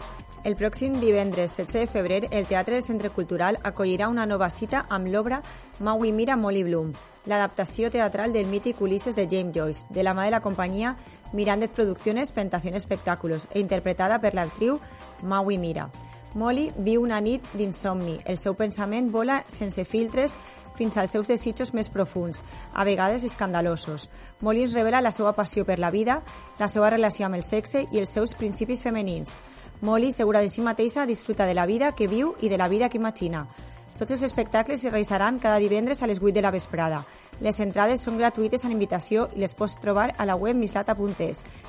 El 0.42 0.56
pròxim 0.56 0.96
divendres 0.98 1.52
16 1.56 1.80
de 1.84 1.86
febrer, 1.86 2.18
el 2.30 2.46
Teatre 2.46 2.74
del 2.74 2.82
Centre 2.82 3.10
Cultural 3.10 3.58
acollirà 3.62 4.08
una 4.08 4.24
nova 4.26 4.48
cita 4.50 4.86
amb 4.88 5.06
l'obra 5.12 5.42
Maui 5.78 6.10
Mira 6.10 6.36
Molly 6.36 6.64
Bloom, 6.64 6.92
l'adaptació 7.26 7.90
teatral 7.90 8.32
del 8.32 8.46
mític 8.50 8.80
Ulises 8.80 9.14
de 9.14 9.28
James 9.30 9.54
Joyce, 9.54 9.86
de 9.90 10.02
la 10.02 10.14
mà 10.14 10.24
de 10.24 10.32
la 10.32 10.40
companyia 10.40 10.96
Mirandez 11.32 11.70
Producciones 11.70 12.32
Pentación 12.32 12.74
Espectáculos 12.74 13.48
e 13.52 13.60
interpretada 13.60 14.18
per 14.18 14.34
l'actriu 14.34 14.80
Maui 15.22 15.58
Mira. 15.58 15.90
Molly 16.34 16.70
viu 16.76 17.02
una 17.02 17.20
nit 17.20 17.44
d'insomni. 17.56 18.18
El 18.24 18.36
seu 18.38 18.54
pensament 18.54 19.08
vola 19.10 19.42
sense 19.48 19.84
filtres 19.84 20.36
fins 20.78 20.96
als 20.96 21.16
seus 21.16 21.28
desitjos 21.28 21.74
més 21.74 21.90
profuns, 21.90 22.40
a 22.72 22.86
vegades 22.86 23.26
escandalosos. 23.26 24.08
Molly 24.40 24.64
ens 24.64 24.78
revela 24.78 25.02
la 25.02 25.12
seva 25.12 25.34
passió 25.34 25.66
per 25.66 25.80
la 25.82 25.90
vida, 25.90 26.22
la 26.58 26.70
seva 26.70 26.90
relació 26.94 27.26
amb 27.26 27.36
el 27.40 27.44
sexe 27.44 27.88
i 27.90 27.98
els 27.98 28.14
seus 28.14 28.36
principis 28.38 28.86
femenins. 28.86 29.34
Molly, 29.80 30.12
segura 30.12 30.40
de 30.40 30.48
si 30.48 30.62
mateixa, 30.62 31.06
disfruta 31.06 31.46
de 31.46 31.54
la 31.54 31.66
vida 31.66 31.92
que 31.94 32.08
viu 32.08 32.34
i 32.40 32.48
de 32.48 32.58
la 32.58 32.68
vida 32.68 32.88
que 32.88 32.98
imagina. 32.98 33.46
Tots 33.98 34.14
els 34.14 34.22
espectacles 34.22 34.84
es 34.84 34.92
realitzaran 34.92 35.40
cada 35.42 35.58
divendres 35.58 36.02
a 36.02 36.06
les 36.06 36.20
8 36.22 36.32
de 36.34 36.42
la 36.42 36.52
vesprada. 36.54 37.04
Les 37.42 37.58
entrades 37.58 38.02
són 38.02 38.18
gratuïtes 38.18 38.62
a 38.64 38.68
la 38.70 38.74
invitació 38.74 39.28
i 39.34 39.42
les 39.42 39.54
pots 39.58 39.74
trobar 39.82 40.12
a 40.16 40.26
la 40.26 40.36
web 40.38 40.54
mislata.es. 40.54 41.42